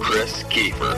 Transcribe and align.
Chris 0.00 0.42
Keefer. 0.44 0.94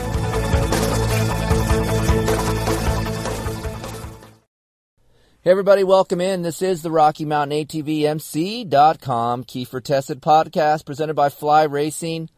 Hey 5.41 5.51
everybody, 5.51 5.83
welcome 5.83 6.19
in. 6.19 6.41
This 6.41 6.61
is 6.61 6.81
the 6.81 6.91
Rocky 6.91 7.23
Mountain 7.23 7.57
ATVMC.com 7.65 9.43
Keefer 9.45 9.83
Tested 9.83 10.21
Podcast 10.21 10.85
presented 10.85 11.13
by 11.13 11.29
Fly 11.29 11.63
Racing 11.63 12.29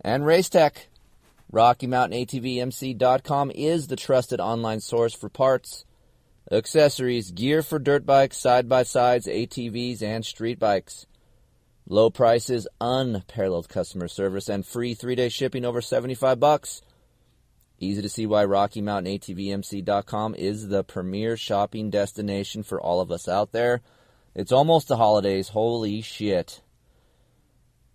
and 0.00 0.22
Racetech. 0.24 0.86
Rocky 1.52 1.86
Mountain 1.86 2.24
ATVMC.com 2.24 3.52
is 3.54 3.88
the 3.88 3.96
trusted 3.96 4.40
online 4.40 4.80
source 4.80 5.14
for 5.14 5.28
parts, 5.28 5.84
accessories, 6.50 7.32
gear 7.32 7.62
for 7.62 7.78
dirt 7.78 8.06
bikes, 8.06 8.38
side 8.38 8.68
by 8.68 8.82
sides, 8.82 9.26
ATVs, 9.26 10.02
and 10.02 10.24
street 10.24 10.58
bikes. 10.58 11.06
Low 11.86 12.08
prices, 12.08 12.66
unparalleled 12.80 13.68
customer 13.68 14.08
service, 14.08 14.48
and 14.48 14.66
free 14.66 14.94
three 14.94 15.14
day 15.14 15.28
shipping 15.28 15.64
over 15.64 15.82
75 15.82 16.40
bucks. 16.40 16.82
Easy 17.78 18.00
to 18.00 18.08
see 18.08 18.24
why 18.24 18.44
Rocky 18.44 18.80
Mountain 18.80 19.18
ATVMC.com 19.18 20.34
is 20.36 20.68
the 20.68 20.84
premier 20.84 21.36
shopping 21.36 21.90
destination 21.90 22.62
for 22.62 22.80
all 22.80 23.00
of 23.00 23.10
us 23.10 23.28
out 23.28 23.52
there. 23.52 23.82
It's 24.34 24.52
almost 24.52 24.88
the 24.88 24.96
holidays. 24.96 25.48
Holy 25.48 26.00
shit. 26.00 26.62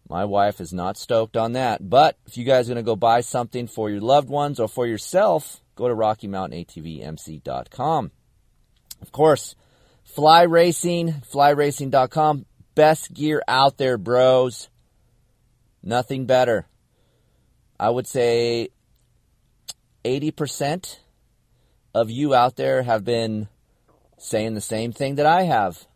My 0.08 0.26
wife 0.26 0.62
is 0.62 0.72
not 0.74 0.98
stoked 0.98 1.38
on 1.38 1.54
that. 1.54 1.90
But 1.90 2.18
if 2.26 2.38
you 2.38 2.44
guys 2.44 2.70
are 2.70 2.74
going 2.74 2.84
to 2.84 2.90
go 2.90 2.96
buy 2.96 3.22
something 3.22 3.68
for 3.68 3.90
your 3.90 4.02
loved 4.02 4.30
ones 4.30 4.60
or 4.60 4.68
for 4.68 4.86
yourself, 4.86 5.62
go 5.76 5.88
to 5.88 5.96
RockyMountainATVMC.com. 5.96 8.12
Of 9.02 9.12
course, 9.12 9.56
Fly 10.04 10.44
Racing, 10.44 11.24
flyracing.com. 11.32 12.46
Best 12.80 13.14
gear 13.14 13.44
out 13.46 13.78
there, 13.78 13.98
bros. 13.98 14.70
Nothing 15.84 16.26
better. 16.26 16.66
I 17.78 17.90
would 17.90 18.08
say 18.08 18.70
80% 20.06 21.00
of 21.94 22.10
you 22.10 22.34
out 22.34 22.56
there 22.56 22.84
have 22.84 23.04
been 23.04 23.50
saying 24.18 24.54
the 24.54 24.62
same 24.62 24.94
thing 24.94 25.16
that 25.16 25.26
I 25.26 25.42
have. 25.42 25.88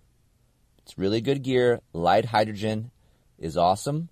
It's 0.80 0.98
really 0.98 1.22
good 1.22 1.42
gear. 1.42 1.80
Lite 1.94 2.26
Hydrogen 2.26 2.92
is 3.40 3.56
awesome. 3.56 4.10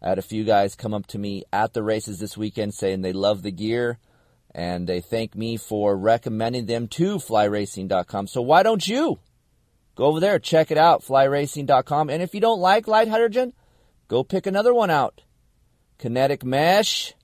I 0.00 0.10
had 0.10 0.18
a 0.20 0.22
few 0.22 0.44
guys 0.44 0.76
come 0.76 0.94
up 0.94 1.08
to 1.08 1.18
me 1.18 1.42
at 1.52 1.72
the 1.72 1.82
races 1.82 2.20
this 2.20 2.36
weekend 2.36 2.72
saying 2.72 3.02
they 3.02 3.12
love 3.12 3.42
the 3.42 3.50
gear 3.50 3.98
and 4.54 4.88
they 4.88 5.00
thank 5.00 5.34
me 5.34 5.56
for 5.56 5.96
recommending 5.96 6.66
them 6.66 6.86
to 6.86 7.16
flyracing.com. 7.16 8.28
So 8.28 8.42
why 8.42 8.62
don't 8.62 8.86
you 8.86 9.18
go 9.94 10.04
over 10.04 10.20
there, 10.20 10.38
check 10.38 10.70
it 10.70 10.78
out, 10.78 11.02
flyracing.com. 11.02 12.10
And 12.10 12.22
if 12.22 12.34
you 12.34 12.40
don't 12.40 12.60
like 12.60 12.88
Lite 12.88 13.08
Hydrogen, 13.08 13.52
go 14.08 14.24
pick 14.24 14.46
another 14.46 14.74
one 14.74 14.90
out. 14.90 15.22
Kinetic 15.98 16.44
mesh, 16.44 17.14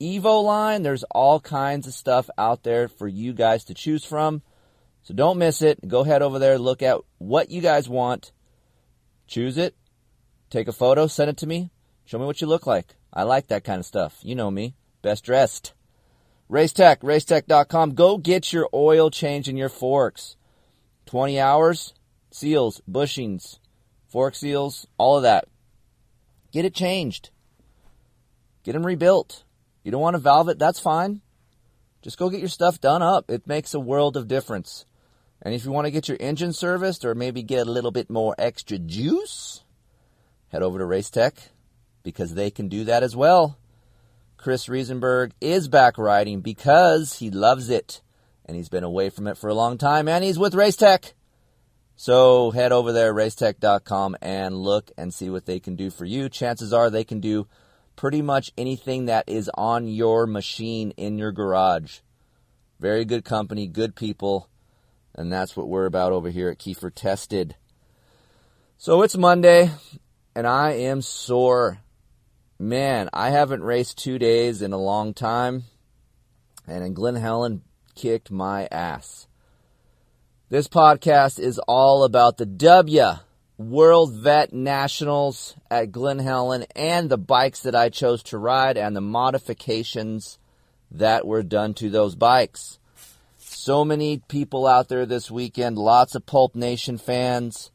Evo 0.00 0.42
line. 0.42 0.82
There's 0.82 1.04
all 1.04 1.40
kinds 1.40 1.86
of 1.86 1.94
stuff 1.94 2.30
out 2.38 2.62
there 2.62 2.88
for 2.88 3.08
you 3.08 3.32
guys 3.32 3.64
to 3.64 3.74
choose 3.74 4.04
from. 4.04 4.42
So 5.02 5.14
don't 5.14 5.38
miss 5.38 5.62
it. 5.62 5.86
Go 5.86 6.04
head 6.04 6.22
over 6.22 6.38
there, 6.38 6.58
look 6.58 6.82
at 6.82 6.98
what 7.18 7.50
you 7.50 7.60
guys 7.60 7.88
want, 7.88 8.32
choose 9.26 9.56
it, 9.56 9.74
take 10.50 10.68
a 10.68 10.72
photo, 10.72 11.06
send 11.06 11.30
it 11.30 11.38
to 11.38 11.46
me, 11.46 11.70
show 12.04 12.18
me 12.18 12.26
what 12.26 12.40
you 12.40 12.46
look 12.46 12.66
like. 12.66 12.96
I 13.12 13.22
like 13.24 13.48
that 13.48 13.64
kind 13.64 13.80
of 13.80 13.86
stuff. 13.86 14.18
You 14.22 14.34
know 14.34 14.50
me, 14.50 14.74
best 15.02 15.24
dressed. 15.24 15.72
Racetech, 16.50 16.98
racetech.com. 16.98 17.94
Go 17.94 18.18
get 18.18 18.52
your 18.52 18.68
oil 18.74 19.10
change 19.10 19.48
in 19.48 19.56
your 19.56 19.68
forks. 19.68 20.36
20 21.06 21.40
hours, 21.40 21.94
seals, 22.30 22.80
bushings, 22.90 23.58
fork 24.08 24.34
seals, 24.34 24.86
all 24.98 25.16
of 25.16 25.22
that. 25.22 25.46
Get 26.52 26.64
it 26.64 26.74
changed. 26.74 27.30
Get 28.64 28.72
them 28.72 28.84
rebuilt. 28.84 29.44
You 29.82 29.90
don't 29.90 30.00
want 30.00 30.14
to 30.14 30.20
valve 30.20 30.48
it, 30.48 30.58
that's 30.58 30.80
fine. 30.80 31.20
Just 32.02 32.18
go 32.18 32.30
get 32.30 32.40
your 32.40 32.48
stuff 32.48 32.80
done 32.80 33.02
up. 33.02 33.30
It 33.30 33.46
makes 33.46 33.74
a 33.74 33.80
world 33.80 34.16
of 34.16 34.28
difference. 34.28 34.86
And 35.42 35.54
if 35.54 35.64
you 35.64 35.70
want 35.70 35.86
to 35.86 35.90
get 35.90 36.08
your 36.08 36.16
engine 36.20 36.52
serviced 36.52 37.04
or 37.04 37.14
maybe 37.14 37.42
get 37.42 37.66
a 37.66 37.70
little 37.70 37.90
bit 37.90 38.10
more 38.10 38.34
extra 38.38 38.78
juice, 38.78 39.62
head 40.48 40.62
over 40.62 40.78
to 40.78 40.84
Racetech 40.84 41.34
because 42.02 42.34
they 42.34 42.50
can 42.50 42.68
do 42.68 42.84
that 42.84 43.02
as 43.02 43.16
well. 43.16 43.58
Chris 44.36 44.66
Riesenberg 44.66 45.32
is 45.40 45.68
back 45.68 45.98
riding 45.98 46.40
because 46.40 47.18
he 47.18 47.30
loves 47.30 47.68
it 47.68 48.00
and 48.46 48.56
he's 48.56 48.70
been 48.70 48.84
away 48.84 49.10
from 49.10 49.26
it 49.26 49.36
for 49.36 49.48
a 49.48 49.54
long 49.54 49.76
time 49.76 50.08
and 50.08 50.24
he's 50.24 50.38
with 50.38 50.54
Racetech. 50.54 51.12
So 52.02 52.50
head 52.50 52.72
over 52.72 52.92
there, 52.92 53.12
racetech.com, 53.12 54.16
and 54.22 54.56
look 54.56 54.90
and 54.96 55.12
see 55.12 55.28
what 55.28 55.44
they 55.44 55.60
can 55.60 55.76
do 55.76 55.90
for 55.90 56.06
you. 56.06 56.30
Chances 56.30 56.72
are 56.72 56.88
they 56.88 57.04
can 57.04 57.20
do 57.20 57.46
pretty 57.94 58.22
much 58.22 58.50
anything 58.56 59.04
that 59.04 59.28
is 59.28 59.50
on 59.52 59.86
your 59.86 60.26
machine 60.26 60.92
in 60.92 61.18
your 61.18 61.30
garage. 61.30 61.98
Very 62.78 63.04
good 63.04 63.22
company, 63.22 63.66
good 63.66 63.94
people, 63.94 64.48
and 65.14 65.30
that's 65.30 65.54
what 65.54 65.68
we're 65.68 65.84
about 65.84 66.12
over 66.12 66.30
here 66.30 66.48
at 66.48 66.58
Keefer 66.58 66.88
Tested. 66.88 67.54
So 68.78 69.02
it's 69.02 69.18
Monday, 69.18 69.70
and 70.34 70.46
I 70.46 70.70
am 70.70 71.02
sore. 71.02 71.82
Man, 72.58 73.10
I 73.12 73.28
haven't 73.28 73.62
raced 73.62 73.98
two 73.98 74.18
days 74.18 74.62
in 74.62 74.72
a 74.72 74.78
long 74.78 75.12
time, 75.12 75.64
and 76.66 76.96
Glen 76.96 77.16
Helen 77.16 77.60
kicked 77.94 78.30
my 78.30 78.68
ass. 78.72 79.26
This 80.50 80.66
podcast 80.66 81.38
is 81.38 81.60
all 81.68 82.02
about 82.02 82.36
the 82.36 82.44
W 82.44 83.04
World 83.56 84.12
Vet 84.14 84.52
Nationals 84.52 85.54
at 85.70 85.92
Glen 85.92 86.18
Helen 86.18 86.66
and 86.74 87.08
the 87.08 87.16
bikes 87.16 87.60
that 87.60 87.76
I 87.76 87.88
chose 87.88 88.20
to 88.24 88.36
ride 88.36 88.76
and 88.76 88.96
the 88.96 89.00
modifications 89.00 90.40
that 90.90 91.24
were 91.24 91.44
done 91.44 91.74
to 91.74 91.88
those 91.88 92.16
bikes. 92.16 92.80
So 93.38 93.84
many 93.84 94.22
people 94.26 94.66
out 94.66 94.88
there 94.88 95.06
this 95.06 95.30
weekend, 95.30 95.78
lots 95.78 96.16
of 96.16 96.26
Pulp 96.26 96.56
Nation 96.56 96.98
fans. 96.98 97.70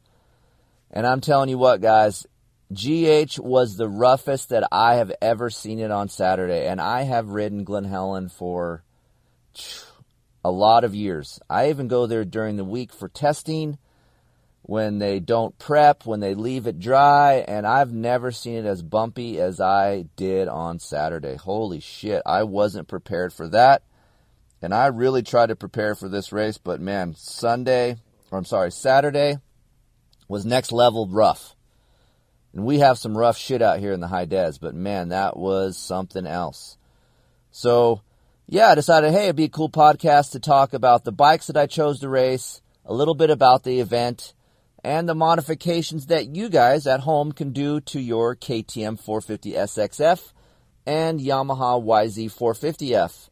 And 0.90 1.06
I'm 1.06 1.22
telling 1.22 1.48
you 1.48 1.56
what, 1.56 1.80
guys, 1.80 2.26
GH 2.70 3.38
was 3.38 3.78
the 3.78 3.88
roughest 3.88 4.50
that 4.50 4.68
I 4.70 4.96
have 4.96 5.12
ever 5.22 5.48
seen 5.48 5.78
it 5.78 5.90
on 5.90 6.10
Saturday. 6.10 6.66
And 6.66 6.82
I 6.82 7.04
have 7.04 7.30
ridden 7.30 7.64
Glen 7.64 7.84
Helen 7.84 8.28
for 8.28 8.84
a 10.46 10.50
lot 10.50 10.84
of 10.84 10.94
years. 10.94 11.40
I 11.50 11.70
even 11.70 11.88
go 11.88 12.06
there 12.06 12.24
during 12.24 12.56
the 12.56 12.64
week 12.64 12.92
for 12.92 13.08
testing 13.08 13.78
when 14.62 15.00
they 15.00 15.18
don't 15.18 15.58
prep, 15.58 16.06
when 16.06 16.20
they 16.20 16.36
leave 16.36 16.68
it 16.68 16.78
dry, 16.78 17.44
and 17.48 17.66
I've 17.66 17.92
never 17.92 18.30
seen 18.30 18.54
it 18.54 18.64
as 18.64 18.80
bumpy 18.80 19.40
as 19.40 19.60
I 19.60 20.04
did 20.14 20.46
on 20.46 20.78
Saturday. 20.78 21.34
Holy 21.34 21.80
shit, 21.80 22.22
I 22.24 22.44
wasn't 22.44 22.86
prepared 22.86 23.32
for 23.32 23.48
that. 23.48 23.82
And 24.62 24.72
I 24.72 24.86
really 24.86 25.24
tried 25.24 25.48
to 25.48 25.56
prepare 25.56 25.96
for 25.96 26.08
this 26.08 26.30
race, 26.32 26.58
but 26.58 26.80
man, 26.80 27.16
Sunday, 27.16 27.96
or 28.30 28.38
I'm 28.38 28.44
sorry, 28.44 28.70
Saturday 28.70 29.38
was 30.28 30.46
next 30.46 30.70
level 30.70 31.08
rough. 31.08 31.56
And 32.52 32.64
we 32.64 32.78
have 32.78 32.98
some 32.98 33.18
rough 33.18 33.36
shit 33.36 33.62
out 33.62 33.80
here 33.80 33.92
in 33.92 34.00
the 34.00 34.06
high 34.06 34.26
des, 34.26 34.52
but 34.60 34.76
man, 34.76 35.08
that 35.08 35.36
was 35.36 35.76
something 35.76 36.24
else. 36.24 36.78
So, 37.50 38.02
yeah, 38.48 38.68
I 38.68 38.74
decided, 38.76 39.12
hey, 39.12 39.24
it'd 39.24 39.36
be 39.36 39.44
a 39.44 39.48
cool 39.48 39.68
podcast 39.68 40.30
to 40.32 40.40
talk 40.40 40.72
about 40.72 41.04
the 41.04 41.10
bikes 41.10 41.48
that 41.48 41.56
I 41.56 41.66
chose 41.66 41.98
to 42.00 42.08
race, 42.08 42.60
a 42.84 42.94
little 42.94 43.14
bit 43.14 43.28
about 43.28 43.64
the 43.64 43.80
event, 43.80 44.34
and 44.84 45.08
the 45.08 45.16
modifications 45.16 46.06
that 46.06 46.28
you 46.28 46.48
guys 46.48 46.86
at 46.86 47.00
home 47.00 47.32
can 47.32 47.50
do 47.50 47.80
to 47.80 48.00
your 48.00 48.36
KTM 48.36 49.00
450 49.00 49.52
SXF 49.52 50.32
and 50.86 51.18
Yamaha 51.18 51.82
YZ 51.82 52.32
450F. 52.32 53.30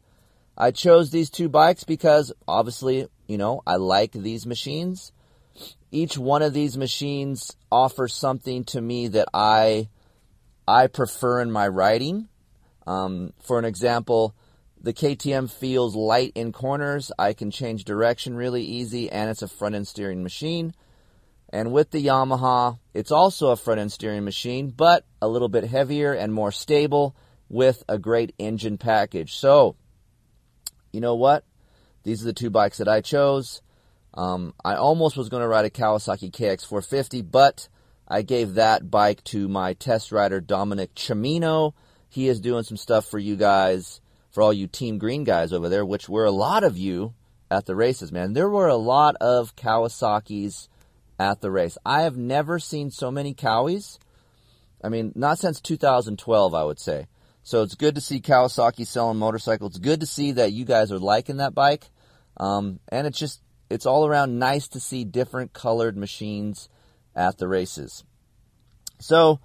I 0.57 0.71
chose 0.71 1.11
these 1.11 1.29
two 1.29 1.47
bikes 1.47 1.85
because 1.85 2.33
obviously, 2.45 3.07
you 3.25 3.37
know, 3.37 3.61
I 3.65 3.77
like 3.77 4.11
these 4.11 4.45
machines. 4.45 5.13
Each 5.91 6.17
one 6.17 6.41
of 6.41 6.53
these 6.53 6.77
machines 6.77 7.55
offers 7.71 8.13
something 8.13 8.65
to 8.65 8.81
me 8.81 9.07
that 9.09 9.29
I 9.33 9.87
I 10.67 10.87
prefer 10.87 11.41
in 11.41 11.51
my 11.51 11.69
riding. 11.69 12.27
Um, 12.85 13.33
for 13.41 13.57
an 13.57 13.65
example, 13.65 14.35
the 14.85 14.93
KTM 14.93 15.49
feels 15.49 15.95
light 15.95 16.31
in 16.35 16.51
corners. 16.51 17.11
I 17.17 17.33
can 17.33 17.49
change 17.49 17.85
direction 17.85 18.35
really 18.35 18.61
easy, 18.61 19.11
and 19.11 19.31
it's 19.31 19.41
a 19.41 19.47
front 19.47 19.73
end 19.73 19.87
steering 19.87 20.21
machine. 20.21 20.75
And 21.49 21.73
with 21.73 21.89
the 21.89 22.05
Yamaha, 22.05 22.77
it's 22.93 23.09
also 23.09 23.49
a 23.49 23.55
front 23.55 23.79
end 23.79 23.91
steering 23.91 24.23
machine, 24.23 24.69
but 24.69 25.03
a 25.23 25.27
little 25.27 25.49
bit 25.49 25.63
heavier 25.63 26.13
and 26.13 26.31
more 26.31 26.51
stable 26.51 27.15
with 27.49 27.83
a 27.89 27.97
great 27.97 28.35
engine 28.37 28.77
package. 28.77 29.33
So, 29.33 29.75
you 30.93 31.01
know 31.01 31.15
what? 31.15 31.45
These 32.03 32.21
are 32.21 32.25
the 32.25 32.33
two 32.33 32.51
bikes 32.51 32.77
that 32.77 32.87
I 32.87 33.01
chose. 33.01 33.63
Um, 34.13 34.53
I 34.63 34.75
almost 34.75 35.17
was 35.17 35.29
going 35.29 35.41
to 35.41 35.47
ride 35.47 35.65
a 35.65 35.71
Kawasaki 35.71 36.29
KX450, 36.29 37.31
but 37.31 37.69
I 38.07 38.21
gave 38.21 38.53
that 38.53 38.91
bike 38.91 39.23
to 39.25 39.47
my 39.47 39.73
test 39.73 40.11
rider 40.11 40.39
Dominic 40.39 40.93
Chimino. 40.93 41.73
He 42.07 42.27
is 42.27 42.39
doing 42.39 42.61
some 42.61 42.77
stuff 42.77 43.07
for 43.07 43.17
you 43.17 43.35
guys, 43.35 43.99
for 44.35 44.41
all 44.41 44.51
you 44.51 44.67
Team 44.67 44.97
Green 44.97 45.23
guys 45.23 45.53
over 45.53 45.69
there, 45.69 45.85
which 45.85 46.09
were 46.09 46.25
a 46.25 46.31
lot 46.31 46.65
of 46.65 46.77
you 46.77 47.13
at 47.49 47.65
the 47.65 47.73
races, 47.73 48.11
man. 48.11 48.33
There 48.33 48.49
were 48.49 48.67
a 48.67 48.75
lot 48.75 49.15
of 49.21 49.55
Kawasaki's 49.55 50.67
at 51.17 51.39
the 51.39 51.49
race. 51.49 51.77
I 51.85 52.01
have 52.01 52.17
never 52.17 52.59
seen 52.59 52.91
so 52.91 53.09
many 53.09 53.33
Cowies. 53.33 53.97
I 54.83 54.89
mean, 54.89 55.13
not 55.15 55.39
since 55.39 55.61
2012, 55.61 56.53
I 56.53 56.65
would 56.65 56.79
say. 56.79 57.07
So 57.43 57.63
it's 57.63 57.75
good 57.75 57.95
to 57.95 58.01
see 58.01 58.19
Kawasaki 58.19 58.85
selling 58.85 59.17
motorcycles. 59.17 59.77
It's 59.77 59.79
good 59.79 60.01
to 60.01 60.05
see 60.05 60.33
that 60.33 60.51
you 60.51 60.65
guys 60.65 60.91
are 60.91 60.99
liking 60.99 61.37
that 61.37 61.55
bike. 61.55 61.89
Um, 62.35 62.81
and 62.89 63.07
it's 63.07 63.17
just, 63.17 63.39
it's 63.69 63.85
all 63.85 64.05
around 64.05 64.37
nice 64.37 64.67
to 64.69 64.81
see 64.81 65.05
different 65.05 65.53
colored 65.53 65.95
machines 65.95 66.67
at 67.15 67.37
the 67.37 67.47
races. 67.47 68.03
So, 68.99 69.39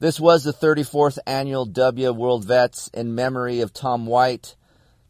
this 0.00 0.18
was 0.18 0.44
the 0.44 0.52
34th 0.52 1.18
annual 1.26 1.66
W 1.66 2.12
World 2.12 2.44
Vets 2.46 2.88
in 2.88 3.14
memory 3.14 3.60
of 3.60 3.72
Tom 3.72 4.06
White. 4.06 4.56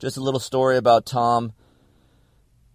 Just 0.00 0.16
a 0.16 0.20
little 0.20 0.40
story 0.40 0.76
about 0.76 1.06
Tom. 1.06 1.52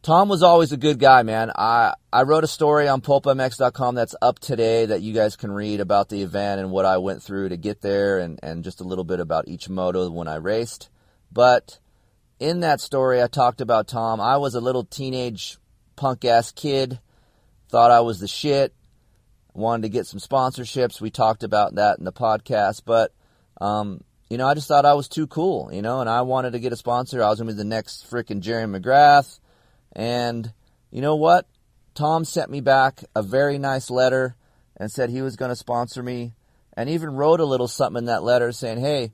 Tom 0.02 0.30
was 0.30 0.42
always 0.42 0.72
a 0.72 0.78
good 0.78 0.98
guy, 1.00 1.24
man. 1.24 1.52
I, 1.56 1.96
I 2.14 2.24
wrote 2.24 2.44
a 2.44 2.48
story 2.48 2.88
on 2.88 3.02
pulpmx.com 3.02 3.96
that's 3.96 4.16
up 4.22 4.40
today 4.40 4.86
that 4.86 5.02
you 5.02 5.14
guys 5.14 5.36
can 5.36 5.52
read 5.52 5.82
about 5.82 6.10
the 6.10 6.22
event 6.22 6.62
and 6.62 6.72
what 6.72 6.86
I 6.86 6.98
went 6.98 7.22
through 7.22 7.50
to 7.50 7.58
get 7.58 7.82
there 7.82 8.20
and, 8.20 8.40
and 8.42 8.64
just 8.64 8.82
a 8.82 8.86
little 8.86 9.04
bit 9.04 9.20
about 9.20 9.48
each 9.48 9.68
moto 9.68 10.10
when 10.10 10.28
I 10.28 10.36
raced. 10.36 10.90
But 11.34 11.80
in 12.40 12.62
that 12.62 12.80
story, 12.82 13.22
I 13.22 13.28
talked 13.28 13.62
about 13.62 13.88
Tom. 13.88 14.22
I 14.22 14.38
was 14.38 14.56
a 14.56 14.62
little 14.62 14.86
teenage 14.86 15.58
punk 15.96 16.24
ass 16.24 16.52
kid, 16.52 17.00
thought 17.68 17.92
I 17.92 18.02
was 18.02 18.20
the 18.20 18.28
shit, 18.28 18.74
wanted 19.56 19.84
to 19.84 19.90
get 19.90 20.06
some 20.06 20.20
sponsorships. 20.20 21.02
We 21.02 21.10
talked 21.10 21.44
about 21.44 21.76
that 21.76 21.98
in 21.98 22.06
the 22.06 22.12
podcast, 22.12 22.82
but, 22.86 23.14
um, 23.62 24.04
you 24.30 24.38
know, 24.38 24.48
I 24.48 24.54
just 24.54 24.68
thought 24.68 24.86
I 24.86 24.94
was 24.94 25.08
too 25.08 25.28
cool, 25.28 25.70
you 25.72 25.82
know, 25.82 26.02
and 26.02 26.10
I 26.10 26.22
wanted 26.22 26.52
to 26.54 26.60
get 26.60 26.74
a 26.74 26.76
sponsor. 26.78 27.24
I 27.24 27.30
was 27.30 27.40
to 27.50 27.56
be 27.56 27.58
the 27.58 27.64
next 27.64 28.10
freaking 28.10 28.42
Jerry 28.42 28.66
McGrath 28.66 29.40
and 29.96 30.52
you 30.92 31.02
know 31.02 31.16
what? 31.16 31.48
Tom 31.94 32.26
sent 32.26 32.52
me 32.52 32.60
back 32.60 33.04
a 33.16 33.24
very 33.24 33.58
nice 33.58 33.90
letter 33.90 34.36
and 34.78 34.92
said 34.92 35.10
he 35.10 35.22
was 35.22 35.38
to 35.50 35.56
sponsor 35.56 36.04
me 36.04 36.34
and 36.76 36.90
even 36.90 37.16
wrote 37.16 37.40
a 37.40 37.46
little 37.46 37.70
something 37.70 38.00
in 38.00 38.06
that 38.06 38.24
letter 38.24 38.52
saying, 38.52 38.80
hey, 38.80 39.12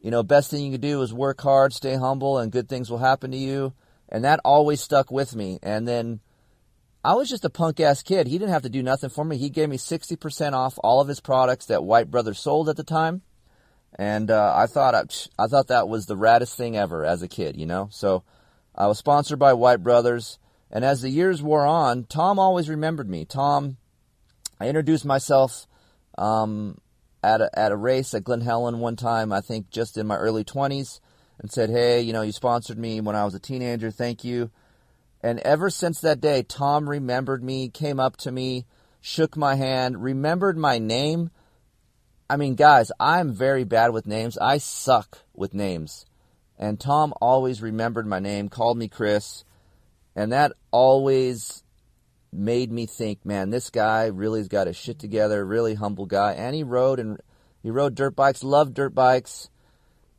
you 0.00 0.10
know, 0.10 0.22
best 0.22 0.50
thing 0.50 0.64
you 0.64 0.72
can 0.72 0.80
do 0.80 1.02
is 1.02 1.12
work 1.12 1.40
hard, 1.40 1.72
stay 1.72 1.96
humble, 1.96 2.38
and 2.38 2.52
good 2.52 2.68
things 2.68 2.90
will 2.90 2.98
happen 2.98 3.32
to 3.32 3.36
you. 3.36 3.72
And 4.08 4.24
that 4.24 4.40
always 4.44 4.80
stuck 4.80 5.10
with 5.10 5.34
me. 5.34 5.58
And 5.62 5.86
then 5.86 6.20
I 7.04 7.14
was 7.14 7.28
just 7.28 7.44
a 7.44 7.50
punk 7.50 7.80
ass 7.80 8.02
kid. 8.02 8.28
He 8.28 8.38
didn't 8.38 8.52
have 8.52 8.62
to 8.62 8.68
do 8.68 8.82
nothing 8.82 9.10
for 9.10 9.24
me. 9.24 9.36
He 9.36 9.50
gave 9.50 9.68
me 9.68 9.76
60% 9.76 10.52
off 10.52 10.78
all 10.84 11.00
of 11.00 11.08
his 11.08 11.20
products 11.20 11.66
that 11.66 11.82
White 11.82 12.10
Brothers 12.10 12.38
sold 12.38 12.68
at 12.68 12.76
the 12.76 12.84
time. 12.84 13.22
And 13.98 14.30
uh, 14.30 14.54
I 14.56 14.66
thought 14.66 14.94
I, 14.94 15.02
I 15.42 15.48
thought 15.48 15.68
that 15.68 15.88
was 15.88 16.06
the 16.06 16.16
raddest 16.16 16.54
thing 16.54 16.76
ever 16.76 17.04
as 17.04 17.22
a 17.22 17.28
kid, 17.28 17.56
you 17.56 17.66
know. 17.66 17.88
So 17.90 18.22
I 18.74 18.86
was 18.86 18.98
sponsored 18.98 19.38
by 19.38 19.52
White 19.52 19.82
Brothers, 19.82 20.38
and 20.70 20.84
as 20.84 21.02
the 21.02 21.10
years 21.10 21.42
wore 21.42 21.66
on, 21.66 22.04
Tom 22.04 22.38
always 22.38 22.70
remembered 22.70 23.10
me. 23.10 23.26
Tom, 23.26 23.76
I 24.58 24.68
introduced 24.68 25.04
myself 25.04 25.66
um, 26.16 26.78
at 27.22 27.42
a, 27.42 27.50
at 27.58 27.72
a 27.72 27.76
race 27.76 28.14
at 28.14 28.24
Glen 28.24 28.40
Helen 28.40 28.78
one 28.78 28.96
time, 28.96 29.30
I 29.32 29.42
think 29.42 29.70
just 29.70 29.98
in 29.98 30.06
my 30.06 30.16
early 30.16 30.44
20s, 30.44 31.00
and 31.38 31.52
said, 31.52 31.68
Hey, 31.68 32.00
you 32.00 32.14
know, 32.14 32.22
you 32.22 32.32
sponsored 32.32 32.78
me 32.78 33.00
when 33.00 33.16
I 33.16 33.24
was 33.24 33.34
a 33.34 33.40
teenager, 33.40 33.90
thank 33.90 34.24
you. 34.24 34.50
And 35.22 35.38
ever 35.40 35.70
since 35.70 36.00
that 36.00 36.20
day, 36.20 36.42
Tom 36.42 36.88
remembered 36.88 37.44
me, 37.44 37.68
came 37.68 38.00
up 38.00 38.16
to 38.18 38.32
me, 38.32 38.66
shook 39.00 39.36
my 39.36 39.54
hand, 39.54 40.02
remembered 40.02 40.58
my 40.58 40.78
name. 40.78 41.30
I 42.28 42.36
mean, 42.36 42.54
guys, 42.54 42.90
I'm 42.98 43.32
very 43.32 43.64
bad 43.64 43.92
with 43.92 44.06
names. 44.06 44.36
I 44.38 44.58
suck 44.58 45.18
with 45.34 45.54
names. 45.54 46.06
And 46.58 46.78
Tom 46.80 47.14
always 47.20 47.62
remembered 47.62 48.06
my 48.06 48.18
name, 48.18 48.48
called 48.48 48.78
me 48.78 48.88
Chris, 48.88 49.44
and 50.14 50.32
that 50.32 50.52
always 50.70 51.62
made 52.32 52.72
me 52.72 52.86
think, 52.86 53.24
man, 53.24 53.50
this 53.50 53.70
guy 53.70 54.06
really's 54.06 54.48
got 54.48 54.66
his 54.66 54.76
shit 54.76 54.98
together, 54.98 55.44
really 55.44 55.74
humble 55.74 56.06
guy. 56.06 56.32
And 56.32 56.54
he 56.54 56.62
rode 56.62 56.98
and 56.98 57.20
he 57.62 57.70
rode 57.70 57.94
dirt 57.94 58.16
bikes, 58.16 58.42
loved 58.42 58.74
dirt 58.74 58.94
bikes, 58.94 59.50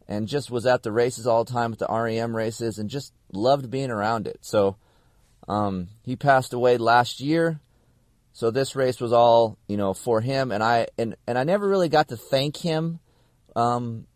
and 0.07 0.27
just 0.27 0.51
was 0.51 0.65
at 0.65 0.83
the 0.83 0.91
races 0.91 1.25
all 1.25 1.44
the 1.44 1.51
time 1.51 1.73
at 1.73 1.79
the 1.79 1.88
REM 1.89 2.35
races 2.35 2.77
and 2.77 2.89
just 2.89 3.13
loved 3.31 3.69
being 3.69 3.89
around 3.91 4.27
it. 4.27 4.39
So 4.41 4.77
um, 5.48 5.90
he 6.04 6.16
passed 6.16 6.54
away 6.54 6.78
last 6.78 7.19
year. 7.19 7.60
So 8.34 8.50
this 8.50 8.75
race 8.75 9.00
was 9.00 9.13
all, 9.13 9.57
you 9.68 9.78
know, 9.78 9.94
for 9.94 10.19
him 10.19 10.51
and 10.51 10.63
I 10.63 10.88
and, 10.98 11.16
and 11.28 11.38
I 11.38 11.44
never 11.44 11.68
really 11.68 11.90
got 11.90 12.07
to 12.07 12.18
thank 12.18 12.57
him 12.57 13.00
um, 13.56 14.07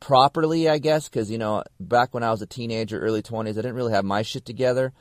properly, 0.00 0.68
I 0.68 0.78
guess, 0.78 1.08
because 1.08 1.30
you 1.30 1.38
know, 1.38 1.62
back 1.78 2.12
when 2.12 2.24
I 2.24 2.30
was 2.30 2.42
a 2.42 2.46
teenager, 2.46 2.98
early 2.98 3.22
twenties, 3.22 3.56
I 3.56 3.62
didn't 3.62 3.76
really 3.76 3.92
have 3.92 4.04
my 4.04 4.22
shit 4.22 4.44
together. 4.44 4.92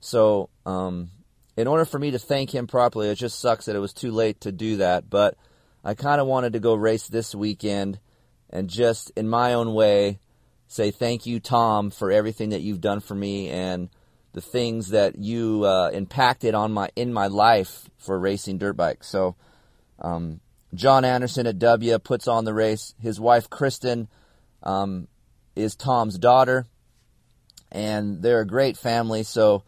So, 0.00 0.48
um, 0.64 1.10
in 1.56 1.66
order 1.66 1.84
for 1.84 1.98
me 1.98 2.12
to 2.12 2.18
thank 2.18 2.54
him 2.54 2.66
properly, 2.66 3.10
it 3.10 3.16
just 3.16 3.38
sucks 3.38 3.66
that 3.66 3.76
it 3.76 3.80
was 3.80 3.92
too 3.92 4.12
late 4.12 4.40
to 4.42 4.52
do 4.52 4.78
that. 4.78 5.10
But 5.10 5.36
I 5.84 5.92
kind 5.92 6.22
of 6.22 6.26
wanted 6.26 6.54
to 6.54 6.60
go 6.60 6.74
race 6.74 7.06
this 7.06 7.34
weekend 7.34 7.98
and 8.48 8.70
just, 8.70 9.12
in 9.14 9.28
my 9.28 9.52
own 9.52 9.74
way, 9.74 10.20
say 10.68 10.90
thank 10.90 11.26
you, 11.26 11.38
Tom, 11.38 11.90
for 11.90 12.10
everything 12.10 12.50
that 12.50 12.62
you've 12.62 12.80
done 12.80 13.00
for 13.00 13.14
me 13.14 13.50
and 13.50 13.90
the 14.32 14.40
things 14.40 14.90
that 14.90 15.18
you 15.18 15.64
uh, 15.64 15.90
impacted 15.92 16.54
on 16.54 16.72
my 16.72 16.90
in 16.96 17.12
my 17.12 17.26
life 17.26 17.88
for 17.98 18.18
racing 18.18 18.58
dirt 18.58 18.74
bikes. 18.76 19.08
So, 19.08 19.36
um, 19.98 20.40
John 20.74 21.04
Anderson 21.04 21.46
at 21.46 21.58
W 21.58 21.98
puts 21.98 22.28
on 22.28 22.44
the 22.44 22.54
race. 22.54 22.94
His 23.00 23.18
wife 23.18 23.50
Kristen 23.50 24.08
um, 24.62 25.08
is 25.56 25.74
Tom's 25.74 26.18
daughter, 26.18 26.66
and 27.72 28.22
they're 28.22 28.40
a 28.40 28.46
great 28.46 28.76
family. 28.76 29.22
So 29.22 29.64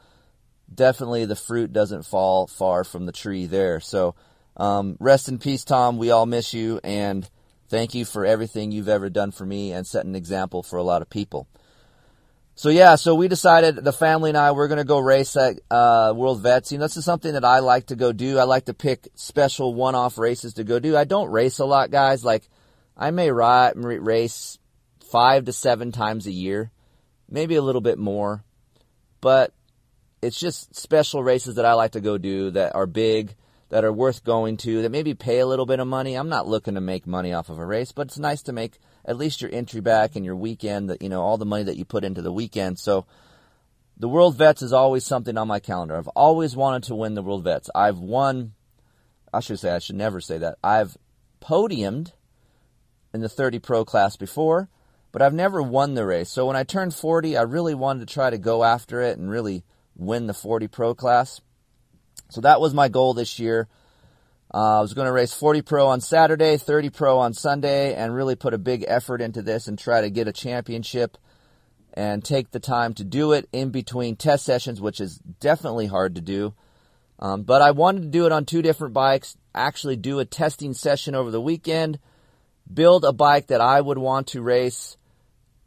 definitely 0.72 1.24
the 1.24 1.36
fruit 1.36 1.72
doesn't 1.72 2.06
fall 2.06 2.46
far 2.46 2.84
from 2.84 3.06
the 3.06 3.12
tree 3.12 3.46
there. 3.46 3.80
So 3.80 4.14
um, 4.56 4.96
rest 5.00 5.28
in 5.28 5.38
peace, 5.38 5.64
Tom. 5.64 5.98
We 5.98 6.10
all 6.10 6.26
miss 6.26 6.54
you, 6.54 6.80
and 6.84 7.28
thank 7.68 7.94
you 7.94 8.04
for 8.04 8.24
everything 8.24 8.70
you've 8.70 8.88
ever 8.88 9.10
done 9.10 9.32
for 9.32 9.44
me 9.44 9.72
and 9.72 9.86
set 9.86 10.04
an 10.04 10.14
example 10.14 10.62
for 10.62 10.76
a 10.76 10.82
lot 10.82 11.02
of 11.02 11.10
people. 11.10 11.48
So 12.62 12.68
yeah, 12.68 12.94
so 12.94 13.16
we 13.16 13.26
decided 13.26 13.74
the 13.74 13.92
family 13.92 14.30
and 14.30 14.38
I 14.38 14.52
we're 14.52 14.68
gonna 14.68 14.84
go 14.84 15.00
race 15.00 15.34
at 15.34 15.58
uh, 15.68 16.12
World 16.14 16.42
Vets. 16.44 16.70
You 16.70 16.78
know, 16.78 16.84
this 16.84 16.96
is 16.96 17.04
something 17.04 17.32
that 17.32 17.44
I 17.44 17.58
like 17.58 17.86
to 17.86 17.96
go 17.96 18.12
do. 18.12 18.38
I 18.38 18.44
like 18.44 18.66
to 18.66 18.72
pick 18.72 19.08
special 19.16 19.74
one-off 19.74 20.16
races 20.16 20.54
to 20.54 20.62
go 20.62 20.78
do. 20.78 20.96
I 20.96 21.02
don't 21.02 21.32
race 21.32 21.58
a 21.58 21.64
lot, 21.64 21.90
guys. 21.90 22.24
Like 22.24 22.48
I 22.96 23.10
may 23.10 23.32
ride, 23.32 23.72
race 23.74 24.60
five 25.10 25.46
to 25.46 25.52
seven 25.52 25.90
times 25.90 26.28
a 26.28 26.30
year, 26.30 26.70
maybe 27.28 27.56
a 27.56 27.62
little 27.62 27.80
bit 27.80 27.98
more. 27.98 28.44
But 29.20 29.52
it's 30.22 30.38
just 30.38 30.76
special 30.76 31.24
races 31.24 31.56
that 31.56 31.64
I 31.64 31.72
like 31.72 31.90
to 31.92 32.00
go 32.00 32.16
do 32.16 32.52
that 32.52 32.76
are 32.76 32.86
big, 32.86 33.34
that 33.70 33.82
are 33.84 33.92
worth 33.92 34.22
going 34.22 34.56
to, 34.58 34.82
that 34.82 34.92
maybe 34.92 35.14
pay 35.14 35.40
a 35.40 35.48
little 35.48 35.66
bit 35.66 35.80
of 35.80 35.88
money. 35.88 36.14
I'm 36.14 36.28
not 36.28 36.46
looking 36.46 36.74
to 36.74 36.80
make 36.80 37.08
money 37.08 37.32
off 37.32 37.48
of 37.48 37.58
a 37.58 37.66
race, 37.66 37.90
but 37.90 38.06
it's 38.06 38.20
nice 38.20 38.42
to 38.42 38.52
make 38.52 38.78
at 39.04 39.16
least 39.16 39.40
your 39.40 39.52
entry 39.52 39.80
back 39.80 40.16
and 40.16 40.24
your 40.24 40.36
weekend, 40.36 40.90
that 40.90 41.02
you 41.02 41.08
know, 41.08 41.22
all 41.22 41.38
the 41.38 41.44
money 41.44 41.64
that 41.64 41.76
you 41.76 41.84
put 41.84 42.04
into 42.04 42.22
the 42.22 42.32
weekend. 42.32 42.78
So 42.78 43.06
the 43.96 44.08
World 44.08 44.36
Vets 44.36 44.62
is 44.62 44.72
always 44.72 45.04
something 45.04 45.36
on 45.36 45.48
my 45.48 45.60
calendar. 45.60 45.96
I've 45.96 46.08
always 46.08 46.56
wanted 46.56 46.84
to 46.84 46.94
win 46.94 47.14
the 47.14 47.22
World 47.22 47.44
Vets. 47.44 47.70
I've 47.74 47.98
won 47.98 48.52
I 49.34 49.40
should 49.40 49.58
say 49.58 49.70
I 49.70 49.78
should 49.78 49.96
never 49.96 50.20
say 50.20 50.38
that. 50.38 50.58
I've 50.62 50.96
podiumed 51.40 52.12
in 53.14 53.20
the 53.20 53.28
30 53.28 53.58
pro 53.60 53.84
class 53.84 54.16
before 54.16 54.68
but 55.12 55.20
I've 55.20 55.34
never 55.34 55.62
won 55.62 55.94
the 55.94 56.06
race. 56.06 56.30
So 56.30 56.46
when 56.46 56.56
I 56.56 56.64
turned 56.64 56.94
40, 56.94 57.36
I 57.36 57.42
really 57.42 57.74
wanted 57.74 58.08
to 58.08 58.12
try 58.12 58.30
to 58.30 58.38
go 58.38 58.64
after 58.64 59.02
it 59.02 59.18
and 59.18 59.30
really 59.30 59.62
win 59.94 60.26
the 60.26 60.34
40 60.34 60.68
Pro 60.68 60.94
class. 60.94 61.42
So 62.30 62.40
that 62.40 62.62
was 62.62 62.72
my 62.72 62.88
goal 62.88 63.12
this 63.12 63.38
year. 63.38 63.68
Uh, 64.54 64.78
I 64.78 64.80
was 64.82 64.92
going 64.92 65.06
to 65.06 65.12
race 65.12 65.32
40 65.32 65.62
Pro 65.62 65.86
on 65.86 66.00
Saturday, 66.00 66.58
30 66.58 66.90
Pro 66.90 67.18
on 67.18 67.32
Sunday, 67.32 67.94
and 67.94 68.14
really 68.14 68.34
put 68.34 68.52
a 68.52 68.58
big 68.58 68.84
effort 68.86 69.22
into 69.22 69.40
this 69.40 69.66
and 69.66 69.78
try 69.78 70.02
to 70.02 70.10
get 70.10 70.28
a 70.28 70.32
championship 70.32 71.16
and 71.94 72.22
take 72.22 72.50
the 72.50 72.60
time 72.60 72.92
to 72.94 73.04
do 73.04 73.32
it 73.32 73.48
in 73.52 73.70
between 73.70 74.16
test 74.16 74.44
sessions, 74.44 74.80
which 74.80 75.00
is 75.00 75.18
definitely 75.40 75.86
hard 75.86 76.14
to 76.16 76.20
do. 76.20 76.54
Um, 77.18 77.42
but 77.42 77.62
I 77.62 77.70
wanted 77.70 78.02
to 78.02 78.08
do 78.08 78.26
it 78.26 78.32
on 78.32 78.44
two 78.44 78.62
different 78.62 78.92
bikes, 78.92 79.36
actually 79.54 79.96
do 79.96 80.18
a 80.18 80.24
testing 80.24 80.74
session 80.74 81.14
over 81.14 81.30
the 81.30 81.40
weekend, 81.40 81.98
build 82.72 83.04
a 83.04 83.12
bike 83.12 83.46
that 83.46 83.60
I 83.60 83.80
would 83.80 83.98
want 83.98 84.26
to 84.28 84.42
race 84.42 84.96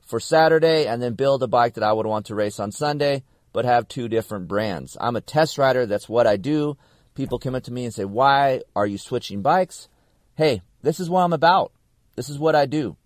for 0.05 0.19
Saturday 0.19 0.85
and 0.85 1.01
then 1.01 1.13
build 1.13 1.41
a 1.41 1.47
bike 1.47 1.73
that 1.75 1.83
I 1.83 1.93
would 1.93 2.05
want 2.05 2.27
to 2.27 2.35
race 2.35 2.59
on 2.59 2.71
Sunday, 2.71 3.23
but 3.51 3.65
have 3.65 3.87
two 3.87 4.07
different 4.07 4.47
brands. 4.47 4.95
I'm 4.99 5.15
a 5.15 5.21
test 5.21 5.57
rider. 5.57 5.85
That's 5.85 6.09
what 6.09 6.27
I 6.27 6.37
do. 6.37 6.77
People 7.15 7.39
come 7.39 7.55
up 7.55 7.63
to 7.63 7.73
me 7.73 7.85
and 7.85 7.93
say, 7.93 8.05
why 8.05 8.61
are 8.75 8.85
you 8.85 8.97
switching 8.97 9.41
bikes? 9.41 9.87
Hey, 10.35 10.61
this 10.81 10.99
is 10.99 11.09
what 11.09 11.21
I'm 11.21 11.33
about. 11.33 11.71
This 12.15 12.29
is 12.29 12.37
what 12.37 12.55
I 12.55 12.65
do. 12.65 12.97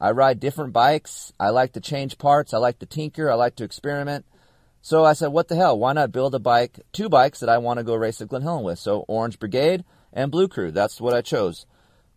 I 0.00 0.10
ride 0.10 0.40
different 0.40 0.72
bikes. 0.72 1.32
I 1.38 1.50
like 1.50 1.72
to 1.74 1.80
change 1.80 2.18
parts. 2.18 2.52
I 2.52 2.58
like 2.58 2.80
to 2.80 2.86
tinker. 2.86 3.30
I 3.30 3.34
like 3.34 3.54
to 3.56 3.64
experiment. 3.64 4.26
So 4.80 5.04
I 5.04 5.12
said, 5.12 5.28
what 5.28 5.46
the 5.46 5.54
hell? 5.54 5.78
Why 5.78 5.92
not 5.92 6.10
build 6.10 6.34
a 6.34 6.40
bike, 6.40 6.80
two 6.92 7.08
bikes 7.08 7.38
that 7.38 7.48
I 7.48 7.58
want 7.58 7.78
to 7.78 7.84
go 7.84 7.94
race 7.94 8.20
at 8.20 8.26
Glen 8.26 8.42
Helen 8.42 8.64
with? 8.64 8.80
So 8.80 9.04
Orange 9.06 9.38
Brigade 9.38 9.84
and 10.12 10.32
Blue 10.32 10.48
Crew. 10.48 10.72
That's 10.72 11.00
what 11.00 11.14
I 11.14 11.22
chose. 11.22 11.66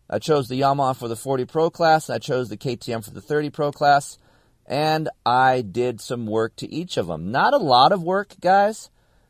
I 0.09 0.17
chose 0.17 0.47
the 0.47 0.59
Yamaha 0.59 0.95
for 0.95 1.07
the 1.07 1.15
40 1.15 1.45
Pro 1.45 1.69
class, 1.69 2.09
I 2.09 2.19
chose 2.19 2.49
the 2.49 2.57
KTM 2.57 3.03
for 3.03 3.11
the 3.11 3.21
30 3.21 3.49
Pro 3.51 3.71
class, 3.71 4.17
and 4.65 5.09
I 5.25 5.61
did 5.61 6.01
some 6.01 6.25
work 6.25 6.55
to 6.57 6.71
each 6.71 6.97
of 6.97 7.07
them. 7.07 7.31
Not 7.31 7.53
a 7.53 7.57
lot 7.57 7.91
of 7.91 8.03
work, 8.03 8.35
guys. 8.39 8.89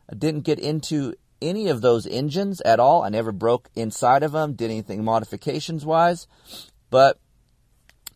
I 0.10 0.16
didn't 0.16 0.42
get 0.42 0.60
into 0.60 1.16
any 1.46 1.68
of 1.68 1.82
those 1.82 2.08
engines 2.08 2.62
at 2.62 2.80
all. 2.80 3.04
I 3.04 3.10
never 3.10 3.32
broke 3.32 3.70
inside 3.76 4.24
of 4.24 4.32
them, 4.32 4.54
did 4.54 4.72
anything 4.72 5.04
modifications 5.04 5.86
wise, 5.86 6.28
but 6.90 7.20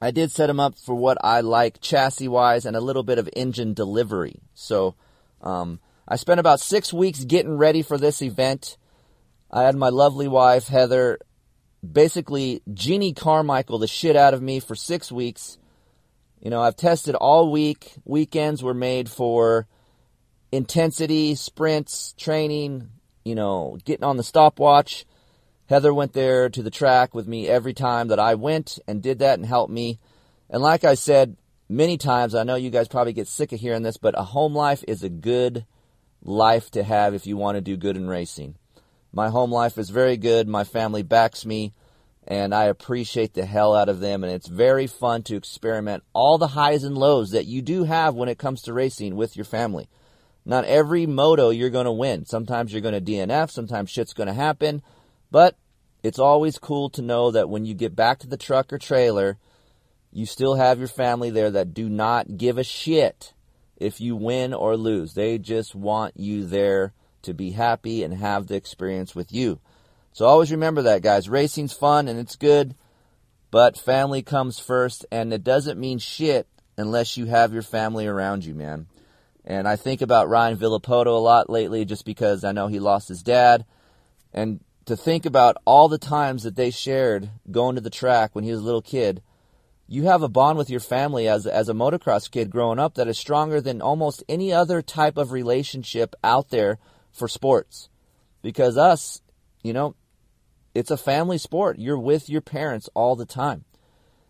I 0.01 0.11
did 0.11 0.31
set 0.31 0.47
them 0.47 0.59
up 0.59 0.77
for 0.77 0.95
what 0.95 1.17
I 1.23 1.41
like 1.41 1.81
chassis 1.81 2.27
wise 2.27 2.65
and 2.65 2.75
a 2.75 2.81
little 2.81 3.03
bit 3.03 3.19
of 3.19 3.29
engine 3.35 3.73
delivery. 3.73 4.39
So 4.53 4.95
um, 5.41 5.79
I 6.07 6.15
spent 6.15 6.39
about 6.39 6.59
six 6.59 6.93
weeks 6.93 7.23
getting 7.25 7.57
ready 7.57 7.81
for 7.81 7.97
this 7.97 8.21
event. 8.21 8.77
I 9.51 9.63
had 9.63 9.75
my 9.75 9.89
lovely 9.89 10.27
wife, 10.27 10.67
Heather, 10.67 11.19
basically 11.89 12.61
Jeannie 12.73 13.13
Carmichael 13.13 13.79
the 13.79 13.87
shit 13.87 14.15
out 14.15 14.33
of 14.33 14.41
me 14.41 14.59
for 14.59 14.75
six 14.75 15.11
weeks. 15.11 15.57
You 16.39 16.49
know, 16.49 16.61
I've 16.61 16.77
tested 16.77 17.15
all 17.15 17.51
week. 17.51 17.93
Weekends 18.05 18.63
were 18.63 18.73
made 18.73 19.09
for 19.09 19.67
intensity, 20.51 21.35
sprints, 21.35 22.13
training, 22.17 22.89
you 23.23 23.35
know, 23.35 23.77
getting 23.83 24.03
on 24.03 24.17
the 24.17 24.23
stopwatch. 24.23 25.05
Heather 25.67 25.93
went 25.93 26.13
there 26.13 26.49
to 26.49 26.63
the 26.63 26.71
track 26.71 27.13
with 27.13 27.27
me 27.27 27.47
every 27.47 27.73
time 27.73 28.07
that 28.07 28.19
I 28.19 28.35
went 28.35 28.79
and 28.87 29.03
did 29.03 29.19
that 29.19 29.37
and 29.37 29.45
helped 29.45 29.71
me. 29.71 29.99
And 30.49 30.63
like 30.63 30.83
I 30.83 30.95
said 30.95 31.37
many 31.69 31.97
times, 31.97 32.33
I 32.33 32.43
know 32.43 32.55
you 32.55 32.71
guys 32.71 32.87
probably 32.87 33.13
get 33.13 33.27
sick 33.27 33.51
of 33.51 33.59
hearing 33.59 33.83
this, 33.83 33.97
but 33.97 34.17
a 34.17 34.23
home 34.23 34.55
life 34.55 34.83
is 34.87 35.03
a 35.03 35.09
good 35.09 35.65
life 36.23 36.71
to 36.71 36.83
have 36.83 37.13
if 37.13 37.27
you 37.27 37.37
want 37.37 37.55
to 37.55 37.61
do 37.61 37.77
good 37.77 37.95
in 37.95 38.07
racing. 38.07 38.55
My 39.11 39.29
home 39.29 39.51
life 39.51 39.77
is 39.77 39.89
very 39.89 40.17
good. 40.17 40.47
My 40.47 40.63
family 40.63 41.03
backs 41.03 41.45
me, 41.45 41.73
and 42.27 42.53
I 42.53 42.65
appreciate 42.65 43.33
the 43.33 43.45
hell 43.45 43.75
out 43.75 43.89
of 43.89 43.99
them. 43.99 44.23
And 44.23 44.33
it's 44.33 44.47
very 44.47 44.87
fun 44.87 45.23
to 45.23 45.35
experiment 45.35 46.03
all 46.13 46.37
the 46.37 46.47
highs 46.47 46.83
and 46.83 46.97
lows 46.97 47.31
that 47.31 47.45
you 47.45 47.61
do 47.61 47.83
have 47.83 48.15
when 48.15 48.29
it 48.29 48.37
comes 48.37 48.61
to 48.63 48.73
racing 48.73 49.15
with 49.15 49.35
your 49.35 49.45
family. 49.45 49.87
Not 50.45 50.65
every 50.65 51.05
moto 51.05 51.49
you're 51.49 51.69
going 51.69 51.85
to 51.85 51.91
win. 51.91 52.25
Sometimes 52.25 52.71
you're 52.71 52.81
going 52.81 52.93
to 52.93 53.11
DNF, 53.11 53.51
sometimes 53.51 53.89
shit's 53.89 54.13
going 54.13 54.27
to 54.27 54.33
happen, 54.33 54.81
but 55.31 55.55
it's 56.01 56.19
always 56.19 56.57
cool 56.57 56.89
to 56.91 57.01
know 57.01 57.31
that 57.31 57.49
when 57.49 57.65
you 57.65 57.73
get 57.73 57.95
back 57.95 58.19
to 58.19 58.27
the 58.27 58.37
truck 58.37 58.71
or 58.71 58.77
trailer, 58.77 59.37
you 60.11 60.25
still 60.25 60.55
have 60.55 60.79
your 60.79 60.87
family 60.87 61.29
there 61.29 61.51
that 61.51 61.73
do 61.73 61.89
not 61.89 62.37
give 62.37 62.57
a 62.57 62.63
shit 62.63 63.33
if 63.77 64.01
you 64.01 64.15
win 64.15 64.53
or 64.53 64.75
lose. 64.75 65.13
They 65.13 65.37
just 65.37 65.75
want 65.75 66.17
you 66.17 66.45
there 66.45 66.93
to 67.23 67.33
be 67.33 67.51
happy 67.51 68.03
and 68.03 68.13
have 68.13 68.47
the 68.47 68.55
experience 68.55 69.13
with 69.13 69.31
you. 69.31 69.59
So 70.13 70.25
always 70.25 70.51
remember 70.51 70.83
that, 70.83 71.01
guys. 71.01 71.29
Racing's 71.29 71.73
fun 71.73 72.07
and 72.07 72.19
it's 72.19 72.35
good, 72.35 72.75
but 73.51 73.77
family 73.77 74.21
comes 74.21 74.59
first, 74.59 75.05
and 75.11 75.33
it 75.33 75.43
doesn't 75.43 75.79
mean 75.79 75.99
shit 75.99 76.47
unless 76.77 77.17
you 77.17 77.25
have 77.25 77.53
your 77.53 77.61
family 77.61 78.07
around 78.07 78.45
you, 78.45 78.53
man. 78.53 78.87
And 79.49 79.67
I 79.67 79.75
think 79.77 80.03
about 80.03 80.29
Ryan 80.29 80.57
Villopoto 80.57 81.07
a 81.07 81.09
lot 81.09 81.49
lately 81.49 81.83
just 81.83 82.05
because 82.05 82.43
I 82.43 82.51
know 82.51 82.67
he 82.67 82.79
lost 82.79 83.07
his 83.07 83.23
dad. 83.23 83.65
And 84.31 84.59
to 84.85 84.95
think 84.95 85.25
about 85.25 85.57
all 85.65 85.89
the 85.89 85.97
times 85.97 86.43
that 86.43 86.55
they 86.55 86.69
shared 86.69 87.31
going 87.49 87.73
to 87.73 87.81
the 87.81 87.89
track 87.89 88.35
when 88.35 88.43
he 88.43 88.51
was 88.51 88.59
a 88.59 88.63
little 88.63 88.83
kid, 88.83 89.23
you 89.87 90.03
have 90.03 90.21
a 90.21 90.29
bond 90.29 90.59
with 90.59 90.69
your 90.69 90.79
family 90.79 91.27
as, 91.27 91.47
as 91.47 91.67
a 91.67 91.73
motocross 91.73 92.29
kid 92.29 92.51
growing 92.51 92.77
up 92.77 92.93
that 92.93 93.07
is 93.07 93.17
stronger 93.17 93.59
than 93.59 93.81
almost 93.81 94.23
any 94.29 94.53
other 94.53 94.83
type 94.83 95.17
of 95.17 95.31
relationship 95.31 96.15
out 96.23 96.49
there 96.49 96.77
for 97.11 97.27
sports. 97.27 97.89
Because 98.43 98.77
us, 98.77 99.19
you 99.63 99.73
know, 99.73 99.95
it's 100.75 100.91
a 100.91 100.97
family 100.97 101.39
sport. 101.39 101.79
You're 101.79 101.97
with 101.97 102.29
your 102.29 102.41
parents 102.41 102.87
all 102.93 103.15
the 103.15 103.25
time. 103.25 103.65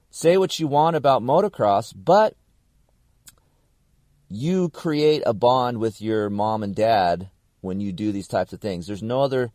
Say 0.09 0.37
what 0.37 0.59
you 0.61 0.67
want 0.67 0.95
about 0.95 1.21
motocross, 1.21 1.93
but 1.93 2.35
you 4.29 4.69
create 4.69 5.23
a 5.25 5.33
bond 5.33 5.79
with 5.79 6.01
your 6.01 6.29
mom 6.29 6.63
and 6.63 6.75
dad 6.75 7.29
when 7.61 7.79
you 7.79 7.91
do 7.91 8.11
these 8.11 8.27
types 8.27 8.53
of 8.53 8.61
things. 8.61 8.87
There's 8.87 9.03
no 9.03 9.21
other 9.21 9.51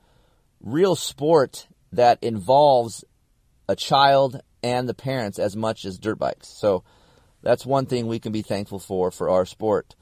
real 0.61 0.97
sport 0.97 1.69
that 1.93 2.19
involves 2.23 3.05
a 3.69 3.77
child 3.77 4.41
and 4.63 4.89
the 4.89 4.95
parents 4.95 5.39
as 5.39 5.57
much 5.57 5.85
as 5.85 5.99
dirt 5.99 6.19
bikes. 6.19 6.49
So 6.49 6.83
that's 7.43 7.65
one 7.65 7.87
thing 7.87 8.07
we 8.07 8.19
can 8.19 8.33
be 8.33 8.43
thankful 8.43 8.79
for 8.79 9.11
for 9.11 9.31
our 9.31 9.47
sport. 9.47 9.95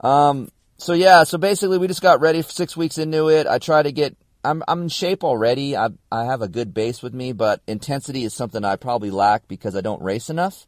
Um, 0.00 0.50
so 0.76 0.92
yeah, 0.92 1.24
so 1.24 1.38
basically 1.38 1.78
we 1.78 1.88
just 1.88 2.02
got 2.02 2.20
ready 2.20 2.42
six 2.42 2.76
weeks 2.76 2.98
into 2.98 3.28
it. 3.28 3.46
I 3.46 3.58
try 3.58 3.82
to 3.82 3.90
get, 3.90 4.16
I'm, 4.44 4.62
I'm 4.68 4.82
in 4.82 4.88
shape 4.88 5.24
already. 5.24 5.76
I, 5.76 5.88
I 6.12 6.26
have 6.26 6.40
a 6.40 6.48
good 6.48 6.72
base 6.72 7.02
with 7.02 7.14
me, 7.14 7.32
but 7.32 7.62
intensity 7.66 8.22
is 8.22 8.32
something 8.32 8.64
I 8.64 8.76
probably 8.76 9.10
lack 9.10 9.48
because 9.48 9.74
I 9.74 9.80
don't 9.80 10.02
race 10.02 10.30
enough. 10.30 10.66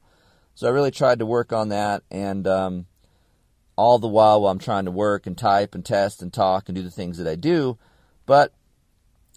So 0.56 0.66
I 0.66 0.70
really 0.70 0.90
tried 0.90 1.20
to 1.20 1.26
work 1.26 1.52
on 1.52 1.68
that 1.68 2.02
and, 2.10 2.46
um, 2.48 2.86
all 3.76 3.98
the 3.98 4.08
while 4.08 4.42
while 4.42 4.52
I'm 4.52 4.58
trying 4.58 4.84
to 4.84 4.90
work 4.90 5.26
and 5.26 5.36
type 5.36 5.74
and 5.74 5.84
test 5.84 6.22
and 6.22 6.32
talk 6.32 6.68
and 6.68 6.76
do 6.76 6.82
the 6.82 6.90
things 6.90 7.18
that 7.18 7.26
I 7.26 7.34
do. 7.34 7.78
But 8.26 8.52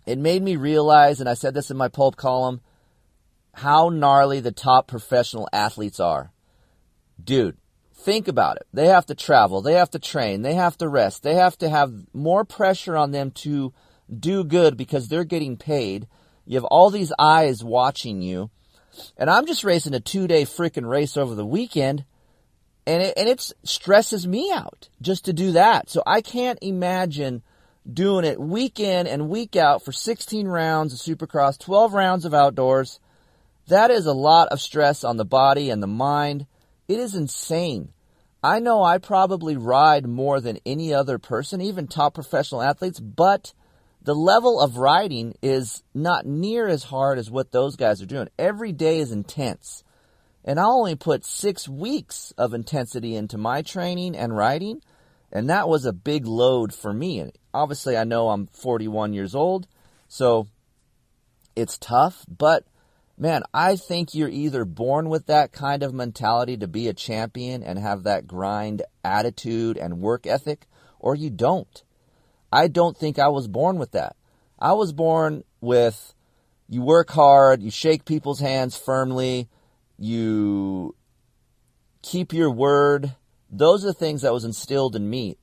it 0.06 0.18
made 0.18 0.44
me 0.44 0.56
realize, 0.56 1.20
and 1.20 1.30
I 1.30 1.34
said 1.34 1.54
this 1.54 1.72
in 1.72 1.78
my 1.78 1.88
pulp 1.88 2.16
column, 2.16 2.62
how 3.54 3.90
gnarly 3.90 4.40
the 4.40 4.52
top 4.52 4.88
professional 4.88 5.48
athletes 5.54 6.00
are. 6.00 6.32
Dude, 7.24 7.58
think 7.94 8.28
about 8.28 8.58
it. 8.58 8.68
They 8.74 8.88
have 8.88 9.06
to 9.08 9.16
travel, 9.16 9.62
they 9.62 9.74
have 9.74 9.92
to 9.92 10.00
train, 10.00 10.42
they 10.42 10.56
have 10.56 10.78
to 10.80 10.90
rest, 10.90 11.24
they 11.24 11.36
have 11.36 11.58
to 11.60 11.70
have 11.70 11.94
more 12.14 12.44
pressure 12.44 12.98
on 12.98 13.12
them 13.12 13.32
to 13.32 13.74
do 14.20 14.44
good 14.44 14.76
because 14.76 15.08
they're 15.08 15.24
getting 15.24 15.58
paid. 15.58 16.08
You 16.46 16.56
have 16.56 16.66
all 16.66 16.90
these 16.90 17.14
eyes 17.18 17.64
watching 17.64 18.22
you. 18.22 18.50
And 19.18 19.30
I'm 19.30 19.46
just 19.48 19.64
racing 19.64 19.94
a 19.94 20.00
two 20.00 20.28
day 20.28 20.44
freaking 20.44 20.88
race 20.88 21.18
over 21.18 21.34
the 21.34 21.46
weekend 21.46 22.06
and 22.86 23.02
it, 23.02 23.14
and 23.18 23.30
it 23.30 23.52
stresses 23.64 24.28
me 24.28 24.52
out 24.52 24.90
just 25.02 25.26
to 25.26 25.34
do 25.34 25.52
that. 25.54 25.90
So 25.90 26.04
I 26.06 26.22
can't 26.22 26.60
imagine 26.62 27.42
doing 27.92 28.26
it 28.26 28.40
week 28.40 28.80
in 28.80 29.08
and 29.08 29.30
week 29.30 29.56
out 29.56 29.84
for 29.84 29.92
16 29.92 30.48
rounds 30.48 30.94
of 30.94 31.00
supercross, 31.00 31.60
12 31.60 31.94
rounds 31.94 32.26
of 32.26 32.34
outdoors. 32.34 33.00
That 33.68 33.92
is 33.92 34.06
a 34.06 34.14
lot 34.14 34.50
of 34.50 34.62
stress 34.62 35.04
on 35.04 35.18
the 35.18 35.26
body 35.26 35.70
and 35.70 35.82
the 35.82 35.88
mind. 35.88 36.46
It 36.88 37.00
is 37.00 37.16
insane. 37.16 37.90
I 38.44 38.60
know 38.60 38.84
I 38.84 38.98
probably 38.98 39.56
ride 39.56 40.06
more 40.06 40.42
than 40.42 40.60
any 40.66 40.94
other 40.94 41.18
person, 41.18 41.62
even 41.62 41.88
top 41.88 42.14
professional 42.14 42.62
athletes, 42.62 43.00
but 43.00 43.54
the 44.02 44.14
level 44.14 44.60
of 44.60 44.76
riding 44.76 45.36
is 45.42 45.82
not 45.94 46.26
near 46.26 46.68
as 46.68 46.84
hard 46.84 47.18
as 47.18 47.32
what 47.32 47.52
those 47.52 47.78
guys 47.78 48.02
are 48.02 48.06
doing. 48.06 48.28
Every 48.38 48.74
day 48.74 49.00
is 49.00 49.14
intense. 49.14 49.86
And 50.46 50.60
I 50.60 50.66
only 50.66 50.96
put 50.96 51.26
six 51.26 51.70
weeks 51.70 52.34
of 52.38 52.54
intensity 52.54 53.16
into 53.16 53.38
my 53.38 53.62
training 53.62 54.16
and 54.16 54.36
riding, 54.36 54.82
and 55.32 55.50
that 55.50 55.70
was 55.70 55.86
a 55.86 55.94
big 55.94 56.26
load 56.26 56.74
for 56.74 56.94
me. 56.94 57.20
And 57.20 57.32
obviously, 57.54 57.98
I 57.98 58.04
know 58.04 58.30
I'm 58.30 58.48
41 58.48 59.14
years 59.14 59.34
old, 59.34 59.68
so 60.08 60.48
it's 61.56 61.78
tough, 61.78 62.26
but 62.28 62.66
man, 63.18 63.44
I 63.54 63.76
think 63.76 64.14
you're 64.14 64.30
either 64.30 64.66
born 64.66 65.10
with 65.10 65.28
that 65.28 65.52
kind 65.52 65.84
of 65.84 65.94
mentality 65.94 66.58
to 66.58 66.68
be 66.68 66.88
a 66.88 66.94
champion 66.94 67.64
and 67.64 67.80
have 67.80 68.04
that 68.04 68.28
grind 68.28 68.82
attitude 69.04 69.78
and 69.78 70.02
work 70.02 70.28
ethic, 70.28 70.68
or 71.00 71.16
you 71.16 71.30
don't. 71.30 71.84
I 72.52 72.68
don't 72.68 72.98
think 72.98 73.18
I 73.18 73.30
was 73.30 73.48
born 73.48 73.78
with 73.78 73.92
that. 73.92 74.16
I 74.60 74.74
was 74.74 74.94
born 74.94 75.44
with 75.62 76.14
you 76.70 76.82
work 76.82 77.12
hard, 77.12 77.62
you 77.62 77.72
shake 77.72 78.06
people's 78.06 78.40
hands 78.40 78.78
firmly, 78.78 79.50
you 80.04 80.96
keep 82.02 82.34
your 82.34 82.52
word. 82.52 83.16
Those 83.50 83.86
are 83.86 83.88
the 83.88 83.94
things 83.94 84.22
that 84.24 84.34
was 84.34 84.44
instilled 84.44 84.96
in 84.96 85.10
me. 85.10 85.38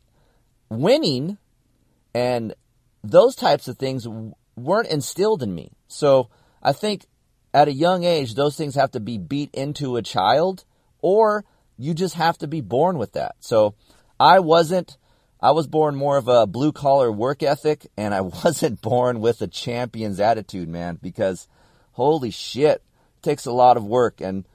Winning 0.68 1.38
and 2.14 2.54
those 3.02 3.34
types 3.34 3.68
of 3.68 3.78
things 3.78 4.06
weren't 4.56 4.88
instilled 4.88 5.42
in 5.42 5.54
me. 5.54 5.72
So 5.88 6.28
I 6.62 6.72
think 6.72 7.06
at 7.54 7.68
a 7.68 7.72
young 7.72 8.04
age, 8.04 8.34
those 8.34 8.56
things 8.56 8.74
have 8.74 8.90
to 8.90 9.00
be 9.00 9.16
beat 9.16 9.50
into 9.54 9.96
a 9.96 10.02
child 10.02 10.64
or 11.00 11.44
you 11.78 11.94
just 11.94 12.16
have 12.16 12.36
to 12.38 12.46
be 12.46 12.60
born 12.60 12.98
with 12.98 13.14
that. 13.14 13.36
So 13.40 13.74
I 14.18 14.40
wasn't, 14.40 14.98
I 15.40 15.52
was 15.52 15.66
born 15.66 15.96
more 15.96 16.18
of 16.18 16.28
a 16.28 16.46
blue 16.46 16.72
collar 16.72 17.10
work 17.10 17.42
ethic 17.42 17.86
and 17.96 18.12
I 18.12 18.20
wasn't 18.44 18.82
born 18.82 19.20
with 19.20 19.40
a 19.40 19.48
champion's 19.48 20.20
attitude, 20.20 20.68
man, 20.68 20.98
because 21.00 21.48
holy 21.92 22.30
shit, 22.30 22.82
takes 23.22 23.46
a 23.46 23.52
lot 23.52 23.76
of 23.76 23.84
work 23.84 24.20
and 24.20 24.46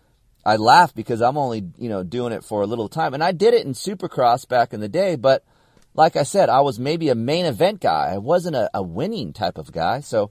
I 0.46 0.58
laugh 0.58 0.94
because 0.94 1.22
I'm 1.22 1.38
only, 1.38 1.64
you 1.78 1.90
know, 1.90 2.04
doing 2.04 2.32
it 2.32 2.44
for 2.44 2.62
a 2.62 2.68
little 2.68 2.88
time. 2.88 3.14
And 3.14 3.24
I 3.24 3.32
did 3.32 3.54
it 3.56 3.66
in 3.66 3.74
Supercross 3.74 4.48
back 4.48 4.74
in 4.74 4.80
the 4.80 4.88
day, 4.88 5.16
but 5.16 5.44
like 5.96 6.16
I 6.16 6.24
said, 6.24 6.50
I 6.50 6.62
was 6.62 6.78
maybe 6.78 7.10
a 7.10 7.16
main 7.16 7.46
event 7.46 7.80
guy. 7.80 8.12
I 8.14 8.18
wasn't 8.20 8.56
a, 8.56 8.70
a 8.74 8.84
winning 8.84 9.34
type 9.34 9.58
of 9.58 9.72
guy. 9.72 10.02
So 10.02 10.30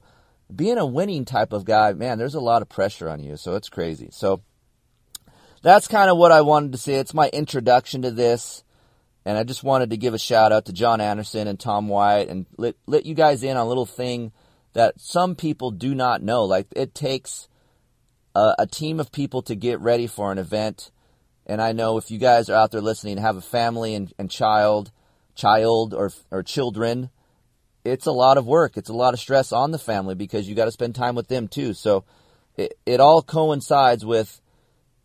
being 0.53 0.77
a 0.77 0.85
winning 0.85 1.25
type 1.25 1.51
of 1.51 1.65
guy, 1.65 1.91
man, 1.93 2.17
there's 2.17 2.35
a 2.35 2.39
lot 2.39 2.61
of 2.61 2.69
pressure 2.69 3.09
on 3.09 3.19
you. 3.21 3.35
So 3.35 3.55
it's 3.55 3.67
crazy. 3.67 4.09
So 4.11 4.41
that's 5.63 5.87
kind 5.87 6.09
of 6.09 6.17
what 6.17 6.31
I 6.31 6.41
wanted 6.41 6.71
to 6.73 6.77
say. 6.77 6.95
It's 6.95 7.13
my 7.13 7.29
introduction 7.29 8.03
to 8.03 8.11
this. 8.11 8.63
And 9.25 9.37
I 9.37 9.43
just 9.43 9.63
wanted 9.63 9.89
to 9.89 9.97
give 9.97 10.13
a 10.13 10.19
shout 10.19 10.51
out 10.51 10.65
to 10.65 10.73
John 10.73 11.01
Anderson 11.01 11.47
and 11.47 11.59
Tom 11.59 11.89
White 11.89 12.29
and 12.29 12.45
let, 12.57 12.75
let 12.85 13.07
you 13.07 13.15
guys 13.15 13.43
in 13.43 13.57
on 13.57 13.65
a 13.65 13.67
little 13.67 13.87
thing 13.87 14.31
that 14.73 15.01
some 15.01 15.35
people 15.35 15.71
do 15.71 15.95
not 15.95 16.21
know. 16.21 16.45
Like 16.45 16.67
it 16.75 16.93
takes 16.93 17.49
a, 18.35 18.55
a 18.59 18.67
team 18.67 18.99
of 18.99 19.11
people 19.11 19.41
to 19.43 19.55
get 19.55 19.79
ready 19.79 20.07
for 20.07 20.31
an 20.31 20.37
event. 20.37 20.91
And 21.45 21.61
I 21.61 21.71
know 21.71 21.97
if 21.97 22.11
you 22.11 22.17
guys 22.17 22.49
are 22.49 22.55
out 22.55 22.71
there 22.71 22.81
listening, 22.81 23.17
have 23.17 23.37
a 23.37 23.41
family 23.41 23.95
and, 23.95 24.13
and 24.17 24.29
child, 24.29 24.91
child 25.35 25.93
or, 25.93 26.11
or 26.31 26.43
children, 26.43 27.09
it's 27.83 28.07
a 28.07 28.11
lot 28.11 28.37
of 28.37 28.47
work. 28.47 28.77
It's 28.77 28.89
a 28.89 28.93
lot 28.93 29.13
of 29.13 29.19
stress 29.19 29.51
on 29.51 29.71
the 29.71 29.77
family 29.77 30.15
because 30.15 30.47
you 30.47 30.55
got 30.55 30.65
to 30.65 30.71
spend 30.71 30.95
time 30.95 31.15
with 31.15 31.27
them 31.27 31.47
too. 31.47 31.73
So 31.73 32.03
it, 32.57 32.77
it 32.85 32.99
all 32.99 33.21
coincides 33.21 34.05
with 34.05 34.41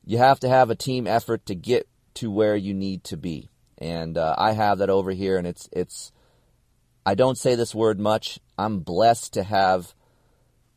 you 0.05 0.19
have 0.19 0.41
to 0.41 0.49
have 0.49 0.71
a 0.71 0.75
team 0.75 1.07
effort 1.07 1.45
to 1.47 1.55
get 1.55 1.87
to 2.15 2.31
where 2.31 2.57
you 2.57 2.75
need 2.75 3.05
to 3.05 3.17
be 3.17 3.51
and 3.81 4.19
uh, 4.19 4.35
I 4.37 4.53
have 4.53 4.79
that 4.79 4.91
over 4.91 5.11
here, 5.11 5.39
and 5.39 5.47
it's 5.47 5.69
it's. 5.73 6.13
I 7.07 7.15
don't 7.15 7.39
say 7.39 7.55
this 7.55 7.75
word 7.75 7.99
much. 7.99 8.39
I'm 8.59 8.81
blessed 8.81 9.33
to 9.33 9.43
have 9.43 9.95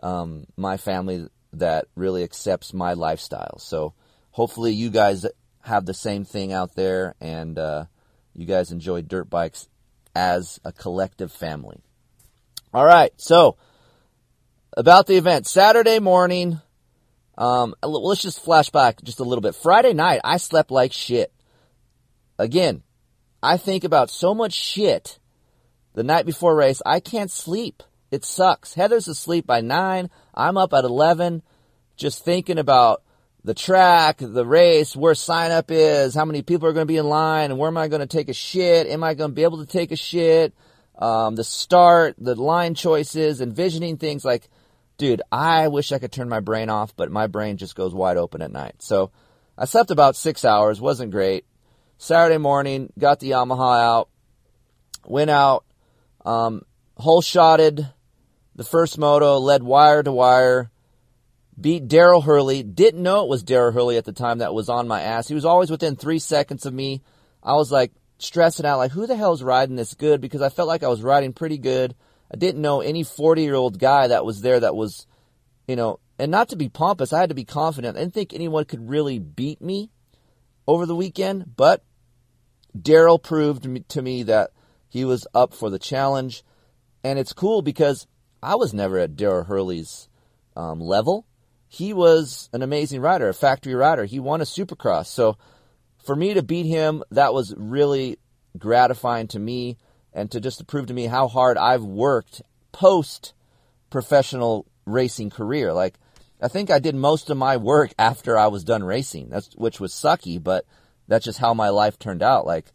um, 0.02 0.46
my 0.56 0.78
family 0.78 1.28
that 1.54 1.86
really 1.96 2.24
accepts 2.24 2.74
my 2.74 2.94
lifestyle. 2.94 3.60
So 3.60 3.94
hopefully 4.32 4.74
you 4.74 4.90
guys 4.90 5.26
have 5.62 5.86
the 5.86 5.94
same 5.94 6.26
thing 6.26 6.52
out 6.52 6.76
there, 6.76 7.16
and 7.22 7.58
uh, 7.58 7.86
you 8.34 8.46
guys 8.46 8.72
enjoy 8.72 9.02
dirt 9.02 9.30
bikes 9.30 9.68
as 10.16 10.60
a 10.66 10.72
collective 10.72 11.32
family. 11.32 11.82
All 12.74 12.86
right, 12.86 13.14
so 13.18 13.58
about 14.76 15.08
the 15.08 15.16
event 15.16 15.48
Saturday 15.48 16.00
morning. 16.00 16.60
Um, 17.36 17.74
let's 17.82 18.22
just 18.22 18.44
flash 18.44 18.70
back 18.70 19.02
just 19.04 19.20
a 19.20 19.24
little 19.24 19.42
bit. 19.42 19.56
Friday 19.56 19.94
night, 19.94 20.22
I 20.24 20.38
slept 20.38 20.70
like 20.70 20.94
shit. 20.94 21.34
Again, 22.38 22.84
I 23.42 23.58
think 23.58 23.84
about 23.84 24.10
so 24.10 24.36
much 24.36 24.54
shit 24.54 25.18
the 25.94 26.04
night 26.04 26.26
before 26.26 26.56
race. 26.56 26.82
I 26.86 27.00
can't 27.00 27.32
sleep. 27.32 27.82
It 28.14 28.24
sucks. 28.24 28.76
Heather's 28.76 29.08
asleep 29.08 29.48
by 29.48 29.62
nine. 29.62 30.12
I'm 30.36 30.56
up 30.56 30.72
at 30.72 30.84
11 30.84 31.42
just 31.96 32.24
thinking 32.24 32.60
about 32.60 33.02
the 33.44 33.56
track, 33.56 34.18
the 34.20 34.46
race, 34.46 34.96
where 34.96 35.16
sign 35.16 35.50
up 35.50 35.72
is, 35.72 36.14
how 36.14 36.24
many 36.24 36.44
people 36.44 36.68
are 36.68 36.74
going 36.74 36.86
to 36.86 36.94
be 36.94 36.98
in 36.98 37.08
line, 37.08 37.50
and 37.50 37.60
where 37.60 37.70
am 37.70 37.78
I 37.78 37.88
going 37.88 38.02
to 38.02 38.06
take 38.06 38.30
a 38.30 38.34
shit? 38.34 38.86
Am 38.86 39.04
I 39.04 39.16
going 39.16 39.32
to 39.32 39.36
be 39.36 39.42
able 39.42 39.66
to 39.66 39.66
take 39.66 39.92
a 39.92 39.96
shit? 39.96 40.54
Um, 40.96 41.34
the 41.34 41.44
start, 41.44 42.14
the 42.20 42.36
line 42.36 42.76
choices, 42.76 43.42
envisioning 43.42 43.98
things 43.98 44.24
like, 44.24 44.48
dude, 45.00 45.24
I 45.32 45.70
wish 45.70 45.92
I 45.92 45.98
could 45.98 46.12
turn 46.12 46.30
my 46.30 46.40
brain 46.40 46.70
off, 46.70 46.96
but 46.96 47.12
my 47.12 47.26
brain 47.26 47.58
just 47.58 47.76
goes 47.76 47.96
wide 47.96 48.18
open 48.18 48.44
at 48.44 48.52
night. 48.52 48.76
So 48.78 49.10
I 49.58 49.66
slept 49.66 49.90
about 49.90 50.16
six 50.16 50.46
hours, 50.46 50.80
wasn't 50.80 51.10
great. 51.10 51.46
Saturday 51.98 52.38
morning, 52.38 52.94
got 53.00 53.20
the 53.20 53.32
Yamaha 53.32 53.82
out, 53.82 54.10
went 55.04 55.32
out, 55.32 55.66
um, 56.24 56.62
hole 56.96 57.24
shotted 57.24 57.88
the 58.56 58.64
first 58.64 58.98
moto, 58.98 59.38
led 59.40 59.64
wire 59.64 60.04
to 60.04 60.12
wire, 60.12 60.72
beat 61.60 61.88
Daryl 61.88 62.24
Hurley. 62.24 62.64
Didn't 62.64 63.04
know 63.04 63.24
it 63.24 63.30
was 63.30 63.44
Daryl 63.44 63.74
Hurley 63.74 63.98
at 63.98 64.06
the 64.06 64.14
time 64.14 64.40
that 64.40 64.54
was 64.54 64.70
on 64.70 64.88
my 64.88 65.02
ass. 65.02 65.28
He 65.28 65.36
was 65.36 65.46
always 65.46 65.72
within 65.72 65.96
three 65.96 66.20
seconds 66.20 66.66
of 66.66 66.74
me. 66.74 67.02
I 67.42 67.54
was 67.54 67.72
like 67.72 67.92
stressing 68.18 68.66
out, 68.66 68.78
like, 68.78 68.92
who 68.92 69.08
the 69.08 69.16
hell 69.16 69.34
is 69.34 69.44
riding 69.44 69.76
this 69.76 69.94
good? 69.94 70.22
Because 70.22 70.42
I 70.42 70.50
felt 70.50 70.68
like 70.68 70.84
I 70.84 70.88
was 70.88 71.04
riding 71.04 71.34
pretty 71.34 71.58
good. 71.58 71.96
I 72.34 72.38
didn't 72.38 72.62
know 72.62 72.82
any 72.82 73.04
40 73.04 73.42
year 73.42 73.56
old 73.56 73.80
guy 73.80 74.08
that 74.08 74.26
was 74.26 74.42
there 74.42 74.60
that 74.60 74.76
was, 74.76 75.08
you 75.68 75.76
know, 75.76 76.00
and 76.20 76.32
not 76.32 76.50
to 76.50 76.56
be 76.56 76.70
pompous, 76.70 77.12
I 77.12 77.20
had 77.20 77.30
to 77.30 77.36
be 77.36 77.46
confident. 77.46 77.98
I 77.98 78.02
didn't 78.02 78.14
think 78.14 78.34
anyone 78.34 78.66
could 78.66 78.90
really 78.90 79.20
beat 79.20 79.62
me 79.62 79.92
over 80.68 80.86
the 80.86 80.96
weekend, 80.96 81.56
but 81.56 81.84
Daryl 82.78 83.22
proved 83.22 83.90
to 83.90 84.02
me 84.02 84.24
that 84.24 84.52
he 84.88 85.06
was 85.06 85.28
up 85.34 85.54
for 85.54 85.70
the 85.70 85.80
challenge. 85.80 86.44
And 87.04 87.20
it's 87.20 87.34
cool 87.34 87.62
because 87.62 88.08
I 88.44 88.56
was 88.56 88.74
never 88.74 89.00
at 89.00 89.16
Daryl 89.16 89.46
Hurley's 89.46 90.10
um, 90.56 90.80
level. 90.80 91.26
He 91.68 91.94
was 91.94 92.50
an 92.54 92.62
amazing 92.62 93.02
rider, 93.02 93.30
a 93.30 93.34
factory 93.34 93.74
rider. 93.74 94.06
He 94.06 94.20
won 94.20 94.42
a 94.42 94.46
supercross. 94.46 95.08
So 95.08 95.38
for 96.04 96.16
me 96.16 96.34
to 96.34 96.44
beat 96.44 96.66
him, 96.66 97.04
that 97.12 97.34
was 97.34 97.56
really 97.58 98.20
gratifying 98.58 99.28
to 99.30 99.40
me 99.40 99.78
and 100.14 100.30
to 100.32 100.40
just 100.40 100.60
to 100.60 100.66
prove 100.66 100.88
to 100.88 100.94
me 100.94 101.08
how 101.08 101.28
hard 101.28 101.58
I've 101.58 101.84
worked 101.84 102.42
post 102.72 103.34
professional 103.90 104.68
racing 104.86 105.30
career. 105.30 105.74
Like, 105.74 105.96
I 106.42 106.48
think 106.50 106.70
I 106.70 106.80
did 106.80 106.96
most 106.96 107.30
of 107.30 107.38
my 107.38 107.58
work 107.58 107.94
after 107.98 108.38
I 108.38 108.48
was 108.48 108.64
done 108.64 108.84
racing. 108.84 109.30
That's 109.30 109.56
which 109.56 109.80
was 109.80 109.94
sucky, 109.94 110.44
but 110.44 110.66
that's 111.08 111.26
just 111.26 111.40
how 111.40 111.54
my 111.54 111.70
life 111.70 111.98
turned 111.98 112.22
out. 112.22 112.46
Like, 112.46 112.66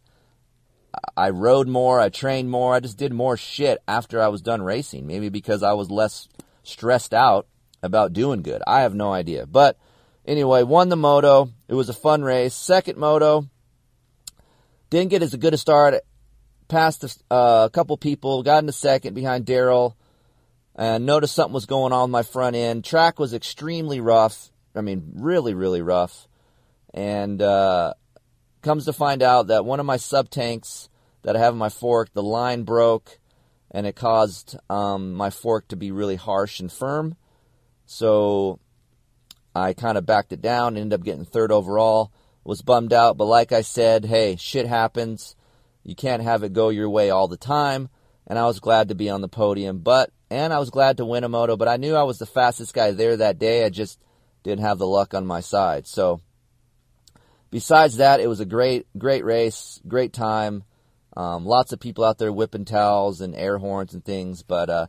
I 1.15 1.29
rode 1.29 1.67
more, 1.67 1.99
I 1.99 2.09
trained 2.09 2.49
more, 2.49 2.73
I 2.73 2.79
just 2.79 2.97
did 2.97 3.13
more 3.13 3.37
shit 3.37 3.79
after 3.87 4.21
I 4.21 4.27
was 4.27 4.41
done 4.41 4.61
racing. 4.61 5.07
Maybe 5.07 5.29
because 5.29 5.63
I 5.63 5.73
was 5.73 5.91
less 5.91 6.27
stressed 6.63 7.13
out 7.13 7.47
about 7.81 8.13
doing 8.13 8.41
good. 8.41 8.61
I 8.67 8.81
have 8.81 8.93
no 8.93 9.11
idea. 9.11 9.45
But 9.45 9.77
anyway, 10.25 10.63
won 10.63 10.89
the 10.89 10.95
moto. 10.95 11.51
It 11.67 11.73
was 11.73 11.89
a 11.89 11.93
fun 11.93 12.23
race. 12.23 12.53
Second 12.53 12.97
moto, 12.97 13.47
didn't 14.89 15.09
get 15.09 15.23
as 15.23 15.35
good 15.35 15.53
a 15.53 15.57
start. 15.57 15.95
Passed 16.67 17.03
a, 17.03 17.33
uh, 17.33 17.69
couple 17.69 17.97
people, 17.97 18.43
got 18.43 18.59
into 18.59 18.73
second 18.73 19.15
behind 19.15 19.45
Daryl, 19.45 19.95
and 20.75 21.05
noticed 21.05 21.33
something 21.33 21.53
was 21.53 21.65
going 21.65 21.93
on 21.93 22.03
with 22.03 22.11
my 22.11 22.23
front 22.23 22.55
end. 22.55 22.85
Track 22.85 23.17
was 23.19 23.33
extremely 23.33 23.99
rough. 23.99 24.51
I 24.75 24.81
mean, 24.81 25.13
really, 25.15 25.55
really 25.55 25.81
rough. 25.81 26.27
And 26.93 27.41
uh, 27.41 27.93
Comes 28.61 28.85
to 28.85 28.93
find 28.93 29.23
out 29.23 29.47
that 29.47 29.63
one 29.63 29.79
of 29.79 29.85
my 29.85 29.95
sub 29.95 30.29
tanks 30.29 30.88
that 31.23 31.35
I 31.35 31.39
have 31.39 31.55
my 31.55 31.69
fork, 31.69 32.13
the 32.13 32.23
line 32.23 32.63
broke, 32.63 33.19
and 33.71 33.85
it 33.85 33.95
caused 33.95 34.57
um, 34.69 35.13
my 35.13 35.29
fork 35.29 35.67
to 35.69 35.75
be 35.75 35.91
really 35.91 36.15
harsh 36.15 36.59
and 36.59 36.71
firm. 36.71 37.15
So 37.85 38.59
I 39.55 39.73
kind 39.73 39.97
of 39.97 40.05
backed 40.05 40.31
it 40.31 40.41
down, 40.41 40.77
ended 40.77 40.99
up 40.99 41.05
getting 41.05 41.25
third 41.25 41.51
overall. 41.51 42.11
Was 42.45 42.61
bummed 42.63 42.93
out, 42.93 43.17
but 43.17 43.25
like 43.25 43.51
I 43.51 43.61
said, 43.61 44.05
hey, 44.05 44.35
shit 44.35 44.65
happens. 44.65 45.35
You 45.83 45.93
can't 45.93 46.23
have 46.23 46.41
it 46.41 46.53
go 46.53 46.69
your 46.69 46.89
way 46.89 47.11
all 47.11 47.27
the 47.27 47.37
time. 47.37 47.89
And 48.25 48.39
I 48.39 48.45
was 48.45 48.59
glad 48.59 48.87
to 48.89 48.95
be 48.95 49.09
on 49.09 49.21
the 49.21 49.27
podium, 49.27 49.79
but 49.79 50.09
and 50.31 50.53
I 50.53 50.59
was 50.59 50.69
glad 50.69 50.97
to 50.97 51.05
win 51.05 51.23
a 51.23 51.29
moto, 51.29 51.57
but 51.57 51.67
I 51.67 51.77
knew 51.77 51.95
I 51.95 52.03
was 52.03 52.17
the 52.17 52.25
fastest 52.25 52.73
guy 52.73 52.91
there 52.91 53.17
that 53.17 53.39
day. 53.39 53.65
I 53.65 53.69
just 53.69 53.99
didn't 54.43 54.61
have 54.65 54.77
the 54.77 54.87
luck 54.87 55.13
on 55.13 55.25
my 55.25 55.41
side. 55.41 55.85
So 55.85 56.21
besides 57.51 57.97
that, 57.97 58.19
it 58.19 58.27
was 58.27 58.39
a 58.39 58.45
great, 58.45 58.87
great 58.97 59.25
race, 59.25 59.81
great 59.87 60.13
time. 60.13 60.63
Um, 61.15 61.45
lots 61.45 61.73
of 61.73 61.79
people 61.79 62.03
out 62.03 62.17
there 62.17 62.31
whipping 62.31 62.65
towels 62.65 63.21
and 63.21 63.35
air 63.35 63.57
horns 63.57 63.93
and 63.93 64.03
things. 64.03 64.43
But 64.43 64.69
uh, 64.69 64.87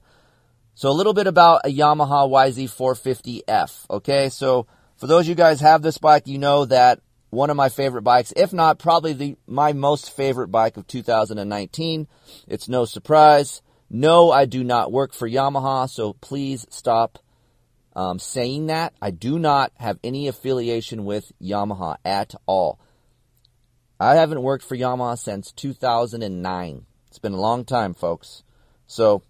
so 0.75 0.91
a 0.91 0.93
little 0.93 1.15
bit 1.15 1.27
about 1.27 1.63
a 1.65 1.69
Yamaha 1.69 2.29
YZ450F. 2.29 3.87
Okay, 3.91 4.29
so 4.29 4.67
for 4.97 5.07
those 5.07 5.25
of 5.25 5.29
you 5.29 5.35
guys 5.35 5.61
have 5.61 5.83
this 5.83 5.99
bike, 5.99 6.27
you 6.27 6.39
know 6.39 6.65
that 6.67 7.01
one 7.31 7.51
of 7.51 7.57
my 7.57 7.69
favorite 7.69 8.03
bikes, 8.03 8.33
if 8.37 8.53
not 8.53 8.79
probably 8.79 9.13
the 9.13 9.37
my 9.47 9.73
most 9.73 10.15
favorite 10.15 10.49
bike 10.49 10.77
of 10.77 10.87
2019. 10.87 12.09
It's 12.49 12.69
no 12.69 12.85
surprise. 12.85 13.63
No, 13.89 14.31
I 14.31 14.45
do 14.45 14.63
not 14.63 14.93
work 14.93 15.13
for 15.13 15.29
Yamaha, 15.29 15.89
so 15.89 16.13
please 16.13 16.67
stop 16.71 17.19
um, 17.97 18.19
saying 18.19 18.67
that, 18.67 18.95
I 19.03 19.11
do 19.11 19.39
not 19.39 19.73
have 19.77 19.99
any 20.05 20.29
affiliation 20.29 21.05
with 21.05 21.33
Yamaha 21.43 21.97
at 22.05 22.35
all. 22.47 22.79
I 24.01 24.15
haven't 24.15 24.41
worked 24.41 24.65
for 24.65 24.77
Yamaha 24.77 25.19
since 25.19 25.53
2009. 25.53 26.87
It's 27.09 27.19
been 27.19 27.35
a 27.35 27.41
long 27.41 27.67
time, 27.67 27.93
folks. 27.93 28.43
So, 28.87 29.23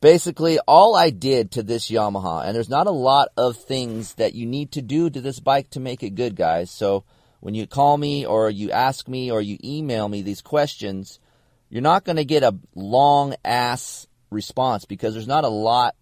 basically, 0.00 0.58
all 0.60 0.96
I 0.96 1.10
did 1.10 1.50
to 1.52 1.62
this 1.62 1.90
Yamaha, 1.90 2.46
and 2.46 2.56
there's 2.56 2.70
not 2.70 2.86
a 2.86 2.90
lot 2.90 3.28
of 3.36 3.58
things 3.58 4.14
that 4.14 4.32
you 4.32 4.46
need 4.46 4.72
to 4.72 4.80
do 4.80 5.10
to 5.10 5.20
this 5.20 5.40
bike 5.40 5.68
to 5.70 5.80
make 5.80 6.02
it 6.02 6.14
good, 6.14 6.34
guys. 6.34 6.70
So, 6.70 7.04
when 7.40 7.54
you 7.54 7.66
call 7.66 7.98
me 7.98 8.24
or 8.24 8.48
you 8.48 8.70
ask 8.70 9.06
me 9.08 9.30
or 9.30 9.42
you 9.42 9.58
email 9.62 10.08
me 10.08 10.22
these 10.22 10.40
questions, 10.40 11.20
you're 11.68 11.82
not 11.82 12.04
going 12.04 12.16
to 12.16 12.24
get 12.24 12.42
a 12.42 12.56
long 12.74 13.34
ass 13.44 14.06
response 14.30 14.86
because 14.86 15.12
there's 15.12 15.28
not 15.28 15.44
a 15.44 15.48
lot 15.48 15.96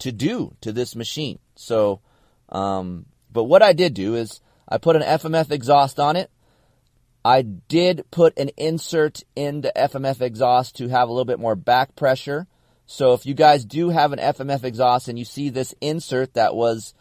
to 0.00 0.12
do 0.12 0.54
to 0.60 0.70
this 0.70 0.94
machine. 0.94 1.38
So, 1.54 2.02
um, 2.50 3.06
but 3.32 3.44
what 3.44 3.62
I 3.62 3.72
did 3.72 3.94
do 3.94 4.16
is 4.16 4.40
I 4.70 4.78
put 4.78 4.96
an 4.96 5.02
FMF 5.02 5.50
exhaust 5.50 5.98
on 5.98 6.16
it. 6.16 6.30
I 7.24 7.42
did 7.42 8.04
put 8.10 8.38
an 8.38 8.50
insert 8.56 9.22
in 9.36 9.60
the 9.60 9.72
FMF 9.76 10.20
exhaust 10.20 10.76
to 10.76 10.88
have 10.88 11.08
a 11.08 11.12
little 11.12 11.26
bit 11.26 11.40
more 11.40 11.56
back 11.56 11.96
pressure. 11.96 12.46
So 12.86 13.12
if 13.12 13.26
you 13.26 13.34
guys 13.34 13.64
do 13.64 13.90
have 13.90 14.12
an 14.12 14.18
FMF 14.18 14.64
exhaust 14.64 15.08
and 15.08 15.18
you 15.18 15.24
see 15.24 15.48
this 15.48 15.74
insert 15.80 16.34
that 16.34 16.54
was 16.54 16.94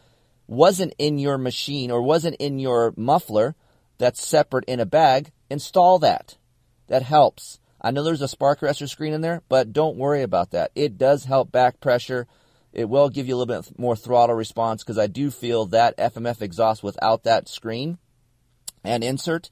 wasn't 0.47 0.95
in 0.97 1.19
your 1.19 1.37
machine 1.37 1.91
or 1.91 2.01
wasn't 2.01 2.35
in 2.37 2.59
your 2.59 2.93
muffler 2.97 3.55
that's 3.99 4.25
separate 4.25 4.65
in 4.65 4.79
a 4.79 4.85
bag, 4.85 5.31
install 5.49 5.99
that. 5.99 6.37
That 6.87 7.03
helps. 7.03 7.59
I 7.81 7.91
know 7.91 8.03
there's 8.03 8.21
a 8.21 8.27
spark 8.27 8.59
arrestor 8.59 8.89
screen 8.89 9.13
in 9.13 9.21
there, 9.21 9.41
but 9.47 9.71
don't 9.71 9.97
worry 9.97 10.23
about 10.23 10.51
that. 10.51 10.71
It 10.75 10.97
does 10.97 11.25
help 11.25 11.51
back 11.51 11.79
pressure 11.79 12.27
It 12.71 12.87
will 12.87 13.09
give 13.09 13.27
you 13.27 13.35
a 13.35 13.37
little 13.37 13.61
bit 13.61 13.79
more 13.79 13.95
throttle 13.95 14.35
response 14.35 14.83
because 14.83 14.99
I 14.99 15.07
do 15.07 15.31
feel 15.31 15.65
that 15.67 15.97
FMF 15.97 16.41
exhaust 16.41 16.83
without 16.83 17.23
that 17.23 17.49
screen 17.49 17.97
and 18.83 19.03
insert 19.03 19.49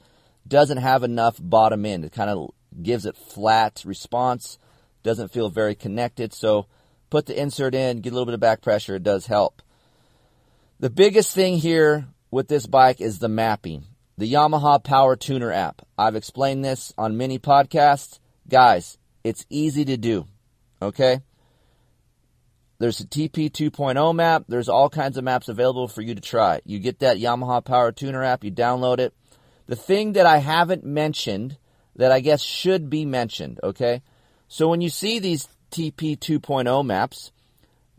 doesn't 0.48 0.78
have 0.78 1.04
enough 1.04 1.38
bottom 1.42 1.86
end. 1.86 2.06
It 2.06 2.12
kind 2.12 2.30
of 2.30 2.52
gives 2.82 3.06
it 3.06 3.18
flat 3.18 3.82
response, 3.86 4.58
doesn't 5.04 5.32
feel 5.32 5.50
very 5.50 5.76
connected. 5.76 6.34
So 6.34 6.68
put 7.10 7.26
the 7.26 7.40
insert 7.40 7.74
in, 7.74 8.02
get 8.02 8.12
a 8.12 8.14
little 8.14 8.26
bit 8.26 8.36
of 8.36 8.40
back 8.40 8.62
pressure. 8.62 8.96
It 8.96 9.04
does 9.04 9.26
help. 9.26 9.62
The 10.80 10.90
biggest 10.92 11.34
thing 11.34 11.58
here 11.58 12.08
with 12.30 12.48
this 12.48 12.68
bike 12.68 13.02
is 13.02 13.20
the 13.20 13.28
mapping. 13.28 13.86
The 14.18 14.32
Yamaha 14.32 14.84
Power 14.84 15.16
Tuner 15.16 15.52
app. 15.52 15.82
I've 15.98 16.16
explained 16.16 16.64
this 16.64 16.94
on 16.98 17.18
many 17.18 17.40
podcasts. 17.40 18.20
Guys, 18.48 18.98
it's 19.24 19.46
easy 19.50 19.86
to 19.86 19.98
do. 19.98 20.28
Okay? 20.82 21.22
There's 22.80 23.00
a 23.00 23.06
TP 23.06 23.50
2.0 23.50 24.16
map. 24.16 24.44
There's 24.48 24.70
all 24.70 24.90
kinds 24.90 25.18
of 25.18 25.24
maps 25.24 25.48
available 25.48 25.88
for 25.88 26.02
you 26.02 26.14
to 26.14 26.22
try. 26.22 26.62
You 26.64 26.80
get 26.80 27.00
that 27.00 27.18
Yamaha 27.18 27.66
Power 27.66 27.92
Tuner 27.92 28.24
app, 28.24 28.44
you 28.44 28.52
download 28.52 29.00
it. 29.00 29.14
The 29.66 29.76
thing 29.76 30.14
that 30.14 30.26
I 30.26 30.38
haven't 30.38 30.84
mentioned 30.84 31.58
that 31.96 32.12
I 32.12 32.20
guess 32.20 32.42
should 32.42 32.90
be 32.90 33.04
mentioned, 33.04 33.60
okay? 33.64 34.02
So 34.48 34.68
when 34.68 34.82
you 34.82 34.90
see 34.90 35.20
these 35.20 35.48
TP 35.72 36.18
2.0 36.18 36.86
maps, 36.86 37.32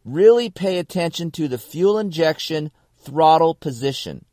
really 0.05 0.49
pay 0.49 0.79
attention 0.79 1.31
to 1.33 1.49
the 1.49 1.59
fuel 1.59 1.99
injection 1.99 2.71
throttle 2.97 3.55
position. 3.55 4.25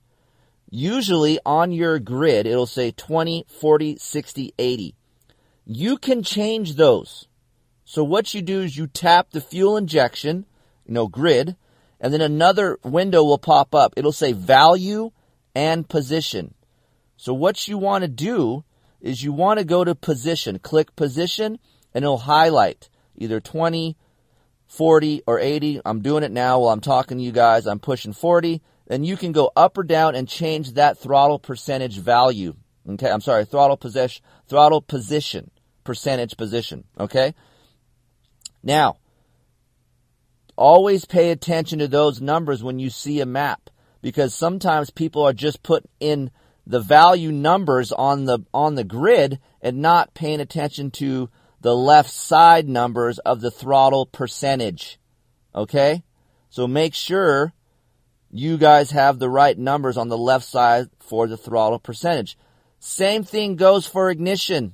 Usually 0.69 1.39
on 1.45 1.71
your 1.71 1.99
grid, 1.99 2.45
it'll 2.45 2.65
say 2.65 2.91
20, 2.91 3.45
40, 3.47 3.97
60, 3.97 4.53
80. 4.57 4.95
You 5.65 5.97
can 5.97 6.21
change 6.23 6.75
those. 6.75 7.27
So 7.85 8.03
what 8.03 8.33
you 8.33 8.41
do 8.41 8.61
is 8.61 8.75
you 8.75 8.87
tap 8.87 9.29
the 9.29 9.39
fuel 9.39 9.77
injection, 9.77 10.45
you 10.87 10.95
know, 10.95 11.07
grid, 11.07 11.55
and 12.01 12.11
then 12.11 12.19
another 12.19 12.79
window 12.83 13.23
will 13.23 13.37
pop 13.37 13.75
up. 13.75 13.93
It'll 13.95 14.11
say 14.11 14.31
value 14.31 15.11
and 15.53 15.87
position. 15.87 16.55
So 17.15 17.33
what 17.33 17.67
you 17.67 17.77
want 17.77 18.01
to 18.01 18.07
do 18.07 18.63
is 18.99 19.23
you 19.23 19.31
want 19.31 19.59
to 19.59 19.65
go 19.65 19.83
to 19.83 19.93
position, 19.93 20.57
click 20.57 20.95
position, 20.95 21.59
and 21.93 22.03
it'll 22.03 22.17
highlight 22.17 22.89
either 23.15 23.39
20, 23.39 23.95
40, 24.67 25.21
or 25.27 25.39
80. 25.39 25.81
I'm 25.85 26.01
doing 26.01 26.23
it 26.23 26.31
now 26.31 26.59
while 26.59 26.73
I'm 26.73 26.81
talking 26.81 27.19
to 27.19 27.23
you 27.23 27.31
guys. 27.31 27.67
I'm 27.67 27.79
pushing 27.79 28.13
40. 28.13 28.63
Then 28.87 29.03
you 29.03 29.15
can 29.15 29.31
go 29.31 29.51
up 29.55 29.77
or 29.77 29.83
down 29.83 30.15
and 30.15 30.27
change 30.27 30.73
that 30.73 30.97
throttle 30.97 31.39
percentage 31.39 31.99
value. 31.99 32.55
Okay, 32.89 33.09
I'm 33.09 33.21
sorry, 33.21 33.45
throttle 33.45 33.77
position, 33.77 34.23
throttle 34.47 34.81
position, 34.81 35.51
percentage 35.83 36.35
position. 36.35 36.83
Okay. 36.99 37.35
Now, 38.65 38.97
always 40.57 41.05
pay 41.05 41.29
attention 41.29 41.79
to 41.79 41.87
those 41.87 42.19
numbers 42.19 42.63
when 42.63 42.79
you 42.79 42.89
see 42.89 43.21
a 43.21 43.25
map 43.25 43.69
because 44.01 44.33
sometimes 44.33 44.89
people 44.89 45.21
are 45.21 45.33
just 45.33 45.63
put 45.63 45.85
in 45.99 46.31
the 46.67 46.79
value 46.79 47.31
numbers 47.31 47.91
on 47.91 48.25
the 48.25 48.39
on 48.51 48.73
the 48.73 48.83
grid 48.83 49.39
and 49.61 49.77
not 49.81 50.15
paying 50.15 50.39
attention 50.39 50.89
to 50.89 51.29
the 51.61 51.75
left 51.75 52.09
side 52.09 52.67
numbers 52.67 53.19
of 53.19 53.39
the 53.39 53.51
throttle 53.51 54.07
percentage. 54.07 54.99
Okay? 55.53 56.03
So 56.49 56.67
make 56.67 56.95
sure 56.95 57.53
you 58.31 58.57
guys 58.57 58.91
have 58.91 59.19
the 59.19 59.29
right 59.29 59.57
numbers 59.57 59.95
on 59.95 60.09
the 60.09 60.17
left 60.17 60.45
side 60.45 60.89
for 60.99 61.27
the 61.27 61.37
throttle 61.37 61.79
percentage. 61.79 62.37
Same 62.79 63.23
thing 63.23 63.55
goes 63.55 63.85
for 63.85 64.09
ignition. 64.09 64.73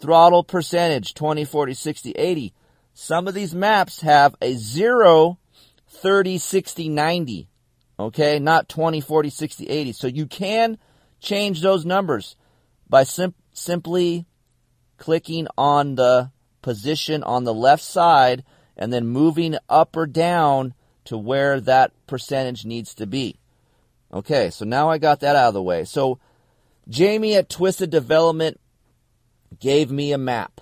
Throttle 0.00 0.44
percentage 0.44 1.14
20, 1.14 1.44
40, 1.44 1.74
60, 1.74 2.10
80. 2.12 2.54
Some 2.94 3.26
of 3.26 3.34
these 3.34 3.54
maps 3.54 4.02
have 4.02 4.34
a 4.42 4.54
0, 4.54 5.38
30, 5.88 6.38
60, 6.38 6.88
90. 6.88 7.48
Okay? 7.98 8.38
Not 8.38 8.68
20, 8.68 9.00
40, 9.00 9.30
60, 9.30 9.68
80. 9.68 9.92
So 9.92 10.06
you 10.06 10.26
can 10.26 10.78
change 11.20 11.62
those 11.62 11.84
numbers 11.84 12.36
by 12.88 13.04
sim- 13.04 13.34
simply 13.52 14.26
clicking 14.98 15.46
on 15.56 15.94
the 15.94 16.30
position 16.60 17.22
on 17.22 17.44
the 17.44 17.54
left 17.54 17.82
side 17.82 18.44
and 18.76 18.92
then 18.92 19.06
moving 19.06 19.56
up 19.68 19.96
or 19.96 20.06
down 20.06 20.74
to 21.04 21.18
where 21.18 21.60
that 21.60 21.92
percentage 22.06 22.64
needs 22.64 22.94
to 22.94 23.06
be. 23.06 23.38
Okay, 24.12 24.50
so 24.50 24.64
now 24.64 24.90
I 24.90 24.98
got 24.98 25.20
that 25.20 25.36
out 25.36 25.48
of 25.48 25.54
the 25.54 25.62
way. 25.62 25.84
So 25.84 26.18
Jamie 26.88 27.34
at 27.34 27.48
Twisted 27.48 27.90
Development 27.90 28.60
gave 29.58 29.90
me 29.90 30.12
a 30.12 30.18
map. 30.18 30.60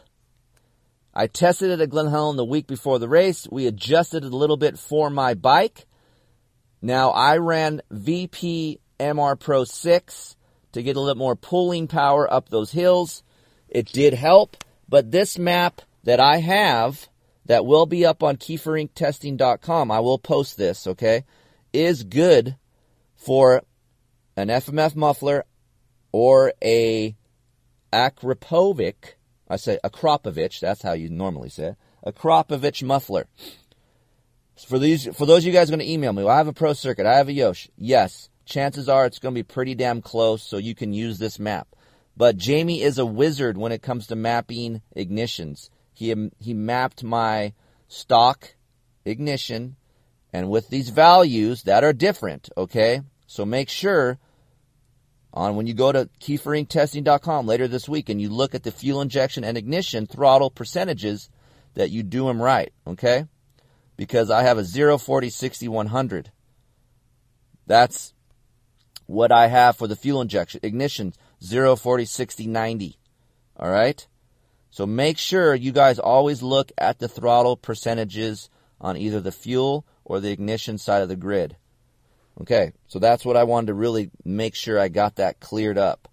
I 1.14 1.26
tested 1.26 1.70
it 1.70 1.80
at 1.80 1.90
Glen 1.90 2.10
Helen 2.10 2.36
the 2.36 2.44
week 2.44 2.66
before 2.66 2.98
the 2.98 3.08
race. 3.08 3.48
We 3.50 3.66
adjusted 3.66 4.24
it 4.24 4.32
a 4.32 4.36
little 4.36 4.56
bit 4.56 4.78
for 4.78 5.10
my 5.10 5.34
bike. 5.34 5.86
Now 6.80 7.10
I 7.10 7.38
ran 7.38 7.82
VP 7.90 8.80
MR 8.98 9.38
Pro 9.38 9.64
6 9.64 10.36
to 10.72 10.82
get 10.82 10.96
a 10.96 11.00
little 11.00 11.16
more 11.16 11.36
pulling 11.36 11.88
power 11.88 12.32
up 12.32 12.48
those 12.48 12.72
hills. 12.72 13.22
It 13.68 13.86
did 13.86 14.14
help, 14.14 14.62
but 14.88 15.10
this 15.10 15.38
map 15.38 15.82
that 16.04 16.20
I 16.20 16.38
have 16.38 17.08
that 17.46 17.66
will 17.66 17.86
be 17.86 18.06
up 18.06 18.22
on 18.22 18.36
keeferinctesting.com, 18.36 19.90
I 19.90 20.00
will 20.00 20.18
post 20.18 20.56
this, 20.56 20.86
okay, 20.86 21.24
is 21.72 22.04
good 22.04 22.56
for 23.16 23.62
an 24.36 24.48
FMF 24.48 24.94
muffler 24.94 25.44
or 26.12 26.52
a 26.62 27.16
Akrapovic, 27.92 29.14
I 29.50 29.56
say 29.56 29.80
Akrapovich, 29.84 30.60
that's 30.60 30.80
how 30.80 30.92
you 30.92 31.10
normally 31.10 31.48
say 31.48 31.70
it, 31.70 31.76
Akrapovich 32.06 32.84
muffler. 32.84 33.26
For 34.66 34.78
these, 34.78 35.08
for 35.16 35.26
those 35.26 35.38
of 35.38 35.46
you 35.46 35.52
guys 35.52 35.70
going 35.70 35.80
to 35.80 35.90
email 35.90 36.12
me, 36.12 36.22
well, 36.22 36.32
I 36.32 36.38
have 36.38 36.46
a 36.46 36.52
Pro 36.52 36.72
Circuit, 36.72 37.04
I 37.04 37.16
have 37.16 37.28
a 37.28 37.32
Yosh. 37.32 37.68
Yes, 37.76 38.28
chances 38.44 38.88
are 38.88 39.06
it's 39.06 39.18
going 39.18 39.34
to 39.34 39.38
be 39.38 39.42
pretty 39.42 39.74
damn 39.74 40.02
close, 40.02 40.42
so 40.42 40.56
you 40.56 40.74
can 40.74 40.92
use 40.92 41.18
this 41.18 41.38
map. 41.38 41.66
But 42.16 42.36
Jamie 42.36 42.82
is 42.82 42.98
a 42.98 43.06
wizard 43.06 43.56
when 43.58 43.72
it 43.72 43.82
comes 43.82 44.06
to 44.06 44.16
mapping 44.16 44.82
ignitions. 44.94 45.70
He, 45.92 46.12
um, 46.12 46.30
he 46.38 46.54
mapped 46.54 47.02
my 47.02 47.54
stock 47.88 48.54
ignition, 49.04 49.76
and 50.32 50.48
with 50.48 50.68
these 50.68 50.90
values 50.90 51.64
that 51.64 51.82
are 51.82 51.92
different, 51.92 52.50
okay? 52.56 53.00
So 53.26 53.44
make 53.44 53.68
sure 53.68 54.18
on 55.32 55.56
when 55.56 55.66
you 55.66 55.74
go 55.74 55.92
to 55.92 56.08
keeferinctesting.com 56.20 57.46
later 57.46 57.68
this 57.68 57.88
week 57.88 58.08
and 58.08 58.20
you 58.20 58.28
look 58.28 58.54
at 58.54 58.62
the 58.62 58.72
fuel 58.72 59.00
injection 59.00 59.44
and 59.44 59.56
ignition 59.56 60.06
throttle 60.06 60.50
percentages 60.50 61.30
that 61.74 61.90
you 61.90 62.02
do 62.02 62.26
them 62.26 62.42
right, 62.42 62.72
okay? 62.86 63.26
Because 63.96 64.30
I 64.30 64.42
have 64.42 64.58
a 64.58 64.64
0, 64.64 64.98
40, 64.98 65.30
60, 65.30 65.68
100. 65.68 66.32
That's 67.66 68.14
what 69.06 69.30
I 69.30 69.46
have 69.46 69.76
for 69.76 69.86
the 69.86 69.96
fuel 69.96 70.20
injection. 70.20 70.60
Ignition 70.62 71.12
0, 71.42 71.76
40, 71.76 72.04
60, 72.04 72.46
90. 72.46 72.98
All 73.56 73.70
right? 73.70 74.06
So 74.70 74.86
make 74.86 75.18
sure 75.18 75.54
you 75.54 75.72
guys 75.72 75.98
always 75.98 76.42
look 76.42 76.72
at 76.78 76.98
the 76.98 77.08
throttle 77.08 77.56
percentages 77.56 78.48
on 78.80 78.96
either 78.96 79.20
the 79.20 79.32
fuel 79.32 79.84
or 80.04 80.20
the 80.20 80.30
ignition 80.30 80.78
side 80.78 81.02
of 81.02 81.08
the 81.08 81.16
grid. 81.16 81.56
Okay, 82.40 82.72
so 82.88 82.98
that's 82.98 83.24
what 83.24 83.36
I 83.36 83.44
wanted 83.44 83.68
to 83.68 83.74
really 83.74 84.10
make 84.24 84.54
sure 84.54 84.78
I 84.78 84.88
got 84.88 85.16
that 85.16 85.40
cleared 85.40 85.76
up. 85.76 86.08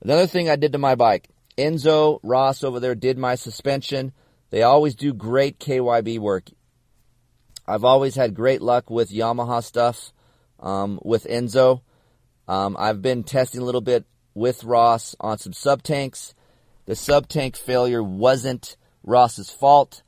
Another 0.00 0.28
thing 0.28 0.48
I 0.48 0.56
did 0.56 0.72
to 0.72 0.78
my 0.78 0.94
bike, 0.94 1.28
Enzo 1.56 2.20
Ross 2.22 2.62
over 2.62 2.78
there 2.78 2.94
did 2.94 3.18
my 3.18 3.34
suspension. 3.34 4.12
They 4.50 4.62
always 4.62 4.94
do 4.94 5.12
great 5.12 5.58
KYB 5.58 6.20
work. 6.20 6.50
I've 7.66 7.84
always 7.84 8.14
had 8.14 8.34
great 8.34 8.62
luck 8.62 8.88
with 8.88 9.10
Yamaha 9.10 9.62
stuff 9.62 10.12
um, 10.60 11.00
with 11.02 11.24
Enzo. 11.24 11.82
Um, 12.46 12.76
I've 12.78 13.02
been 13.02 13.24
testing 13.24 13.60
a 13.60 13.64
little 13.64 13.80
bit 13.80 14.06
with 14.34 14.62
Ross 14.62 15.16
on 15.18 15.38
some 15.38 15.52
sub 15.52 15.82
tanks. 15.82 16.34
The 16.86 16.94
sub 16.94 17.28
tank 17.28 17.56
failure 17.56 18.02
wasn't 18.02 18.76
Ross's 19.02 19.50
fault. 19.50 20.02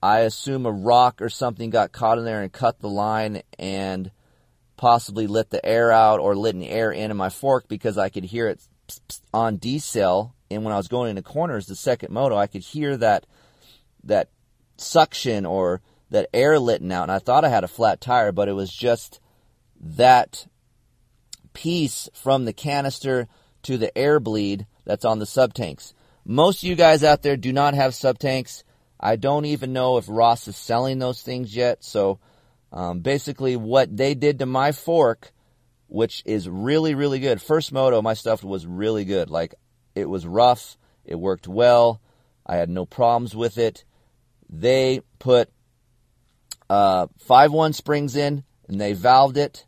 I 0.00 0.20
assume 0.20 0.66
a 0.66 0.70
rock 0.70 1.20
or 1.20 1.28
something 1.28 1.70
got 1.70 1.92
caught 1.92 2.18
in 2.18 2.24
there 2.24 2.42
and 2.42 2.52
cut 2.52 2.78
the 2.78 2.88
line 2.88 3.42
and 3.58 4.10
possibly 4.76 5.26
lit 5.26 5.50
the 5.50 5.64
air 5.64 5.92
out 5.92 6.20
or 6.20 6.32
an 6.32 6.62
air 6.62 6.90
in 6.90 7.10
in 7.10 7.16
my 7.16 7.28
fork 7.28 7.68
because 7.68 7.98
I 7.98 8.08
could 8.08 8.24
hear 8.24 8.48
it 8.48 8.60
on 9.32 9.58
decel. 9.58 10.32
And 10.50 10.64
when 10.64 10.74
I 10.74 10.76
was 10.76 10.88
going 10.88 11.10
into 11.10 11.22
corners, 11.22 11.66
the 11.66 11.76
second 11.76 12.12
moto, 12.12 12.36
I 12.36 12.46
could 12.46 12.62
hear 12.62 12.96
that 12.96 13.26
that 14.04 14.28
suction 14.76 15.46
or 15.46 15.80
that 16.10 16.28
air 16.34 16.58
letting 16.58 16.92
out. 16.92 17.04
And 17.04 17.12
I 17.12 17.18
thought 17.18 17.44
I 17.44 17.48
had 17.48 17.64
a 17.64 17.68
flat 17.68 18.00
tire, 18.00 18.32
but 18.32 18.48
it 18.48 18.52
was 18.52 18.72
just 18.72 19.20
that 19.80 20.46
piece 21.52 22.08
from 22.12 22.44
the 22.44 22.52
canister 22.52 23.28
to 23.62 23.78
the 23.78 23.96
air 23.96 24.20
bleed 24.20 24.66
that's 24.84 25.04
on 25.04 25.18
the 25.18 25.26
sub 25.26 25.54
tanks. 25.54 25.94
Most 26.24 26.62
of 26.62 26.68
you 26.68 26.74
guys 26.74 27.04
out 27.04 27.22
there 27.22 27.36
do 27.36 27.52
not 27.52 27.74
have 27.74 27.94
sub 27.94 28.18
tanks. 28.18 28.64
I 28.98 29.16
don't 29.16 29.44
even 29.44 29.72
know 29.72 29.96
if 29.98 30.06
Ross 30.08 30.48
is 30.48 30.56
selling 30.56 30.98
those 30.98 31.22
things 31.22 31.54
yet. 31.54 31.84
So 31.84 32.18
um, 32.74 33.00
basically, 33.00 33.54
what 33.54 33.96
they 33.96 34.14
did 34.14 34.40
to 34.40 34.46
my 34.46 34.72
fork, 34.72 35.32
which 35.86 36.24
is 36.26 36.48
really, 36.48 36.96
really 36.96 37.20
good. 37.20 37.40
First 37.40 37.72
moto, 37.72 38.02
my 38.02 38.14
stuff 38.14 38.42
was 38.42 38.66
really 38.66 39.04
good. 39.04 39.30
Like, 39.30 39.54
it 39.94 40.08
was 40.08 40.26
rough. 40.26 40.76
It 41.04 41.14
worked 41.14 41.46
well. 41.46 42.00
I 42.44 42.56
had 42.56 42.68
no 42.68 42.84
problems 42.84 43.36
with 43.36 43.58
it. 43.58 43.84
They 44.50 45.02
put 45.20 45.50
uh, 46.68 47.06
five 47.20 47.52
one 47.52 47.72
springs 47.74 48.16
in, 48.16 48.42
and 48.66 48.80
they 48.80 48.92
valved 48.92 49.36
it, 49.36 49.66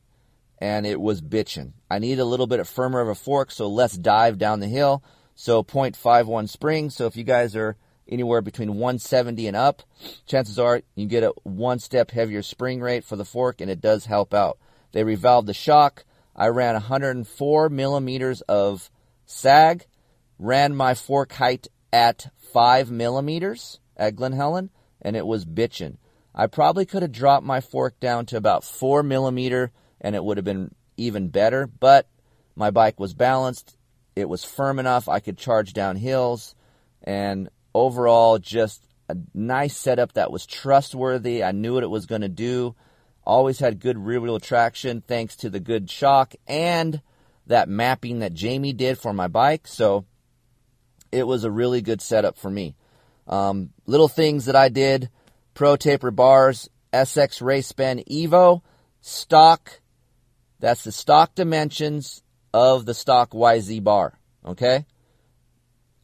and 0.58 0.84
it 0.84 1.00
was 1.00 1.22
bitching. 1.22 1.74
I 1.88 2.00
need 2.00 2.18
a 2.18 2.24
little 2.24 2.48
bit 2.48 2.58
of 2.58 2.68
firmer 2.68 3.00
of 3.00 3.08
a 3.08 3.14
fork, 3.14 3.52
so 3.52 3.68
less 3.68 3.92
dive 3.92 4.36
down 4.36 4.58
the 4.58 4.66
hill. 4.66 5.04
So 5.36 5.62
0.51 5.62 6.48
spring. 6.48 6.90
So 6.90 7.06
if 7.06 7.16
you 7.16 7.22
guys 7.22 7.54
are 7.54 7.76
anywhere 8.08 8.40
between 8.40 8.74
170 8.74 9.46
and 9.46 9.56
up, 9.56 9.82
chances 10.26 10.58
are 10.58 10.82
you 10.94 11.06
get 11.06 11.24
a 11.24 11.32
one 11.42 11.78
step 11.78 12.10
heavier 12.10 12.42
spring 12.42 12.80
rate 12.80 13.04
for 13.04 13.16
the 13.16 13.24
fork, 13.24 13.60
and 13.60 13.70
it 13.70 13.80
does 13.80 14.06
help 14.06 14.34
out. 14.34 14.58
They 14.92 15.02
revalved 15.02 15.46
the 15.46 15.54
shock. 15.54 16.04
I 16.34 16.48
ran 16.48 16.74
104 16.74 17.68
millimeters 17.68 18.40
of 18.42 18.90
sag, 19.24 19.86
ran 20.38 20.76
my 20.76 20.94
fork 20.94 21.32
height 21.32 21.68
at 21.92 22.30
5 22.52 22.90
millimeters 22.90 23.80
at 23.96 24.16
Glen 24.16 24.32
Helen, 24.32 24.70
and 25.00 25.16
it 25.16 25.26
was 25.26 25.44
bitching. 25.44 25.96
I 26.34 26.46
probably 26.46 26.84
could 26.84 27.02
have 27.02 27.12
dropped 27.12 27.46
my 27.46 27.60
fork 27.60 27.98
down 27.98 28.26
to 28.26 28.36
about 28.36 28.64
4 28.64 29.02
millimeter, 29.02 29.72
and 30.00 30.14
it 30.14 30.22
would 30.22 30.36
have 30.36 30.44
been 30.44 30.74
even 30.96 31.28
better, 31.28 31.66
but 31.66 32.08
my 32.54 32.70
bike 32.70 33.00
was 33.00 33.14
balanced. 33.14 33.76
It 34.14 34.28
was 34.28 34.44
firm 34.44 34.78
enough. 34.78 35.08
I 35.08 35.20
could 35.20 35.38
charge 35.38 35.72
down 35.72 35.96
hills, 35.96 36.54
and 37.02 37.48
overall, 37.76 38.38
just 38.38 38.86
a 39.08 39.16
nice 39.34 39.76
setup 39.76 40.14
that 40.14 40.32
was 40.32 40.46
trustworthy. 40.46 41.44
I 41.44 41.52
knew 41.52 41.74
what 41.74 41.82
it 41.82 41.90
was 41.90 42.06
going 42.06 42.22
to 42.22 42.28
do. 42.28 42.74
Always 43.24 43.58
had 43.58 43.80
good 43.80 43.98
rear 43.98 44.20
wheel 44.20 44.40
traction 44.40 45.02
thanks 45.02 45.36
to 45.36 45.50
the 45.50 45.60
good 45.60 45.90
shock 45.90 46.34
and 46.46 47.02
that 47.46 47.68
mapping 47.68 48.20
that 48.20 48.34
Jamie 48.34 48.72
did 48.72 48.98
for 48.98 49.12
my 49.12 49.28
bike. 49.28 49.66
So 49.66 50.06
it 51.12 51.26
was 51.26 51.44
a 51.44 51.50
really 51.50 51.82
good 51.82 52.00
setup 52.00 52.38
for 52.38 52.50
me. 52.50 52.76
Um, 53.28 53.70
little 53.86 54.08
things 54.08 54.46
that 54.46 54.56
I 54.56 54.68
did 54.68 55.10
Pro 55.54 55.76
Taper 55.76 56.10
bars, 56.10 56.68
SX 56.92 57.42
Race 57.42 57.72
Bend 57.72 58.04
Evo, 58.10 58.62
stock. 59.00 59.80
That's 60.60 60.84
the 60.84 60.92
stock 60.92 61.34
dimensions 61.34 62.22
of 62.54 62.86
the 62.86 62.94
stock 62.94 63.30
YZ 63.30 63.82
bar. 63.84 64.18
Okay? 64.44 64.86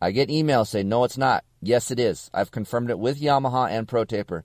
I 0.01 0.11
get 0.11 0.29
emails 0.29 0.69
saying, 0.69 0.89
no, 0.89 1.05
it's 1.05 1.17
not. 1.17 1.45
Yes, 1.65 1.93
it 1.93 2.01
is. 2.01 2.29
I've 2.35 2.51
confirmed 2.51 2.91
it 2.91 2.99
with 2.99 3.21
Yamaha 3.21 3.71
and 3.71 3.87
Pro 3.87 4.05
Taper. 4.05 4.45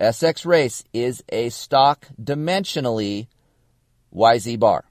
SX 0.00 0.46
Race 0.46 0.84
is 0.92 1.24
a 1.28 1.48
stock 1.50 2.06
dimensionally 2.22 3.26
YZ 4.14 4.60
bar. 4.60 4.84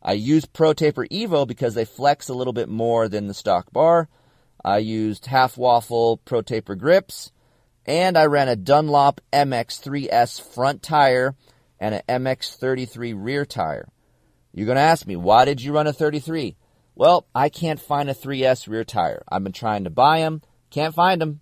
I 0.00 0.12
use 0.12 0.44
Pro 0.44 0.72
Taper 0.72 1.06
Evo 1.08 1.48
because 1.48 1.74
they 1.74 1.84
flex 1.84 2.28
a 2.28 2.34
little 2.34 2.52
bit 2.52 2.68
more 2.68 3.08
than 3.08 3.26
the 3.26 3.34
stock 3.34 3.72
bar. 3.72 4.08
I 4.64 4.78
used 4.78 5.26
half 5.26 5.58
waffle 5.58 6.18
Pro 6.18 6.42
Taper 6.42 6.76
grips, 6.76 7.32
and 7.84 8.16
I 8.16 8.26
ran 8.26 8.48
a 8.48 8.54
Dunlop 8.54 9.20
MX3S 9.32 10.40
front 10.40 10.80
tire 10.80 11.34
and 11.80 11.92
an 11.94 12.02
MX33 12.08 13.14
rear 13.16 13.44
tire. 13.44 13.88
You're 14.52 14.66
going 14.66 14.76
to 14.76 14.82
ask 14.82 15.08
me, 15.08 15.16
why 15.16 15.44
did 15.44 15.60
you 15.60 15.72
run 15.72 15.88
a 15.88 15.92
33? 15.92 16.56
Well, 16.98 17.26
I 17.34 17.50
can't 17.50 17.78
find 17.78 18.08
a 18.08 18.14
3S 18.14 18.66
rear 18.66 18.82
tire. 18.82 19.22
I've 19.28 19.44
been 19.44 19.52
trying 19.52 19.84
to 19.84 19.90
buy 19.90 20.20
them, 20.20 20.40
can't 20.70 20.94
find 20.94 21.20
them. 21.20 21.40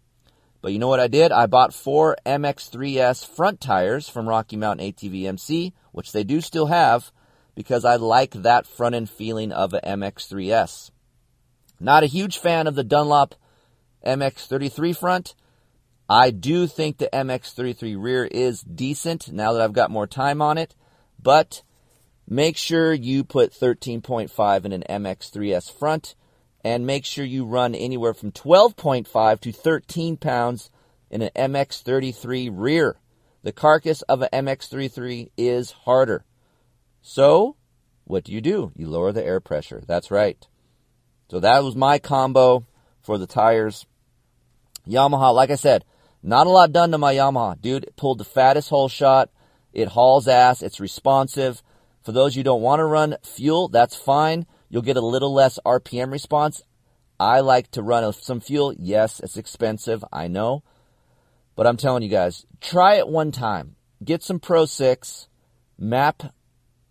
But 0.61 0.73
you 0.73 0.81
know 0.81 0.89
what 0.89 0.99
I 0.99 1.07
did? 1.07 1.31
I 1.31 1.47
bought 1.47 1.73
four 1.73 2.17
MX3S 2.27 3.25
front 3.25 3.61
tires 3.61 4.09
from 4.09 4.29
Rocky 4.29 4.57
Mountain 4.57 4.91
ATV 4.91 5.27
MC, 5.27 5.73
which 5.93 6.11
they 6.11 6.25
do 6.25 6.41
still 6.41 6.67
have, 6.67 7.13
because 7.55 7.85
I 7.85 7.97
like 7.97 8.33
that 8.33 8.67
front 8.67 8.97
end 8.97 9.09
feeling 9.09 9.53
of 9.53 9.73
a 9.73 9.81
MX3S. 9.83 10.91
Not 11.79 12.03
a 12.03 12.07
huge 12.07 12.39
fan 12.39 12.67
of 12.67 12.75
the 12.75 12.83
Dunlop 12.83 13.37
MX33 14.05 14.97
front. 14.97 15.35
I 16.09 16.31
do 16.31 16.67
think 16.67 16.99
the 16.99 17.11
MX33 17.13 17.95
rear 17.97 18.25
is 18.25 18.61
decent 18.63 19.31
now 19.31 19.53
that 19.53 19.63
I've 19.63 19.73
got 19.73 19.91
more 19.91 20.07
time 20.09 20.43
on 20.43 20.59
it, 20.59 20.75
but 21.23 21.63
make 22.29 22.57
sure 22.57 22.93
you 22.93 23.25
put 23.25 23.53
13.5 23.53 24.65
in 24.65 24.73
an 24.73 24.85
MX3S 24.89 25.73
front 25.77 26.15
and 26.65 26.87
make 26.87 27.05
sure 27.05 27.25
you 27.25 27.45
run 27.45 27.75
anywhere 27.75 28.15
from 28.15 28.33
12.5 28.33 29.41
to 29.41 29.53
13 29.53 30.17
pounds 30.17 30.71
in 31.11 31.23
an 31.23 31.31
MX33 31.37 32.51
rear. 32.53 32.97
The 33.43 33.53
carcass 33.53 34.03
of 34.03 34.23
an 34.23 34.29
MX33 34.33 35.31
is 35.37 35.71
harder. 35.71 36.25
So, 37.03 37.57
what 38.05 38.25
do 38.25 38.33
you 38.33 38.41
do? 38.41 38.73
You 38.75 38.89
lower 38.89 39.13
the 39.13 39.25
air 39.25 39.41
pressure. 39.41 39.83
That's 39.87 40.11
right. 40.11 40.47
So 41.31 41.41
that 41.41 41.63
was 41.63 41.77
my 41.77 41.99
combo 41.99 42.67
for 43.03 43.19
the 43.19 43.27
tires. 43.27 43.87
Yamaha, 44.89 45.35
like 45.35 45.51
I 45.51 45.57
said, 45.57 45.85
not 46.23 46.47
a 46.47 46.51
lot 46.51 46.73
done 46.73 46.91
to 46.93 46.99
my 46.99 47.15
Yamaha. 47.15 47.61
Dude, 47.61 47.85
it 47.85 47.97
pulled 47.97 48.19
the 48.19 48.25
fattest 48.25 48.71
hole 48.71 48.89
shot. 48.89 49.31
It 49.73 49.89
hauls 49.89 50.29
ass. 50.29 50.63
It's 50.63 50.81
responsive. 50.81 51.63
For 52.05 52.13
those 52.13 52.37
you 52.37 52.45
don't 52.45 52.61
want 52.61 52.81
to 52.81 52.85
run 52.85 53.17
fuel, 53.23 53.69
that's 53.69 53.97
fine. 53.97 54.47
You'll 54.69 54.83
get 54.83 54.99
a 54.99 55.01
little 55.01 55.33
less 55.33 55.59
RPM 55.65 56.13
response. 56.13 56.63
I 57.19 57.41
like 57.41 57.71
to 57.73 57.83
run 57.83 58.13
some 58.13 58.41
fuel. 58.41 58.75
Yes, 58.79 59.21
it's 59.21 59.39
expensive. 59.39 60.05
I 60.13 60.29
know. 60.29 60.63
But 61.57 61.67
I'm 61.67 61.79
telling 61.79 62.03
you 62.03 62.11
guys, 62.11 62.45
try 62.61 62.97
it 62.97 63.09
one 63.09 63.33
time. 63.33 63.77
Get 64.05 64.23
some 64.23 64.39
Pro 64.39 64.67
6, 64.67 65.29
map 65.79 66.35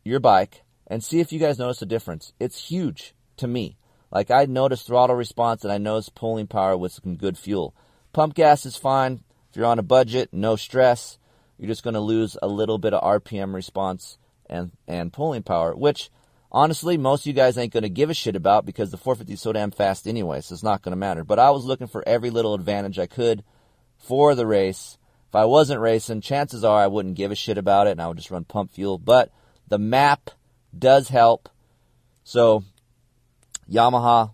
your 0.04 0.19
bike 0.19 0.63
and 0.88 1.04
see 1.04 1.19
if 1.19 1.32
you 1.32 1.39
guys 1.39 1.60
notice 1.60 1.82
a 1.82 1.86
difference. 1.86 2.34
It's 2.39 2.69
huge 2.69 3.13
to 3.38 3.47
me. 3.47 3.78
Like 4.12 4.32
I 4.32 4.45
noticed 4.45 4.88
throttle 4.88 5.15
response 5.15 5.63
and 5.63 5.71
I 5.71 5.78
noticed 5.78 6.15
pulling 6.15 6.47
power 6.47 6.76
with 6.76 6.91
some 6.91 7.17
good 7.17 7.38
fuel. 7.38 7.76
Pump 8.13 8.34
gas 8.34 8.65
is 8.65 8.78
fine. 8.78 9.23
If 9.52 9.58
you're 9.58 9.65
on 9.67 9.80
a 9.80 9.84
budget, 9.84 10.30
no 10.32 10.56
stress. 10.56 11.19
You're 11.60 11.67
just 11.67 11.84
going 11.84 11.93
to 11.93 11.99
lose 11.99 12.36
a 12.41 12.47
little 12.47 12.80
bit 12.80 12.93
of 12.93 13.04
RPM 13.04 13.54
response 13.54 14.17
and, 14.49 14.71
and 14.88 15.13
pulling 15.13 15.43
power, 15.43 15.75
which 15.75 16.10
honestly, 16.51 16.97
most 16.97 17.21
of 17.21 17.27
you 17.27 17.34
guys 17.34 17.58
ain't 17.58 17.73
going 17.73 17.84
to 17.84 17.89
give 17.89 18.10
a 18.10 18.13
shit 18.13 18.36
about 18.36 18.65
because 18.65 18.91
the 18.91 18.97
450 18.97 19.34
is 19.34 19.41
so 19.41 19.53
damn 19.53 19.71
fast 19.71 20.08
anyway, 20.08 20.41
so 20.41 20.53
it's 20.53 20.63
not 20.63 20.82
going 20.82 20.91
to 20.91 20.97
matter. 20.97 21.23
But 21.23 21.39
I 21.39 21.51
was 21.51 21.65
looking 21.65 21.88
for 21.88 22.08
every 22.08 22.29
little 22.29 22.53
advantage 22.53 22.99
I 22.99 23.08
could 23.08 23.43
for 23.97 24.36
the 24.36 24.45
race. 24.45 24.97
If 25.29 25.36
I 25.36 25.45
wasn't 25.45 25.82
racing, 25.82 26.21
chances 26.21 26.63
are 26.63 26.79
I 26.79 26.88
wouldn't 26.88 27.15
give 27.15 27.32
a 27.32 27.36
shit 27.36 27.58
about 27.58 27.88
it 27.88 27.91
and 27.91 28.01
I 28.01 28.08
would 28.08 28.17
just 28.17 28.29
run 28.29 28.43
pump 28.43 28.71
fuel. 28.71 28.99
But 28.99 29.32
the 29.67 29.79
map 29.79 30.29
does 30.77 31.10
help. 31.10 31.49
So, 32.23 32.63
Yamaha, 33.69 34.34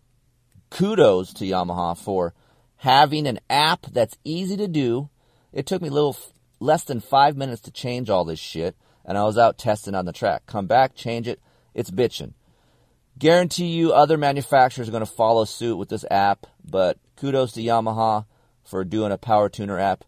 kudos 0.69 1.33
to 1.35 1.45
Yamaha 1.45 1.97
for 1.97 2.33
having 2.77 3.27
an 3.27 3.39
app 3.49 3.85
that's 3.91 4.17
easy 4.23 4.57
to 4.57 4.67
do. 4.67 5.09
It 5.53 5.65
took 5.65 5.81
me 5.81 5.87
a 5.87 5.93
little 5.93 6.17
less 6.59 6.83
than 6.83 6.99
five 6.99 7.37
minutes 7.37 7.61
to 7.61 7.71
change 7.71 8.09
all 8.09 8.25
this 8.25 8.39
shit, 8.39 8.75
and 9.09 9.17
I 9.17 9.23
was 9.23 9.39
out 9.39 9.57
testing 9.57 9.95
on 9.95 10.05
the 10.05 10.13
track. 10.13 10.45
Come 10.45 10.67
back, 10.67 10.93
change 10.93 11.27
it. 11.27 11.41
It's 11.73 11.89
bitching. 11.89 12.33
Guarantee 13.17 13.65
you 13.65 13.91
other 13.91 14.19
manufacturers 14.19 14.87
are 14.87 14.91
going 14.91 15.05
to 15.05 15.11
follow 15.11 15.45
suit 15.45 15.77
with 15.77 15.89
this 15.89 16.05
app, 16.11 16.45
but 16.63 16.99
kudos 17.17 17.53
to 17.53 17.61
Yamaha 17.61 18.25
for 18.63 18.85
doing 18.85 19.11
a 19.11 19.17
power 19.17 19.49
tuner 19.49 19.79
app. 19.79 20.05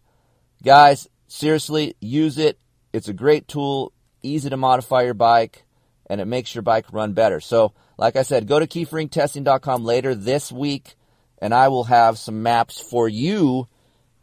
Guys, 0.62 1.08
seriously, 1.26 1.96
use 2.00 2.38
it. 2.38 2.58
It's 2.92 3.08
a 3.08 3.12
great 3.12 3.48
tool 3.48 3.92
easy 4.22 4.48
to 4.48 4.56
modify 4.56 5.02
your 5.02 5.14
bike, 5.14 5.64
and 6.06 6.20
it 6.20 6.26
makes 6.26 6.54
your 6.54 6.62
bike 6.62 6.86
run 6.92 7.12
better. 7.12 7.40
So, 7.40 7.72
like 7.98 8.14
I 8.14 8.22
said, 8.22 8.46
go 8.46 8.60
to 8.60 8.68
keeferinctesting.com 8.68 9.84
later 9.84 10.14
this 10.14 10.52
week, 10.52 10.94
and 11.40 11.52
I 11.52 11.68
will 11.68 11.84
have 11.84 12.18
some 12.18 12.44
maps 12.44 12.78
for 12.78 13.08
you 13.08 13.66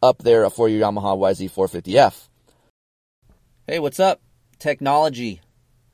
up 0.02 0.20
there 0.20 0.50
for 0.50 0.70
your 0.70 0.90
Yamaha 0.90 1.18
YZ450F. 1.18 2.30
Hey, 3.68 3.80
what's 3.80 4.00
up? 4.00 4.22
Technology. 4.60 5.42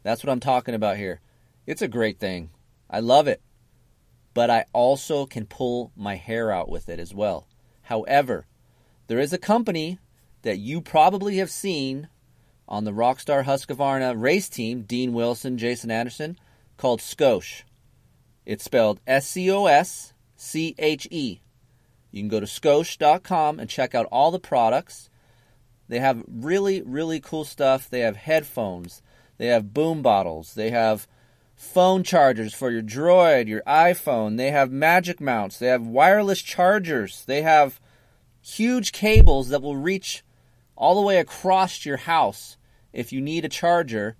That's 0.04 0.24
what 0.24 0.32
I'm 0.32 0.40
talking 0.40 0.74
about 0.76 0.98
here. 0.98 1.22
It's 1.68 1.82
a 1.82 1.88
great 1.88 2.20
thing. 2.20 2.50
I 2.90 3.00
love 3.00 3.28
it. 3.28 3.42
But 4.34 4.50
I 4.50 4.66
also 4.74 5.26
can 5.26 5.46
pull 5.46 5.92
my 5.96 6.16
hair 6.16 6.52
out 6.52 6.68
with 6.68 6.90
it 6.90 7.00
as 7.00 7.14
well. 7.14 7.48
However, 7.84 8.48
there 9.08 9.20
is 9.20 9.32
a 9.32 9.38
company 9.38 10.00
that 10.42 10.58
you 10.58 10.82
probably 10.82 11.38
have 11.38 11.52
seen 11.52 12.10
on 12.68 12.84
the 12.84 12.92
Rockstar 12.92 13.46
Husqvarna 13.46 14.20
race 14.20 14.50
team, 14.50 14.82
Dean 14.82 15.14
Wilson, 15.14 15.58
Jason 15.58 15.92
Anderson, 15.92 16.38
called 16.78 17.00
Scosche. 17.00 17.64
It's 18.46 18.64
spelled 18.64 19.00
S 19.06 19.28
C 19.28 19.52
O 19.52 19.68
S 19.68 20.14
C 20.36 20.76
H 20.78 21.08
E. 21.12 21.40
You 22.12 22.22
can 22.22 22.30
go 22.30 22.40
to 22.40 22.46
scosche.com 22.46 23.60
and 23.60 23.70
check 23.70 23.94
out 23.94 24.08
all 24.12 24.32
the 24.32 24.40
products. 24.40 25.10
They 25.88 26.00
have 26.00 26.24
really, 26.28 26.82
really 26.82 27.20
cool 27.20 27.44
stuff. 27.44 27.90
They 27.90 28.00
have 28.02 28.18
headphones, 28.18 29.02
they 29.38 29.48
have 29.48 29.74
boom 29.74 30.02
bottles, 30.02 30.54
they 30.54 30.72
have 30.72 31.08
phone 31.56 32.04
chargers 32.04 32.54
for 32.54 32.70
your 32.72 32.82
Droid, 32.82 33.48
your 33.48 33.62
iPhone, 33.62 34.38
they 34.38 34.52
have 34.52 34.72
magic 34.72 35.22
mounts, 35.22 35.58
they 35.58 35.68
have 35.68 35.86
wireless 35.86 36.42
chargers, 36.42 37.24
they 37.26 37.42
have 37.44 37.80
huge 38.42 38.92
cables 38.92 39.50
that 39.50 39.62
will 39.62 39.78
reach 39.78 40.24
all 40.76 40.96
the 40.96 41.02
way 41.02 41.18
across 41.18 41.86
your 41.86 41.98
house 41.98 42.58
if 42.92 43.12
you 43.12 43.22
need 43.22 43.46
a 43.46 43.50
charger 43.50 44.18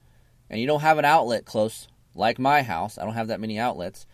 and 0.50 0.60
you 0.60 0.68
don't 0.68 0.82
have 0.82 0.98
an 0.98 1.06
outlet 1.06 1.46
close, 1.46 1.88
like 2.14 2.40
my 2.40 2.62
house, 2.64 2.98
I 2.98 3.04
don't 3.04 3.14
have 3.14 3.28
that 3.28 3.40
many 3.40 3.60
outlets. 3.60 4.06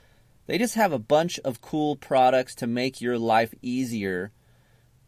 They 0.47 0.57
just 0.57 0.75
have 0.75 0.91
a 0.91 0.99
bunch 0.99 1.39
of 1.39 1.61
cool 1.61 1.95
products 1.95 2.55
to 2.55 2.67
make 2.67 3.01
your 3.01 3.17
life 3.17 3.53
easier 3.61 4.31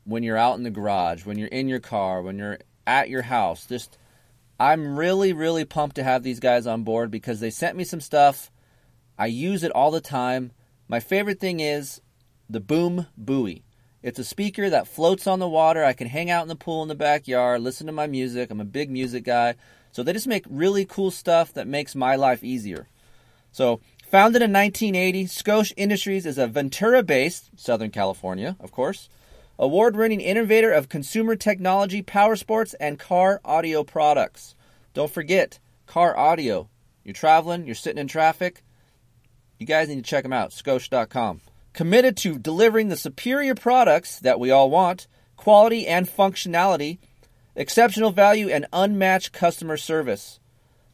when 0.05 0.23
you're 0.23 0.37
out 0.37 0.57
in 0.57 0.63
the 0.63 0.69
garage, 0.69 1.25
when 1.25 1.37
you're 1.37 1.47
in 1.47 1.67
your 1.67 1.79
car, 1.79 2.21
when 2.21 2.37
you're 2.37 2.59
at 2.85 3.09
your 3.09 3.23
house. 3.23 3.65
Just 3.65 3.97
I'm 4.59 4.97
really 4.97 5.33
really 5.33 5.65
pumped 5.65 5.95
to 5.97 6.03
have 6.03 6.23
these 6.23 6.39
guys 6.39 6.67
on 6.67 6.83
board 6.83 7.11
because 7.11 7.39
they 7.39 7.49
sent 7.49 7.77
me 7.77 7.83
some 7.83 8.01
stuff. 8.01 8.51
I 9.17 9.27
use 9.27 9.63
it 9.63 9.71
all 9.71 9.91
the 9.91 10.01
time. 10.01 10.51
My 10.87 10.99
favorite 10.99 11.39
thing 11.39 11.59
is 11.59 12.01
the 12.49 12.59
Boom 12.59 13.07
Buoy. 13.17 13.63
It's 14.01 14.19
a 14.19 14.23
speaker 14.23 14.69
that 14.69 14.87
floats 14.87 15.27
on 15.27 15.39
the 15.39 15.47
water. 15.47 15.83
I 15.83 15.93
can 15.93 16.07
hang 16.07 16.29
out 16.29 16.41
in 16.41 16.49
the 16.49 16.55
pool 16.57 16.81
in 16.81 16.89
the 16.89 16.95
backyard, 16.95 17.61
listen 17.61 17.87
to 17.87 17.93
my 17.93 18.05
music. 18.05 18.51
I'm 18.51 18.59
a 18.59 18.65
big 18.65 18.91
music 18.91 19.23
guy. 19.23 19.55
So 19.93 20.03
they 20.03 20.11
just 20.11 20.27
make 20.27 20.43
really 20.49 20.85
cool 20.85 21.11
stuff 21.11 21.53
that 21.53 21.67
makes 21.67 21.95
my 21.95 22.15
life 22.15 22.43
easier. 22.43 22.89
So, 23.51 23.79
founded 24.09 24.41
in 24.41 24.51
1980, 24.51 25.25
Scosche 25.25 25.73
Industries 25.77 26.25
is 26.25 26.39
a 26.39 26.47
Ventura 26.47 27.03
based, 27.03 27.51
Southern 27.55 27.91
California, 27.91 28.57
of 28.59 28.71
course, 28.71 29.07
award 29.57 29.95
winning 29.95 30.21
innovator 30.21 30.71
of 30.71 30.89
consumer 30.89 31.35
technology, 31.35 32.01
power 32.01 32.35
sports, 32.35 32.73
and 32.75 32.99
car 32.99 33.39
audio 33.45 33.83
products. 33.83 34.55
Don't 34.93 35.11
forget, 35.11 35.59
car 35.87 36.17
audio. 36.17 36.69
You're 37.03 37.13
traveling, 37.13 37.65
you're 37.65 37.75
sitting 37.75 37.99
in 37.99 38.07
traffic. 38.07 38.63
You 39.59 39.65
guys 39.65 39.89
need 39.89 39.95
to 39.95 40.01
check 40.01 40.23
them 40.23 40.33
out, 40.33 40.51
scosche.com 40.51 41.41
committed 41.73 42.15
to 42.15 42.37
delivering 42.37 42.87
the 42.87 42.97
superior 42.97 43.55
products 43.55 44.19
that 44.19 44.39
we 44.39 44.51
all 44.51 44.69
want, 44.69 45.07
quality 45.35 45.87
and 45.87 46.07
functionality, 46.07 46.99
exceptional 47.55 48.11
value, 48.11 48.47
and 48.47 48.67
unmatched 48.71 49.33
customer 49.33 49.75
service. 49.75 50.39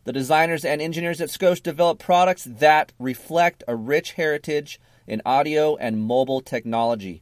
The 0.06 0.14
designers 0.14 0.66
and 0.66 0.82
engineers 0.82 1.22
at 1.22 1.30
Scosche 1.30 1.62
develop 1.62 2.00
products 2.00 2.46
that 2.46 2.94
reflect 2.98 3.64
a 3.68 3.76
rich 3.76 4.14
heritage 4.14 4.80
in 5.06 5.22
audio 5.26 5.76
and 5.76 6.02
mobile 6.02 6.42
technology. 6.42 7.22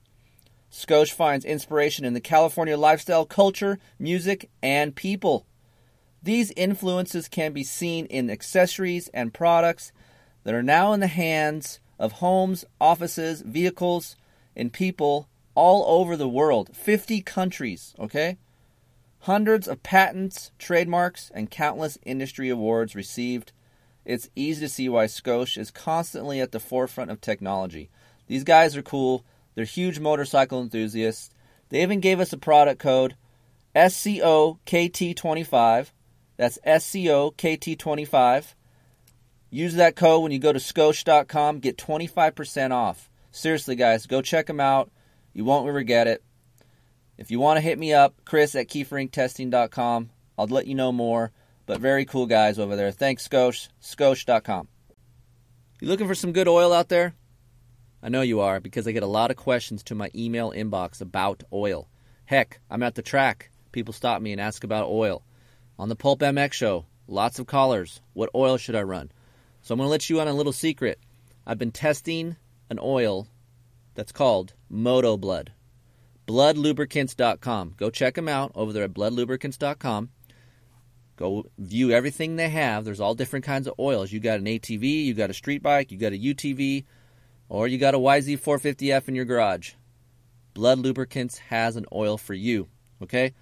Scosche 0.77 1.11
finds 1.11 1.43
inspiration 1.43 2.05
in 2.05 2.13
the 2.13 2.21
California 2.21 2.77
lifestyle, 2.77 3.25
culture, 3.25 3.79
music, 3.97 4.47
and 4.61 4.95
people. 4.95 5.47
These 6.21 6.53
influences 6.55 7.27
can 7.27 7.51
be 7.51 7.63
seen 7.63 8.05
in 8.05 8.29
accessories 8.29 9.07
and 9.07 9.33
products 9.33 9.91
that 10.43 10.53
are 10.53 10.61
now 10.61 10.93
in 10.93 10.99
the 10.99 11.07
hands 11.07 11.79
of 11.97 12.13
homes, 12.13 12.63
offices, 12.79 13.41
vehicles, 13.41 14.17
and 14.55 14.71
people 14.71 15.27
all 15.55 15.83
over 15.99 16.15
the 16.15 16.29
world. 16.29 16.69
50 16.75 17.21
countries, 17.21 17.95
okay? 17.97 18.37
Hundreds 19.21 19.67
of 19.67 19.81
patents, 19.81 20.51
trademarks, 20.59 21.31
and 21.33 21.49
countless 21.49 21.97
industry 22.05 22.49
awards 22.49 22.93
received. 22.93 23.51
It's 24.05 24.29
easy 24.35 24.61
to 24.61 24.69
see 24.69 24.89
why 24.89 25.05
Scosche 25.05 25.57
is 25.57 25.71
constantly 25.71 26.39
at 26.39 26.51
the 26.51 26.59
forefront 26.59 27.09
of 27.09 27.19
technology. 27.19 27.89
These 28.27 28.43
guys 28.43 28.77
are 28.77 28.83
cool. 28.83 29.25
They're 29.57 29.65
huge 29.65 29.99
motorcycle 29.99 30.61
enthusiasts. 30.61 31.31
They 31.69 31.81
even 31.81 31.99
gave 31.99 32.19
us 32.19 32.31
a 32.31 32.37
product 32.37 32.79
code 32.79 33.15
SCOKT25. 33.75 35.87
That's 36.37 36.59
SCOKT25. 36.63 38.53
Use 39.49 39.73
that 39.73 39.95
code 39.95 40.21
when 40.21 40.31
you 40.31 40.37
go 40.37 40.53
to 40.53 40.59
scosche.com. 40.59 41.57
Get 41.57 41.75
25% 41.75 42.71
off. 42.71 43.09
Seriously, 43.31 43.75
guys, 43.75 44.05
go 44.05 44.21
check 44.21 44.45
them 44.45 44.59
out. 44.59 44.91
You 45.33 45.43
won't 45.43 45.73
regret 45.73 46.05
it. 46.05 46.21
If 47.17 47.31
you 47.31 47.39
want 47.39 47.57
to 47.57 47.61
hit 47.61 47.79
me 47.79 47.95
up, 47.95 48.13
Chris 48.25 48.53
at 48.53 48.67
keeferinctesting.com. 48.67 50.11
I'll 50.37 50.45
let 50.45 50.67
you 50.67 50.75
know 50.75 50.91
more. 50.91 51.31
But 51.65 51.81
very 51.81 52.05
cool 52.05 52.27
guys 52.27 52.59
over 52.59 52.75
there. 52.75 52.91
Thanks, 52.91 53.27
Scosche. 53.27 53.69
Scosche.com. 53.81 54.67
You 55.81 55.87
looking 55.87 56.07
for 56.07 56.13
some 56.13 56.31
good 56.31 56.47
oil 56.47 56.71
out 56.71 56.89
there? 56.89 57.15
I 58.01 58.09
know 58.09 58.21
you 58.21 58.39
are 58.39 58.59
because 58.59 58.87
I 58.87 58.91
get 58.91 59.03
a 59.03 59.07
lot 59.07 59.31
of 59.31 59.37
questions 59.37 59.83
to 59.83 59.95
my 59.95 60.11
email 60.15 60.51
inbox 60.51 61.01
about 61.01 61.43
oil. 61.51 61.89
Heck, 62.25 62.59
I'm 62.69 62.83
at 62.83 62.95
the 62.95 63.01
track. 63.01 63.49
People 63.71 63.93
stop 63.93 64.21
me 64.21 64.31
and 64.31 64.41
ask 64.41 64.63
about 64.63 64.89
oil. 64.89 65.23
On 65.79 65.89
the 65.89 65.95
Pulp 65.95 66.19
MX 66.19 66.53
show, 66.53 66.85
lots 67.07 67.39
of 67.39 67.47
callers. 67.47 68.01
What 68.13 68.29
oil 68.35 68.57
should 68.57 68.75
I 68.75 68.83
run? 68.83 69.11
So 69.61 69.73
I'm 69.73 69.79
going 69.79 69.87
to 69.87 69.91
let 69.91 70.09
you 70.09 70.19
on 70.19 70.27
a 70.27 70.33
little 70.33 70.53
secret. 70.53 70.99
I've 71.45 71.57
been 71.57 71.71
testing 71.71 72.35
an 72.69 72.79
oil 72.81 73.27
that's 73.95 74.11
called 74.11 74.53
Moto 74.69 75.17
Blood. 75.17 75.53
Bloodlubricants.com. 76.27 77.75
Go 77.77 77.89
check 77.89 78.15
them 78.15 78.27
out 78.27 78.51
over 78.53 78.73
there 78.73 78.83
at 78.83 78.93
bloodlubricants.com. 78.93 80.09
Go 81.15 81.45
view 81.57 81.91
everything 81.91 82.35
they 82.35 82.49
have. 82.49 82.85
There's 82.85 82.99
all 82.99 83.15
different 83.15 83.45
kinds 83.45 83.67
of 83.67 83.73
oils. 83.79 84.11
You 84.11 84.19
got 84.19 84.39
an 84.39 84.45
ATV, 84.45 85.05
you 85.05 85.13
got 85.13 85.31
a 85.31 85.33
street 85.33 85.63
bike, 85.63 85.91
you 85.91 85.97
got 85.97 86.13
a 86.13 86.17
UTV, 86.17 86.85
or 87.49 87.67
you 87.67 87.77
got 87.77 87.95
a 87.95 87.99
YZ450F 87.99 89.07
in 89.07 89.15
your 89.15 89.25
garage. 89.25 89.73
Blood 90.53 90.79
Lubricants 90.79 91.37
has 91.37 91.75
an 91.75 91.85
oil 91.93 92.17
for 92.17 92.33
you. 92.33 92.67
Okay? 93.01 93.33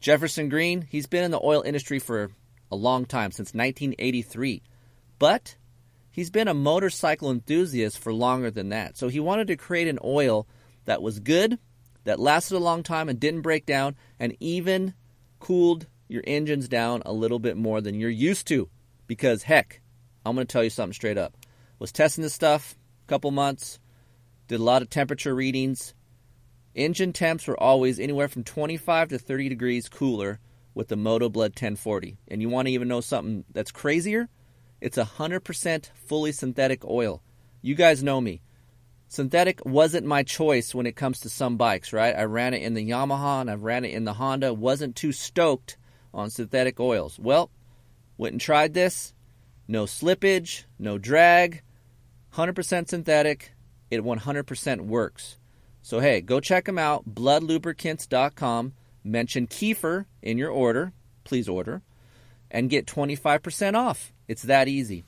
Jefferson 0.00 0.48
Green, 0.48 0.82
he's 0.82 1.06
been 1.06 1.24
in 1.24 1.30
the 1.30 1.40
oil 1.42 1.62
industry 1.62 1.98
for 1.98 2.30
a 2.70 2.76
long 2.76 3.04
time, 3.04 3.30
since 3.30 3.54
1983. 3.54 4.62
But 5.18 5.56
He's 6.18 6.30
been 6.30 6.48
a 6.48 6.52
motorcycle 6.52 7.30
enthusiast 7.30 7.96
for 7.96 8.12
longer 8.12 8.50
than 8.50 8.70
that. 8.70 8.98
So 8.98 9.06
he 9.06 9.20
wanted 9.20 9.46
to 9.46 9.56
create 9.56 9.86
an 9.86 10.00
oil 10.02 10.48
that 10.84 11.00
was 11.00 11.20
good, 11.20 11.60
that 12.02 12.18
lasted 12.18 12.56
a 12.56 12.58
long 12.58 12.82
time 12.82 13.08
and 13.08 13.20
didn't 13.20 13.42
break 13.42 13.64
down, 13.66 13.94
and 14.18 14.36
even 14.40 14.94
cooled 15.38 15.86
your 16.08 16.24
engines 16.26 16.66
down 16.66 17.04
a 17.06 17.12
little 17.12 17.38
bit 17.38 17.56
more 17.56 17.80
than 17.80 18.00
you're 18.00 18.10
used 18.10 18.48
to. 18.48 18.68
Because 19.06 19.44
heck, 19.44 19.80
I'm 20.26 20.34
going 20.34 20.44
to 20.44 20.52
tell 20.52 20.64
you 20.64 20.70
something 20.70 20.92
straight 20.92 21.18
up. 21.18 21.36
Was 21.78 21.92
testing 21.92 22.22
this 22.22 22.34
stuff 22.34 22.76
couple 23.08 23.30
months, 23.30 23.80
did 24.46 24.60
a 24.60 24.64
lot 24.64 24.82
of 24.82 24.90
temperature 24.90 25.34
readings. 25.34 25.94
Engine 26.74 27.12
temps 27.12 27.46
were 27.46 27.60
always 27.60 27.98
anywhere 27.98 28.28
from 28.28 28.44
25 28.44 29.08
to 29.08 29.18
30 29.18 29.48
degrees 29.48 29.88
cooler 29.88 30.38
with 30.74 30.88
the 30.88 30.96
Moto 30.96 31.28
Blood 31.28 31.50
1040. 31.50 32.18
And 32.28 32.40
you 32.40 32.48
want 32.48 32.68
to 32.68 32.72
even 32.72 32.86
know 32.86 33.00
something 33.00 33.44
that's 33.52 33.72
crazier? 33.72 34.28
It's 34.80 34.96
100% 34.96 35.90
fully 36.06 36.30
synthetic 36.30 36.84
oil. 36.84 37.22
You 37.62 37.74
guys 37.74 38.02
know 38.02 38.20
me. 38.20 38.42
Synthetic 39.08 39.64
wasn't 39.64 40.06
my 40.06 40.22
choice 40.22 40.74
when 40.74 40.86
it 40.86 40.94
comes 40.94 41.18
to 41.20 41.30
some 41.30 41.56
bikes, 41.56 41.92
right? 41.92 42.14
I 42.14 42.24
ran 42.24 42.54
it 42.54 42.62
in 42.62 42.74
the 42.74 42.88
Yamaha 42.88 43.40
and 43.40 43.50
I've 43.50 43.64
ran 43.64 43.84
it 43.84 43.92
in 43.92 44.04
the 44.04 44.12
Honda. 44.12 44.54
Wasn't 44.54 44.94
too 44.94 45.12
stoked 45.12 45.78
on 46.12 46.30
synthetic 46.30 46.78
oils. 46.78 47.18
Well, 47.18 47.50
went 48.16 48.34
and 48.34 48.40
tried 48.40 48.74
this. 48.74 49.14
No 49.66 49.84
slippage, 49.84 50.64
no 50.78 50.98
drag, 50.98 51.62
100% 52.38 52.88
synthetic. 52.88 53.52
It 53.90 54.04
100% 54.04 54.80
works. 54.82 55.38
So 55.82 56.00
hey, 56.00 56.20
go 56.20 56.40
check 56.40 56.66
them 56.66 56.78
out. 56.78 57.08
Bloodlubricants.com. 57.08 58.74
Mention 59.02 59.46
Keefer 59.46 60.06
in 60.22 60.38
your 60.38 60.50
order. 60.50 60.92
Please 61.24 61.48
order 61.48 61.82
and 62.50 62.70
get 62.70 62.86
25% 62.86 63.74
off. 63.74 64.12
It's 64.26 64.42
that 64.42 64.68
easy. 64.68 65.04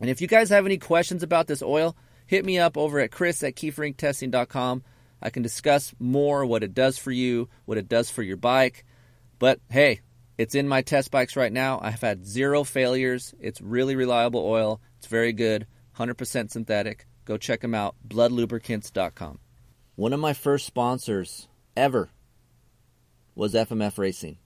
And 0.00 0.10
if 0.10 0.20
you 0.20 0.28
guys 0.28 0.50
have 0.50 0.66
any 0.66 0.78
questions 0.78 1.22
about 1.22 1.46
this 1.46 1.62
oil, 1.62 1.96
hit 2.26 2.44
me 2.44 2.58
up 2.58 2.76
over 2.76 3.00
at 3.00 3.10
chris 3.10 3.42
at 3.42 3.54
keeferinctesting.com. 3.56 4.82
I 5.22 5.30
can 5.30 5.42
discuss 5.42 5.94
more 5.98 6.44
what 6.44 6.62
it 6.62 6.74
does 6.74 6.98
for 6.98 7.10
you, 7.10 7.48
what 7.64 7.78
it 7.78 7.88
does 7.88 8.10
for 8.10 8.22
your 8.22 8.36
bike. 8.36 8.84
But 9.38 9.60
hey, 9.70 10.00
it's 10.36 10.54
in 10.54 10.68
my 10.68 10.82
test 10.82 11.10
bikes 11.10 11.36
right 11.36 11.52
now. 11.52 11.80
I've 11.82 12.00
had 12.00 12.26
zero 12.26 12.64
failures. 12.64 13.34
It's 13.40 13.60
really 13.60 13.96
reliable 13.96 14.44
oil. 14.44 14.80
It's 14.98 15.06
very 15.06 15.32
good, 15.32 15.66
100% 15.98 16.50
synthetic. 16.50 17.06
Go 17.24 17.36
check 17.36 17.60
them 17.60 17.74
out, 17.74 17.94
bloodlubricants.com. 18.06 19.38
One 19.96 20.12
of 20.12 20.20
my 20.20 20.32
first 20.32 20.66
sponsors 20.66 21.48
ever 21.76 22.10
was 23.34 23.54
FMF 23.54 23.98
Racing. 23.98 24.38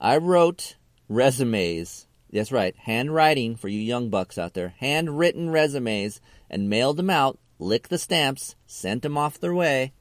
I 0.00 0.18
wrote 0.18 0.76
resumes. 1.08 2.06
That's 2.30 2.52
right, 2.52 2.76
handwriting 2.76 3.56
for 3.56 3.68
you 3.68 3.80
young 3.80 4.10
bucks 4.10 4.36
out 4.36 4.54
there. 4.54 4.74
Handwritten 4.78 5.50
resumes 5.50 6.20
and 6.50 6.68
mailed 6.68 6.98
them 6.98 7.10
out, 7.10 7.38
licked 7.58 7.88
the 7.90 7.98
stamps, 7.98 8.56
sent 8.66 9.02
them 9.02 9.16
off 9.16 9.40
their 9.40 9.54
way 9.54 9.92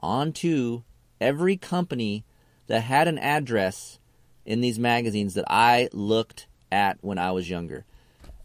onto 0.00 0.82
every 1.20 1.56
company 1.56 2.24
that 2.66 2.80
had 2.80 3.08
an 3.08 3.18
address 3.18 3.98
in 4.44 4.60
these 4.60 4.78
magazines 4.78 5.34
that 5.34 5.44
I 5.48 5.88
looked 5.92 6.46
at 6.70 6.98
when 7.02 7.18
I 7.18 7.32
was 7.32 7.50
younger. 7.50 7.84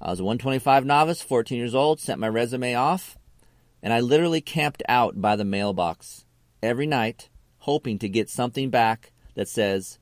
I 0.02 0.12
was 0.12 0.20
a 0.20 0.24
125 0.24 0.86
novice, 0.86 1.22
14 1.22 1.58
years 1.58 1.76
old, 1.76 2.00
sent 2.00 2.20
my 2.20 2.30
resume 2.30 2.74
off, 2.74 3.18
and 3.84 3.94
I 3.94 4.00
literally 4.00 4.42
camped 4.42 4.82
out 4.88 5.22
by 5.22 5.36
the 5.36 5.46
mailbox 5.46 6.26
every 6.64 6.88
night, 6.88 7.30
hoping 7.60 8.00
to 8.00 8.10
get 8.10 8.30
something 8.30 8.70
back 8.70 9.12
that 9.36 9.48
says, 9.48 10.00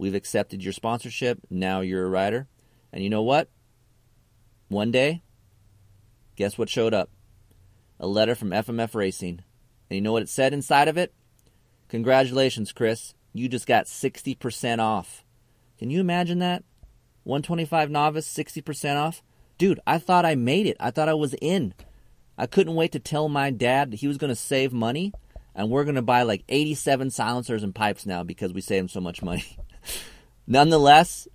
We've 0.00 0.14
accepted 0.14 0.64
your 0.64 0.72
sponsorship. 0.72 1.40
Now 1.50 1.82
you're 1.82 2.06
a 2.06 2.08
rider. 2.08 2.48
And 2.90 3.04
you 3.04 3.10
know 3.10 3.22
what? 3.22 3.50
One 4.68 4.90
day, 4.90 5.22
guess 6.36 6.56
what 6.56 6.70
showed 6.70 6.94
up? 6.94 7.10
A 7.98 8.06
letter 8.06 8.34
from 8.34 8.48
FMF 8.48 8.94
Racing. 8.94 9.42
And 9.90 9.94
you 9.96 10.00
know 10.00 10.12
what 10.12 10.22
it 10.22 10.30
said 10.30 10.54
inside 10.54 10.88
of 10.88 10.96
it? 10.96 11.12
Congratulations, 11.88 12.72
Chris. 12.72 13.12
You 13.34 13.46
just 13.46 13.66
got 13.66 13.84
60% 13.84 14.78
off. 14.78 15.22
Can 15.78 15.90
you 15.90 16.00
imagine 16.00 16.38
that? 16.38 16.64
125 17.24 17.90
novice, 17.90 18.32
60% 18.32 18.96
off? 18.96 19.22
Dude, 19.58 19.80
I 19.86 19.98
thought 19.98 20.24
I 20.24 20.34
made 20.34 20.66
it. 20.66 20.76
I 20.80 20.90
thought 20.90 21.08
I 21.08 21.14
was 21.14 21.34
in. 21.34 21.74
I 22.38 22.46
couldn't 22.46 22.74
wait 22.74 22.92
to 22.92 22.98
tell 22.98 23.28
my 23.28 23.50
dad 23.50 23.90
that 23.90 24.00
he 24.00 24.08
was 24.08 24.16
going 24.16 24.30
to 24.30 24.36
save 24.36 24.72
money 24.72 25.12
and 25.54 25.68
we're 25.68 25.84
going 25.84 25.96
to 25.96 26.02
buy 26.02 26.22
like 26.22 26.44
87 26.48 27.10
silencers 27.10 27.62
and 27.62 27.74
pipes 27.74 28.06
now 28.06 28.22
because 28.22 28.52
we 28.52 28.60
saved 28.60 28.90
so 28.90 29.00
much 29.00 29.22
money. 29.22 29.58
Nonetheless, 30.46 31.28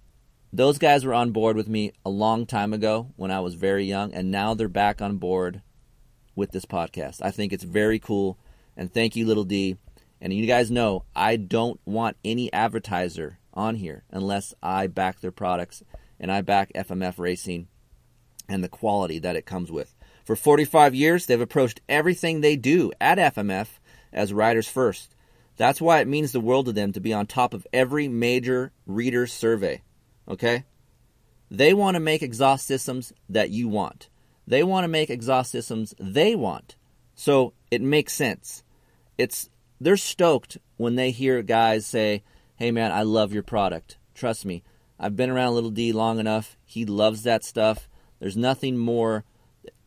those 0.52 0.78
guys 0.78 1.06
were 1.06 1.14
on 1.14 1.32
board 1.32 1.56
with 1.56 1.68
me 1.68 1.92
a 2.06 2.10
long 2.10 2.46
time 2.46 2.74
ago 2.74 3.12
when 3.18 3.32
I 3.32 3.42
was 3.42 3.56
very 3.56 3.86
young, 3.86 4.14
and 4.14 4.32
now 4.32 4.54
they're 4.54 4.68
back 4.68 5.02
on 5.02 5.18
board 5.18 5.62
with 6.36 6.52
this 6.52 6.66
podcast. 6.66 7.22
I 7.22 7.32
think 7.32 7.54
it's 7.54 7.64
very 7.64 8.00
cool, 8.00 8.38
and 8.76 8.94
thank 8.94 9.16
you, 9.16 9.26
Little 9.26 9.44
D. 9.44 9.78
And 10.22 10.34
you 10.34 10.48
guys 10.48 10.72
know 10.72 11.04
I 11.16 11.36
don't 11.36 11.80
want 11.86 12.18
any 12.24 12.52
advertiser 12.52 13.38
on 13.56 13.76
here 13.76 14.04
unless 14.12 14.54
I 14.62 14.88
back 14.88 15.20
their 15.20 15.32
products 15.32 15.84
and 16.20 16.32
I 16.32 16.42
back 16.42 16.72
FMF 16.74 17.18
Racing 17.18 17.68
and 18.48 18.64
the 18.64 18.70
quality 18.70 19.20
that 19.20 19.36
it 19.36 19.46
comes 19.46 19.72
with. 19.72 19.96
For 20.24 20.36
45 20.36 20.96
years, 20.96 21.26
they've 21.26 21.40
approached 21.40 21.82
everything 21.88 22.42
they 22.42 22.56
do 22.56 22.92
at 23.00 23.18
FMF 23.18 23.68
as 24.12 24.34
riders 24.34 24.68
first. 24.68 25.16
That's 25.58 25.82
why 25.82 26.00
it 26.00 26.08
means 26.08 26.32
the 26.32 26.40
world 26.40 26.66
to 26.66 26.74
them 26.74 26.92
to 26.94 27.00
be 27.00 27.14
on 27.14 27.28
top 27.28 27.54
of 27.54 27.68
every 27.72 28.08
major 28.08 28.72
reader 28.86 29.28
survey. 29.28 29.82
Okay? 30.28 30.66
They 31.50 31.74
want 31.74 31.96
to 31.96 32.00
make 32.00 32.22
exhaust 32.22 32.66
systems 32.66 33.14
that 33.30 33.52
you 33.52 33.68
want. 33.68 34.10
They 34.48 34.64
want 34.64 34.84
to 34.84 34.90
make 34.90 35.10
exhaust 35.10 35.52
systems 35.52 35.94
they 36.00 36.36
want. 36.36 36.76
So 37.16 37.54
it 37.72 37.82
makes 37.82 38.14
sense. 38.14 38.64
It's 39.18 39.50
they're 39.80 39.98
stoked 39.98 40.58
when 40.78 40.96
they 40.96 41.12
hear 41.12 41.42
guys 41.42 41.86
say, 41.86 42.24
"Hey 42.56 42.72
man, 42.72 42.92
I 42.92 43.04
love 43.04 43.34
your 43.34 43.44
product. 43.44 43.98
Trust 44.14 44.46
me. 44.46 44.64
I've 44.98 45.16
been 45.16 45.30
around 45.30 45.56
Little 45.56 45.72
D 45.72 45.92
long 45.92 46.20
enough. 46.20 46.56
He 46.64 46.86
loves 46.86 47.24
that 47.24 47.44
stuff. 47.44 47.90
There's 48.20 48.38
nothing 48.38 48.78
more 48.78 49.26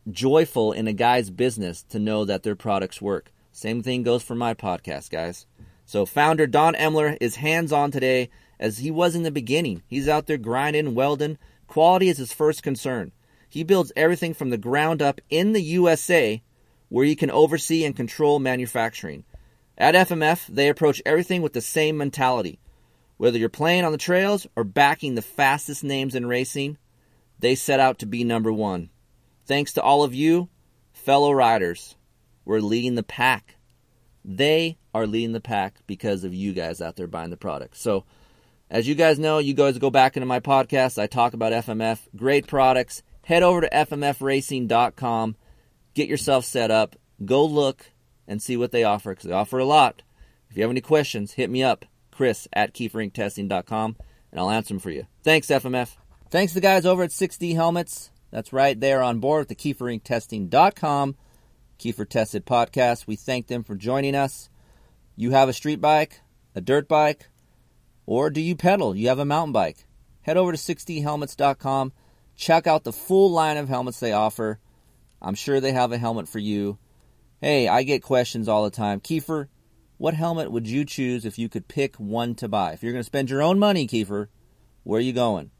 joyful 0.09 0.71
in 0.71 0.87
a 0.87 0.93
guy's 0.93 1.29
business 1.31 1.83
to 1.89 1.99
know 1.99 2.25
that 2.25 2.43
their 2.43 2.55
products 2.55 3.01
work. 3.01 3.31
Same 3.51 3.81
thing 3.81 4.03
goes 4.03 4.23
for 4.23 4.35
my 4.35 4.53
podcast, 4.53 5.09
guys. 5.09 5.47
So 5.85 6.05
founder 6.05 6.45
Don 6.45 6.75
Emler 6.75 7.17
is 7.19 7.37
hands-on 7.37 7.89
today 7.89 8.29
as 8.59 8.77
he 8.77 8.91
was 8.91 9.15
in 9.15 9.23
the 9.23 9.31
beginning. 9.31 9.81
He's 9.87 10.07
out 10.07 10.27
there 10.27 10.37
grinding, 10.37 10.93
welding. 10.93 11.39
Quality 11.67 12.09
is 12.09 12.17
his 12.17 12.33
first 12.33 12.61
concern. 12.61 13.11
He 13.49 13.63
builds 13.63 13.91
everything 13.95 14.35
from 14.35 14.51
the 14.51 14.57
ground 14.57 15.01
up 15.01 15.19
in 15.29 15.53
the 15.53 15.63
USA 15.63 16.43
where 16.89 17.05
he 17.05 17.15
can 17.15 17.31
oversee 17.31 17.83
and 17.83 17.95
control 17.95 18.39
manufacturing. 18.39 19.23
At 19.79 19.95
FMF, 19.95 20.47
they 20.47 20.67
approach 20.67 21.01
everything 21.05 21.41
with 21.41 21.53
the 21.53 21.61
same 21.61 21.97
mentality. 21.97 22.59
Whether 23.15 23.37
you're 23.37 23.49
playing 23.49 23.85
on 23.85 23.93
the 23.93 23.97
trails 23.97 24.45
or 24.55 24.63
backing 24.65 25.15
the 25.15 25.21
fastest 25.21 25.83
names 25.83 26.15
in 26.15 26.25
racing, 26.25 26.77
they 27.39 27.55
set 27.55 27.79
out 27.79 27.99
to 27.99 28.05
be 28.05 28.23
number 28.23 28.51
one. 28.51 28.89
Thanks 29.45 29.73
to 29.73 29.81
all 29.81 30.03
of 30.03 30.13
you, 30.13 30.49
fellow 30.91 31.31
riders, 31.31 31.95
we're 32.43 32.59
leading 32.59 32.95
the 32.95 33.03
pack. 33.03 33.55
They 34.25 34.77
are 34.93 35.07
leading 35.07 35.31
the 35.31 35.39
pack 35.39 35.75
because 35.87 36.23
of 36.23 36.33
you 36.33 36.51
guys 36.51 36.81
out 36.81 36.97
there 36.97 37.07
buying 37.07 37.29
the 37.29 37.37
product. 37.37 37.77
So, 37.77 38.03
as 38.69 38.87
you 38.87 38.95
guys 38.95 39.17
know, 39.17 39.39
you 39.39 39.53
guys 39.53 39.77
go 39.77 39.89
back 39.89 40.17
into 40.17 40.25
my 40.25 40.39
podcast. 40.39 41.01
I 41.01 41.07
talk 41.07 41.33
about 41.33 41.53
FMF, 41.53 41.99
great 42.15 42.47
products. 42.47 43.01
Head 43.23 43.43
over 43.43 43.61
to 43.61 43.69
fmfracing.com, 43.69 45.35
get 45.93 46.09
yourself 46.09 46.45
set 46.45 46.69
up, 46.69 46.95
go 47.23 47.45
look 47.45 47.91
and 48.29 48.41
see 48.41 48.55
what 48.55 48.71
they 48.71 48.85
offer 48.85 49.11
because 49.11 49.25
they 49.25 49.33
offer 49.33 49.59
a 49.59 49.65
lot. 49.65 50.03
If 50.49 50.55
you 50.55 50.63
have 50.63 50.71
any 50.71 50.79
questions, 50.79 51.33
hit 51.33 51.49
me 51.49 51.61
up, 51.61 51.83
Chris 52.11 52.47
at 52.53 52.73
KeeferIncTesting.com, 52.73 53.97
and 54.31 54.39
I'll 54.39 54.49
answer 54.49 54.73
them 54.73 54.79
for 54.79 54.91
you. 54.91 55.07
Thanks, 55.23 55.47
FMF. 55.47 55.97
Thanks 56.29 56.53
to 56.53 56.55
the 56.55 56.61
guys 56.61 56.85
over 56.85 57.03
at 57.03 57.09
6D 57.09 57.55
Helmets. 57.55 58.11
That's 58.31 58.53
right, 58.53 58.79
they're 58.79 59.03
on 59.03 59.19
board 59.19 59.41
with 59.41 59.49
the 59.49 59.73
KeeferIncTesting.com 59.73 61.15
Keefer 61.79 62.07
Tested 62.07 62.45
podcast. 62.45 63.07
We 63.07 63.15
thank 63.15 63.47
them 63.47 63.63
for 63.63 63.73
joining 63.73 64.13
us. 64.13 64.49
You 65.15 65.31
have 65.31 65.49
a 65.49 65.53
street 65.53 65.81
bike, 65.81 66.21
a 66.53 66.61
dirt 66.61 66.87
bike, 66.87 67.29
or 68.05 68.29
do 68.29 68.41
you 68.41 68.55
pedal? 68.55 68.95
You 68.95 69.07
have 69.07 69.19
a 69.19 69.25
mountain 69.25 69.53
bike. 69.53 69.87
Head 70.21 70.37
over 70.37 70.51
to 70.51 70.57
6dhelmets.com. 70.57 71.93
Check 72.35 72.67
out 72.67 72.83
the 72.83 72.93
full 72.93 73.31
line 73.31 73.57
of 73.57 73.69
helmets 73.69 73.99
they 73.99 74.11
offer. 74.11 74.59
I'm 75.21 75.35
sure 75.35 75.59
they 75.59 75.71
have 75.71 75.91
a 75.91 75.97
helmet 75.97 76.27
for 76.27 76.39
you. 76.39 76.77
Hey, 77.41 77.69
I 77.69 77.83
get 77.83 78.03
questions 78.03 78.49
all 78.49 78.65
the 78.65 78.69
time. 78.69 78.99
Keefer, 78.99 79.47
what 79.97 80.13
helmet 80.13 80.51
would 80.51 80.67
you 80.67 80.83
choose 80.83 81.25
if 81.25 81.39
you 81.39 81.47
could 81.47 81.69
pick 81.69 81.95
one 81.95 82.35
to 82.35 82.49
buy? 82.49 82.73
If 82.73 82.83
you're 82.83 82.91
going 82.91 82.99
to 82.99 83.05
spend 83.05 83.29
your 83.29 83.41
own 83.41 83.57
money, 83.57 83.87
Keefer, 83.87 84.27
where 84.83 84.97
are 84.97 85.01
you 85.01 85.13
going? 85.13 85.51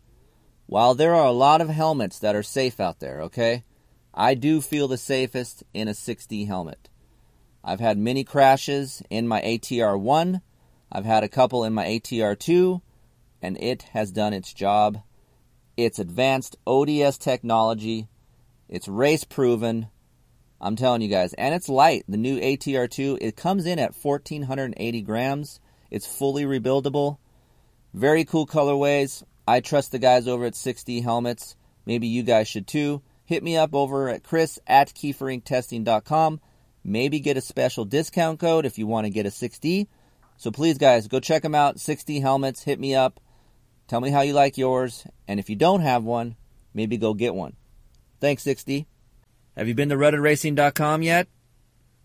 While 0.66 0.94
there 0.94 1.16
are 1.16 1.26
a 1.26 1.32
lot 1.32 1.62
of 1.62 1.70
helmets 1.70 2.20
that 2.20 2.36
are 2.36 2.44
safe 2.44 2.82
out 2.82 3.00
there, 3.00 3.22
okay? 3.22 3.64
I 4.14 4.34
do 4.34 4.60
feel 4.60 4.90
the 4.90 4.98
safest 4.98 5.64
in 5.74 5.88
a 5.88 5.92
6D 5.92 6.48
helmet. 6.48 6.90
I've 7.64 7.80
had 7.80 7.98
many 7.98 8.26
crashes 8.26 9.02
in 9.10 9.26
my 9.26 9.42
ATR 9.42 9.98
1, 9.98 10.42
I've 10.92 11.06
had 11.06 11.24
a 11.24 11.30
couple 11.30 11.64
in 11.64 11.74
my 11.74 11.86
ATR 11.86 12.38
2, 12.38 12.82
and 13.42 13.58
it 13.58 13.84
has 13.94 14.12
done 14.12 14.34
its 14.34 14.54
job. 14.54 15.02
It's 15.78 16.00
advanced 16.00 16.58
ODS 16.68 17.18
technology, 17.18 18.10
it's 18.68 18.90
race 18.90 19.24
proven. 19.24 19.88
I'm 20.62 20.76
telling 20.76 21.02
you 21.02 21.08
guys, 21.08 21.34
and 21.34 21.56
it's 21.56 21.70
light. 21.70 22.04
The 22.08 22.18
new 22.18 22.40
ATR 22.40 22.90
2, 22.90 23.20
it 23.22 23.38
comes 23.38 23.66
in 23.66 23.80
at 23.80 23.96
1480 23.96 25.02
grams. 25.04 25.60
It's 25.90 26.06
fully 26.06 26.44
rebuildable. 26.44 27.18
Very 27.94 28.26
cool 28.26 28.46
colorways. 28.46 29.24
I 29.48 29.62
trust 29.62 29.92
the 29.92 30.00
guys 30.00 30.28
over 30.28 30.46
at 30.46 30.54
6D 30.54 31.02
Helmets. 31.02 31.56
Maybe 31.86 32.08
you 32.08 32.24
guys 32.24 32.48
should 32.48 32.68
too. 32.68 33.02
Hit 33.26 33.42
me 33.42 33.58
up 33.58 33.74
over 33.74 34.10
at 34.10 34.24
chris 34.24 34.60
at 34.68 34.90
keeferincTesting.com. 34.94 36.42
Maybe 36.84 37.20
get 37.20 37.38
a 37.38 37.42
special 37.42 37.86
discount 37.86 38.40
code 38.40 38.66
if 38.66 38.78
you 38.78 38.86
want 38.86 39.06
to 39.06 39.12
get 39.12 39.26
a 39.26 39.30
6D. 39.30 39.88
So 40.38 40.52
please, 40.52 40.78
guys, 40.78 41.08
go 41.08 41.20
check 41.20 41.42
them 41.42 41.56
out. 41.56 41.78
6D 41.78 42.22
Helmets. 42.22 42.64
Hit 42.64 42.80
me 42.80 42.96
up. 42.96 43.20
Tell 43.88 44.02
me 44.02 44.10
how 44.12 44.22
you 44.22 44.34
like 44.34 44.58
yours. 44.58 45.06
And 45.28 45.40
if 45.40 45.50
you 45.50 45.56
don't 45.56 45.82
have 45.82 46.04
one, 46.04 46.36
maybe 46.74 46.98
go 46.98 47.14
get 47.14 47.34
one. 47.34 47.56
Thanks, 48.20 48.44
6D. 48.44 48.86
Have 49.58 49.68
you 49.68 49.76
been 49.76 49.90
to 49.90 49.96
RuttedRacing.com 49.96 51.02
yet? 51.02 51.28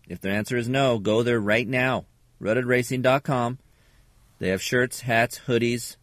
If 0.07 0.21
the 0.21 0.29
answer 0.29 0.57
is 0.57 0.69
no, 0.69 0.99
go 0.99 1.23
there 1.23 1.39
right 1.39 1.67
now. 1.67 2.05
RuttedRacing.com. 2.41 3.59
They 4.39 4.49
have 4.49 4.61
shirts, 4.61 5.01
hats, 5.01 5.41
hoodies, 5.47 5.95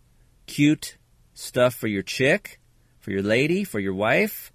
cute 0.46 0.96
stuff 1.34 1.74
for 1.74 1.86
your 1.86 2.02
chick, 2.02 2.58
for 3.00 3.10
your 3.10 3.22
lady, 3.22 3.64
for 3.64 3.78
your 3.78 3.94
wife. 3.94 4.52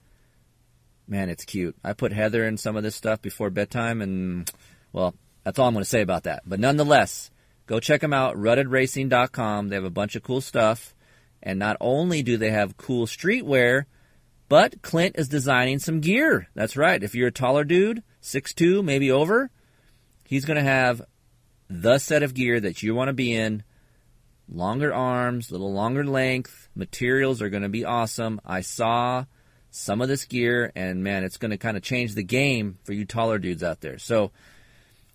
Man, 1.08 1.30
it's 1.30 1.46
cute. 1.46 1.76
I 1.84 1.94
put 1.94 2.12
Heather 2.12 2.46
in 2.46 2.58
some 2.58 2.76
of 2.76 2.84
this 2.84 2.96
stuff 2.96 3.22
before 3.22 3.50
bedtime, 3.50 4.02
and 4.02 4.50
well, 4.92 5.14
that's 5.44 5.60
all 5.60 5.68
I'm 5.68 5.74
going 5.74 5.84
to 5.84 5.90
say 5.90 6.02
about 6.02 6.24
that. 6.24 6.44
But 6.46 6.60
nonetheless, 6.60 7.32
go 7.68 7.80
check 7.80 8.02
them 8.02 8.14
out, 8.14 8.36
ruttedracing.com. 8.36 9.70
They 9.70 9.76
have 9.76 9.86
a 9.86 9.90
bunch 9.90 10.16
of 10.16 10.24
cool 10.24 10.42
stuff. 10.42 10.94
And 11.42 11.60
not 11.60 11.78
only 11.80 12.24
do 12.24 12.36
they 12.36 12.52
have 12.52 12.78
cool 12.78 13.06
streetwear, 13.06 13.86
but 14.50 14.82
Clint 14.82 15.16
is 15.18 15.28
designing 15.28 15.80
some 15.80 16.00
gear. 16.00 16.48
That's 16.56 16.78
right. 16.78 17.04
If 17.04 17.16
you're 17.16 17.28
a 17.28 17.32
taller 17.32 17.64
dude, 17.64 18.04
6'2, 18.22 18.84
maybe 18.84 19.12
over, 19.12 19.50
he's 20.26 20.46
going 20.46 20.58
to 20.58 20.64
have 20.64 21.02
the 21.70 22.00
set 22.00 22.24
of 22.24 22.34
gear 22.34 22.60
that 22.60 22.82
you 22.82 22.96
want 22.96 23.10
to 23.10 23.14
be 23.14 23.34
in 23.34 23.64
longer 24.50 24.94
arms, 24.94 25.50
a 25.50 25.54
little 25.54 25.74
longer 25.74 26.06
length. 26.06 26.70
Materials 26.76 27.42
are 27.42 27.50
going 27.50 27.64
to 27.64 27.70
be 27.70 27.86
awesome. 27.86 28.40
I 28.46 28.62
saw 28.62 29.26
some 29.70 30.02
of 30.02 30.08
this 30.08 30.26
gear, 30.26 30.72
and 30.76 31.04
man, 31.04 31.24
it's 31.24 31.38
going 31.38 31.52
to 31.52 31.58
kind 31.58 31.78
of 31.78 31.84
change 31.84 32.16
the 32.16 32.24
game 32.24 32.80
for 32.84 32.94
you 32.94 33.06
taller 33.06 33.38
dudes 33.40 33.64
out 33.64 33.82
there. 33.82 33.98
So 33.98 34.32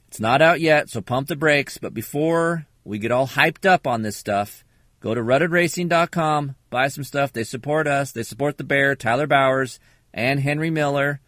it's 0.08 0.20
not 0.20 0.42
out 0.42 0.60
yet, 0.60 0.90
so 0.90 1.00
pump 1.00 1.28
the 1.28 1.36
brakes. 1.36 1.78
But 1.78 1.94
before 1.94 2.66
we 2.84 2.98
get 2.98 3.12
all 3.12 3.26
hyped 3.26 3.64
up 3.64 3.86
on 3.86 4.02
this 4.02 4.16
stuff, 4.16 4.64
go 5.02 5.14
to 5.14 5.20
ruttedracing.com, 5.20 6.54
buy 6.70 6.88
some 6.88 7.04
stuff. 7.04 7.32
They 7.32 7.44
support 7.44 7.86
us, 7.86 8.12
they 8.12 8.22
support 8.22 8.56
the 8.56 8.64
Bear, 8.64 8.94
Tyler 8.94 9.26
Bowers, 9.26 9.78
and 10.14 10.40
Henry 10.40 10.70
Miller. 10.70 11.20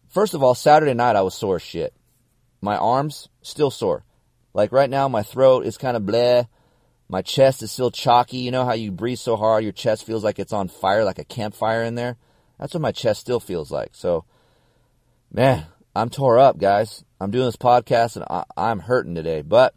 First 0.08 0.34
of 0.34 0.42
all, 0.42 0.54
Saturday 0.54 0.94
night 0.94 1.16
I 1.16 1.22
was 1.22 1.34
sore 1.34 1.56
as 1.56 1.62
shit. 1.62 1.94
My 2.60 2.76
arms 2.76 3.28
still 3.42 3.70
sore. 3.70 4.04
Like 4.52 4.72
right 4.72 4.90
now, 4.90 5.08
my 5.08 5.22
throat 5.22 5.66
is 5.66 5.78
kind 5.78 5.96
of 5.96 6.02
bleh. 6.02 6.46
My 7.08 7.22
chest 7.22 7.62
is 7.62 7.70
still 7.70 7.90
chalky. 7.90 8.38
You 8.38 8.50
know 8.50 8.64
how 8.64 8.72
you 8.72 8.90
breathe 8.90 9.18
so 9.18 9.36
hard, 9.36 9.62
your 9.62 9.72
chest 9.72 10.06
feels 10.06 10.24
like 10.24 10.38
it's 10.38 10.52
on 10.52 10.68
fire, 10.68 11.04
like 11.04 11.18
a 11.18 11.24
campfire 11.24 11.82
in 11.82 11.94
there? 11.94 12.16
That's 12.58 12.74
what 12.74 12.80
my 12.80 12.92
chest 12.92 13.20
still 13.20 13.40
feels 13.40 13.70
like. 13.70 13.90
So, 13.92 14.24
man, 15.32 15.66
I'm 15.94 16.10
tore 16.10 16.38
up, 16.38 16.58
guys. 16.58 17.04
I'm 17.20 17.30
doing 17.30 17.46
this 17.46 17.56
podcast 17.56 18.16
and 18.16 18.24
I, 18.28 18.44
I'm 18.56 18.80
hurting 18.80 19.14
today, 19.14 19.42
but 19.42 19.74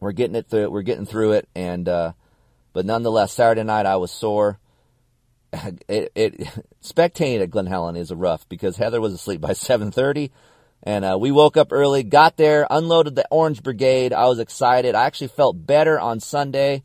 we're 0.00 0.12
getting 0.12 0.36
it 0.36 0.48
through. 0.48 0.70
We're 0.70 0.82
getting 0.82 1.06
through 1.06 1.32
it, 1.32 1.48
and 1.54 1.88
uh, 1.88 2.12
but 2.72 2.86
nonetheless, 2.86 3.32
Saturday 3.32 3.62
night 3.62 3.86
I 3.86 3.96
was 3.96 4.10
sore. 4.10 4.58
It, 5.88 6.12
it 6.14 6.38
spectating 6.82 7.42
at 7.42 7.50
Glen 7.50 7.66
Helen 7.66 7.96
is 7.96 8.12
a 8.12 8.16
rough 8.16 8.48
because 8.48 8.76
Heather 8.76 9.00
was 9.00 9.12
asleep 9.12 9.40
by 9.40 9.50
7:30, 9.50 10.30
and 10.82 11.04
uh, 11.04 11.18
we 11.20 11.30
woke 11.30 11.56
up 11.56 11.72
early, 11.72 12.02
got 12.02 12.36
there, 12.36 12.66
unloaded 12.70 13.14
the 13.14 13.26
Orange 13.30 13.62
Brigade. 13.62 14.12
I 14.12 14.26
was 14.26 14.38
excited. 14.38 14.94
I 14.94 15.04
actually 15.04 15.28
felt 15.28 15.66
better 15.66 16.00
on 16.00 16.20
Sunday. 16.20 16.82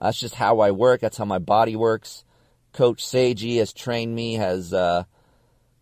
That's 0.00 0.20
just 0.20 0.34
how 0.34 0.60
I 0.60 0.70
work. 0.70 1.00
That's 1.00 1.16
how 1.16 1.24
my 1.24 1.38
body 1.38 1.76
works. 1.76 2.24
Coach 2.72 3.04
Seiji 3.04 3.58
has 3.58 3.72
trained 3.72 4.14
me. 4.14 4.34
Has 4.34 4.72
uh, 4.72 5.04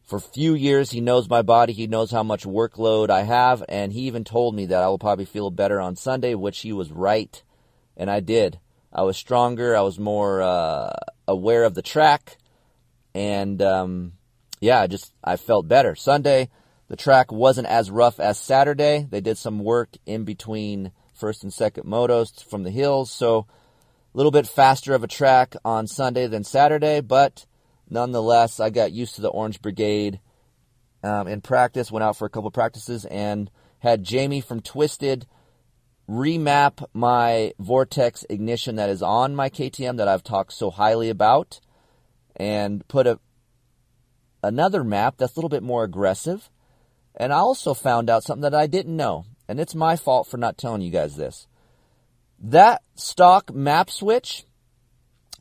for 0.04 0.16
a 0.16 0.20
few 0.20 0.54
years 0.54 0.90
he 0.90 1.00
knows 1.00 1.28
my 1.28 1.42
body. 1.42 1.72
He 1.72 1.86
knows 1.86 2.10
how 2.10 2.22
much 2.22 2.44
workload 2.44 3.10
I 3.10 3.22
have, 3.22 3.62
and 3.68 3.92
he 3.92 4.02
even 4.02 4.24
told 4.24 4.54
me 4.54 4.66
that 4.66 4.82
I 4.82 4.88
will 4.88 4.98
probably 4.98 5.24
feel 5.24 5.50
better 5.50 5.80
on 5.80 5.96
Sunday, 5.96 6.34
which 6.34 6.60
he 6.60 6.72
was 6.72 6.90
right, 6.90 7.42
and 7.96 8.10
I 8.10 8.20
did. 8.20 8.58
I 8.92 9.02
was 9.02 9.16
stronger. 9.16 9.76
I 9.76 9.82
was 9.82 9.98
more 9.98 10.42
uh, 10.42 10.92
aware 11.26 11.64
of 11.64 11.74
the 11.74 11.82
track, 11.82 12.38
and 13.14 13.60
um, 13.60 14.12
yeah, 14.60 14.80
I 14.80 14.86
just 14.86 15.12
I 15.22 15.36
felt 15.36 15.68
better. 15.68 15.94
Sunday, 15.94 16.48
the 16.88 16.96
track 16.96 17.30
wasn't 17.30 17.68
as 17.68 17.90
rough 17.90 18.18
as 18.18 18.38
Saturday. 18.38 19.06
They 19.08 19.20
did 19.20 19.38
some 19.38 19.58
work 19.60 19.90
in 20.06 20.24
between 20.24 20.92
first 21.14 21.42
and 21.42 21.52
second 21.52 21.84
motos 21.84 22.44
from 22.44 22.62
the 22.62 22.70
hills, 22.70 23.10
so 23.10 23.46
a 24.14 24.16
little 24.16 24.32
bit 24.32 24.46
faster 24.46 24.94
of 24.94 25.04
a 25.04 25.08
track 25.08 25.54
on 25.64 25.86
Sunday 25.86 26.26
than 26.26 26.44
Saturday, 26.44 27.00
but 27.00 27.46
nonetheless, 27.90 28.60
I 28.60 28.70
got 28.70 28.92
used 28.92 29.16
to 29.16 29.20
the 29.20 29.28
Orange 29.28 29.60
Brigade 29.60 30.20
um, 31.02 31.28
in 31.28 31.40
practice. 31.40 31.92
Went 31.92 32.04
out 32.04 32.16
for 32.16 32.26
a 32.26 32.30
couple 32.30 32.50
practices 32.50 33.04
and 33.04 33.50
had 33.80 34.02
Jamie 34.02 34.40
from 34.40 34.60
Twisted 34.60 35.26
remap 36.08 36.84
my 36.94 37.52
Vortex 37.58 38.24
ignition 38.30 38.76
that 38.76 38.88
is 38.88 39.02
on 39.02 39.36
my 39.36 39.50
KTM 39.50 39.98
that 39.98 40.08
I've 40.08 40.22
talked 40.22 40.52
so 40.54 40.70
highly 40.70 41.10
about, 41.10 41.60
and 42.36 42.86
put 42.88 43.06
a 43.06 43.20
another 44.42 44.84
map 44.84 45.16
that's 45.18 45.34
a 45.34 45.38
little 45.38 45.50
bit 45.50 45.62
more 45.62 45.84
aggressive. 45.84 46.48
And 47.18 47.32
I 47.32 47.38
also 47.38 47.74
found 47.74 48.08
out 48.08 48.22
something 48.22 48.42
that 48.42 48.54
I 48.54 48.68
didn't 48.68 48.96
know, 48.96 49.26
and 49.48 49.58
it's 49.58 49.74
my 49.74 49.96
fault 49.96 50.28
for 50.28 50.36
not 50.36 50.56
telling 50.56 50.80
you 50.80 50.90
guys 50.90 51.16
this. 51.16 51.48
That 52.38 52.82
stock 52.94 53.52
map 53.52 53.90
switch 53.90 54.44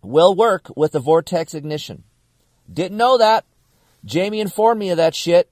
will 0.01 0.33
work 0.33 0.71
with 0.75 0.93
the 0.93 0.99
Vortex 0.99 1.53
ignition. 1.53 2.03
Didn't 2.71 2.97
know 2.97 3.19
that. 3.19 3.45
Jamie 4.03 4.39
informed 4.39 4.79
me 4.79 4.89
of 4.89 4.97
that 4.97 5.13
shit 5.13 5.51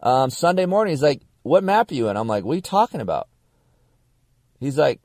um, 0.00 0.30
Sunday 0.30 0.64
morning. 0.64 0.92
He's 0.92 1.02
like, 1.02 1.20
"What 1.42 1.62
map 1.62 1.90
are 1.90 1.94
you 1.94 2.08
in?" 2.08 2.16
I'm 2.16 2.26
like, 2.26 2.44
"What 2.44 2.52
are 2.52 2.56
you 2.56 2.62
talking 2.62 3.02
about?" 3.02 3.28
He's 4.58 4.78
like, 4.78 5.00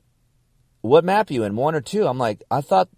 "What 0.80 1.04
map 1.04 1.28
are 1.28 1.34
you 1.34 1.44
in? 1.44 1.54
One 1.54 1.74
or 1.74 1.82
two? 1.82 2.06
I'm 2.06 2.18
like, 2.18 2.42
"I 2.50 2.62
thought 2.62 2.88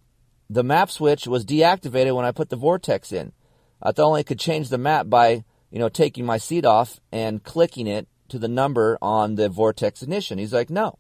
the 0.48 0.62
map 0.62 0.90
switch 0.90 1.26
was 1.26 1.44
deactivated 1.44 2.14
when 2.14 2.24
I 2.24 2.30
put 2.30 2.50
the 2.50 2.56
Vortex 2.56 3.10
in. 3.10 3.32
I 3.82 3.90
thought 3.90 4.06
only 4.06 4.22
could 4.22 4.38
change 4.38 4.68
the 4.68 4.78
map 4.78 5.08
by 5.08 5.44
you 5.74 5.80
know 5.80 5.90
taking 5.90 6.24
my 6.24 6.38
seat 6.38 6.64
off 6.64 7.00
and 7.12 7.44
clicking 7.44 7.86
it 7.86 8.08
to 8.28 8.38
the 8.38 8.48
number 8.48 8.96
on 9.02 9.34
the 9.34 9.50
Vortex 9.50 10.02
ignition." 10.02 10.38
He's 10.38 10.54
like, 10.54 10.70
"No, 10.70 10.98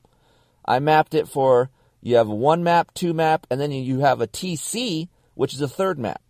I 0.66 0.80
mapped 0.80 1.14
it 1.14 1.26
for." 1.26 1.70
You 2.02 2.16
have 2.16 2.28
one 2.28 2.62
map, 2.62 2.92
two 2.92 3.14
map, 3.14 3.46
and 3.50 3.58
then 3.58 3.72
you 3.72 4.00
have 4.00 4.20
a 4.20 4.26
TC, 4.26 5.08
which 5.32 5.54
is 5.54 5.62
a 5.62 5.68
third 5.68 5.98
map. 5.98 6.20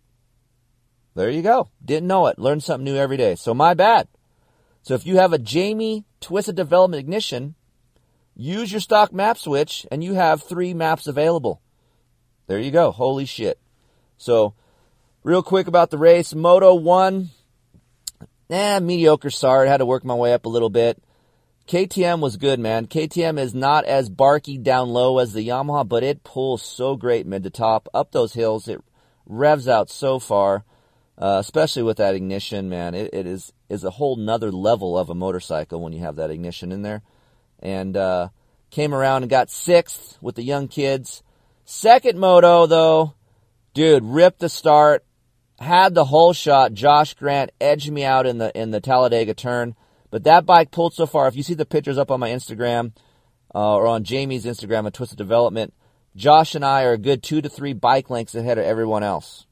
There 1.15 1.29
you 1.29 1.41
go. 1.41 1.69
Didn't 1.83 2.07
know 2.07 2.27
it. 2.27 2.39
Learn 2.39 2.61
something 2.61 2.85
new 2.85 2.95
every 2.95 3.17
day. 3.17 3.35
So 3.35 3.53
my 3.53 3.73
bad. 3.73 4.07
So 4.83 4.93
if 4.93 5.05
you 5.05 5.17
have 5.17 5.33
a 5.33 5.37
Jamie 5.37 6.05
Twisted 6.21 6.55
Development 6.55 6.99
Ignition, 6.99 7.55
use 8.35 8.71
your 8.71 8.79
stock 8.79 9.11
map 9.11 9.37
switch 9.37 9.85
and 9.91 10.03
you 10.03 10.13
have 10.13 10.43
three 10.43 10.73
maps 10.73 11.07
available. 11.07 11.61
There 12.47 12.59
you 12.59 12.69
go. 12.71 12.91
Holy 12.91 13.25
shit. 13.25 13.59
So 14.17 14.53
real 15.23 15.41
quick 15.41 15.67
about 15.67 15.89
the 15.89 15.97
race. 15.97 16.35
Moto 16.35 16.75
1, 16.75 17.31
eh, 18.49 18.79
mediocre 18.79 19.29
start. 19.29 19.67
Had 19.67 19.77
to 19.77 19.85
work 19.85 20.03
my 20.03 20.13
way 20.13 20.33
up 20.33 20.45
a 20.45 20.49
little 20.49 20.69
bit. 20.69 21.01
KTM 21.67 22.19
was 22.19 22.37
good, 22.37 22.59
man. 22.59 22.85
KTM 22.85 23.39
is 23.39 23.55
not 23.55 23.85
as 23.85 24.09
barky 24.09 24.57
down 24.57 24.89
low 24.89 25.17
as 25.17 25.33
the 25.33 25.47
Yamaha, 25.47 25.87
but 25.87 26.03
it 26.03 26.23
pulls 26.23 26.61
so 26.61 26.95
great 26.95 27.25
mid 27.25 27.43
to 27.43 27.49
top. 27.49 27.89
Up 27.93 28.11
those 28.11 28.33
hills, 28.33 28.67
it 28.67 28.81
revs 29.25 29.67
out 29.67 29.89
so 29.89 30.19
far, 30.19 30.63
uh, 31.17 31.37
especially 31.39 31.81
with 31.81 31.97
that 31.97 32.13
ignition, 32.13 32.69
man. 32.69 32.93
It, 32.93 33.13
it 33.13 33.25
is, 33.25 33.51
is 33.67 33.83
a 33.83 33.91
whole 33.91 34.15
nother 34.15 34.51
level 34.51 34.97
of 34.97 35.09
a 35.09 35.15
motorcycle 35.15 35.81
when 35.81 35.93
you 35.93 36.01
have 36.01 36.17
that 36.17 36.29
ignition 36.29 36.71
in 36.71 36.83
there. 36.83 37.01
And, 37.59 37.97
uh, 37.97 38.29
came 38.75 38.93
around 38.93 39.23
and 39.23 39.29
got 39.29 39.49
sixth 39.49 40.17
with 40.21 40.35
the 40.35 40.43
young 40.43 40.67
kids. 40.67 41.23
Second 41.63 42.19
moto, 42.19 42.65
though, 42.65 43.13
dude, 43.73 44.03
ripped 44.03 44.39
the 44.39 44.49
start, 44.49 45.04
had 45.59 45.93
the 45.93 46.05
whole 46.05 46.33
shot. 46.33 46.73
Josh 46.73 47.13
Grant 47.13 47.51
edged 47.61 47.91
me 47.91 48.03
out 48.03 48.25
in 48.25 48.37
the, 48.37 48.51
in 48.59 48.71
the 48.71 48.81
Talladega 48.81 49.33
turn 49.33 49.75
but 50.15 50.23
that 50.23 50.45
bike 50.45 50.71
pulled 50.71 50.93
so 50.93 51.05
far. 51.05 51.27
If 51.27 51.35
you 51.35 51.43
see 51.43 51.55
the 51.55 51.65
pictures 51.65 51.97
up 51.97 52.09
on 52.09 52.21
my 52.21 52.29
Instagram 52.29 52.93
uh, 53.53 53.75
or 53.75 53.85
on 53.85 54.05
Jamie's 54.05 54.45
Instagram 54.45 54.87
at 54.87 54.93
Twisted 54.93 55.17
Development, 55.17 55.73
Josh 56.15 56.55
and 56.55 56.63
I 56.63 56.83
are 56.83 56.93
a 56.93 56.97
good 56.97 57.21
two 57.21 57.41
to 57.41 57.49
three 57.49 57.73
bike 57.73 58.09
lengths 58.09 58.33
ahead 58.33 58.57
of 58.57 58.63
everyone 58.63 59.03
else. 59.03 59.45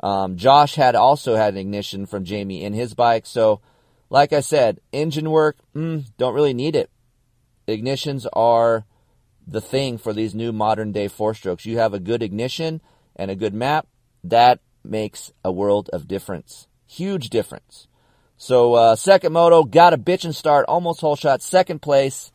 Um, 0.00 0.36
Josh 0.36 0.76
had 0.76 0.94
also 0.94 1.34
had 1.34 1.54
an 1.54 1.58
ignition 1.58 2.06
from 2.06 2.22
Jamie 2.22 2.62
in 2.62 2.72
his 2.72 2.94
bike. 2.94 3.26
So, 3.26 3.60
like 4.10 4.32
I 4.32 4.42
said, 4.42 4.78
engine 4.92 5.28
work, 5.28 5.56
mm, 5.74 6.04
don't 6.16 6.34
really 6.34 6.54
need 6.54 6.76
it. 6.76 6.88
Ignitions 7.66 8.26
are 8.32 8.84
the 9.44 9.60
thing 9.60 9.98
for 9.98 10.12
these 10.12 10.36
new 10.36 10.52
modern 10.52 10.92
day 10.92 11.08
four 11.08 11.34
strokes. 11.34 11.66
You 11.66 11.78
have 11.78 11.94
a 11.94 11.98
good 11.98 12.22
ignition 12.22 12.80
and 13.16 13.28
a 13.28 13.34
good 13.34 13.54
map, 13.54 13.88
that 14.22 14.60
makes 14.84 15.32
a 15.44 15.52
world 15.52 15.90
of 15.92 16.08
difference. 16.08 16.66
Huge 16.86 17.30
difference. 17.30 17.86
So 18.36 18.74
uh, 18.74 18.96
second 18.96 19.32
moto, 19.32 19.64
got 19.64 19.92
a 19.92 19.98
bitch 19.98 20.24
and 20.24 20.34
start, 20.34 20.64
almost 20.66 21.00
whole 21.00 21.16
shot, 21.16 21.42
second 21.42 21.82
place. 21.82 22.32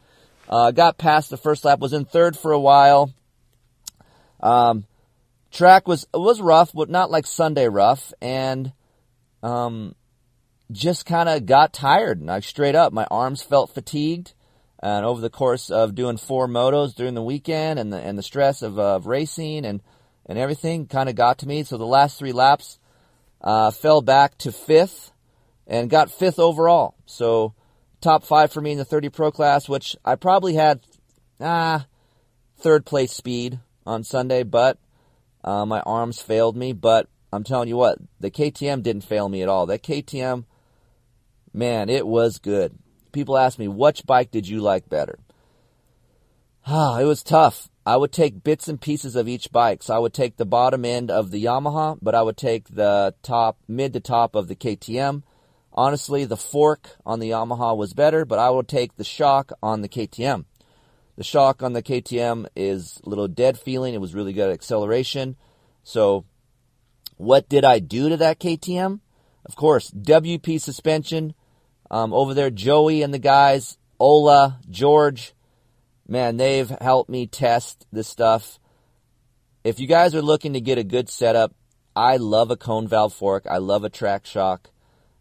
Uh, 0.48 0.72
got 0.72 1.00
past 1.00 1.32
the 1.32 1.38
first 1.38 1.66
lap, 1.66 1.80
was 1.80 1.93
in 1.93 2.06
third 2.06 2.38
for 2.38 2.52
a 2.52 2.60
while. 2.60 3.12
Um, 4.39 4.86
track 5.52 5.88
was 5.88 6.06
was 6.14 6.39
rough, 6.39 6.72
but 6.74 6.89
not 6.89 7.10
like 7.10 7.26
Sunday 7.26 7.68
rough, 7.68 8.14
and 8.22 8.72
um, 9.41 9.96
just 10.72 11.08
kind 11.08 11.28
of 11.28 11.48
got 11.48 11.74
tired. 11.74 12.22
And 12.22 12.30
I 12.30 12.39
straight 12.41 12.76
up, 12.76 12.93
my 12.93 13.08
arms 13.10 13.41
felt 13.41 13.74
fatigued. 13.74 14.34
And 14.78 15.04
over 15.04 15.20
the 15.20 15.32
course 15.32 15.72
of 15.72 15.96
doing 15.96 16.18
four 16.18 16.48
motos 16.48 16.93
during 16.93 17.16
the 17.16 17.24
weekend, 17.24 17.80
and 17.80 17.91
the 17.91 17.98
and 17.98 18.16
the 18.16 18.24
stress 18.24 18.62
of, 18.62 18.78
of 18.78 19.08
racing 19.08 19.66
and 19.66 19.82
and 20.26 20.38
everything, 20.38 20.88
kind 20.88 21.09
of 21.09 21.15
got 21.15 21.39
to 21.39 21.47
me. 21.47 21.63
So 21.63 21.78
the 21.78 21.86
last 21.86 22.17
three 22.17 22.32
laps, 22.32 22.80
uh, 23.41 23.71
fell 23.71 24.01
back 24.01 24.38
to 24.39 24.51
fifth 24.51 25.11
and 25.67 25.89
got 25.89 26.11
fifth 26.11 26.39
overall. 26.39 26.95
So 27.05 27.53
top 28.01 28.23
five 28.23 28.51
for 28.51 28.61
me 28.61 28.73
in 28.73 28.78
the 28.78 28.86
30 28.86 29.09
Pro 29.09 29.32
class, 29.32 29.69
which 29.69 29.95
I 30.03 30.15
probably 30.15 30.55
had 30.55 30.82
ah 31.39 31.86
third 32.57 32.86
place 32.86 33.11
speed 33.11 33.59
on 33.86 34.03
Sunday, 34.03 34.43
but 34.43 34.78
uh, 35.43 35.65
my 35.65 35.82
arms 35.82 36.21
failed 36.21 36.55
me. 36.55 36.73
But 36.73 37.07
I'm 37.32 37.43
telling 37.43 37.67
you 37.67 37.78
what, 37.78 37.99
the 38.19 38.32
KTM 38.32 38.84
didn't 38.84 39.03
fail 39.03 39.30
me 39.30 39.41
at 39.41 39.49
all. 39.49 39.65
That 39.65 39.84
KTM, 39.84 40.45
man, 41.53 41.89
it 41.89 42.07
was 42.07 42.39
good. 42.39 42.78
People 43.11 43.38
ask 43.38 43.59
me, 43.59 43.67
which 43.67 44.05
bike 44.05 44.32
did 44.32 44.47
you 44.47 44.61
like 44.61 44.89
better? 44.89 45.19
Ah, 46.65 46.97
it 46.99 47.05
was 47.05 47.23
tough. 47.23 47.69
I 47.86 47.97
would 47.97 48.11
take 48.11 48.43
bits 48.43 48.67
and 48.67 48.81
pieces 48.81 49.15
of 49.15 49.27
each 49.27 49.51
bike. 49.51 49.83
So 49.83 49.95
I 49.95 49.99
would 49.99 50.13
take 50.13 50.38
the 50.38 50.45
bottom 50.45 50.83
end 50.83 51.11
of 51.11 51.29
the 51.29 51.43
Yamaha, 51.43 51.99
but 52.01 52.15
I 52.15 52.23
would 52.23 52.38
take 52.38 52.67
the 52.69 53.13
top, 53.21 53.59
mid 53.67 53.93
to 53.93 53.99
top 53.99 54.36
of 54.36 54.47
the 54.47 54.55
KTM. 54.55 55.21
Honestly, 55.71 56.25
the 56.25 56.38
fork 56.38 56.91
on 57.05 57.19
the 57.19 57.29
Yamaha 57.29 57.77
was 57.77 57.93
better, 57.93 58.25
but 58.25 58.39
I 58.39 58.49
would 58.49 58.67
take 58.67 58.95
the 58.95 59.03
shock 59.03 59.51
on 59.61 59.81
the 59.81 59.89
KTM. 59.89 60.45
The 61.17 61.23
shock 61.23 61.61
on 61.61 61.73
the 61.73 61.83
KTM 61.83 62.47
is 62.55 62.99
a 63.05 63.09
little 63.09 63.27
dead 63.27 63.59
feeling. 63.59 63.93
It 63.93 64.01
was 64.01 64.15
really 64.15 64.33
good 64.33 64.49
at 64.49 64.53
acceleration. 64.53 65.36
So, 65.83 66.25
what 67.17 67.47
did 67.47 67.63
I 67.63 67.79
do 67.79 68.09
to 68.09 68.17
that 68.17 68.39
KTM? 68.39 68.99
Of 69.45 69.55
course, 69.55 69.91
WP 69.91 70.59
suspension. 70.59 71.36
Um, 71.91 72.13
over 72.13 72.33
there, 72.33 72.49
Joey 72.49 73.03
and 73.03 73.13
the 73.13 73.19
guys, 73.19 73.77
Ola, 73.99 74.59
George, 74.69 75.34
man, 76.08 76.38
they've 76.38 76.70
helped 76.82 77.10
me 77.10 77.28
test 77.28 77.86
this 77.91 78.08
stuff. 78.08 78.60
If 79.64 79.80
you 79.80 79.88
guys 79.88 80.14
are 80.14 80.22
looking 80.22 80.53
to 80.53 80.62
get 80.62 80.78
a 80.78 80.84
good 80.84 81.10
setup, 81.10 81.53
I 81.95 82.18
love 82.18 82.51
a 82.51 82.58
cone 82.58 82.88
valve 82.88 83.14
fork. 83.14 83.45
I 83.49 83.58
love 83.58 83.84
a 83.84 83.89
track 83.89 84.26
shock. 84.26 84.70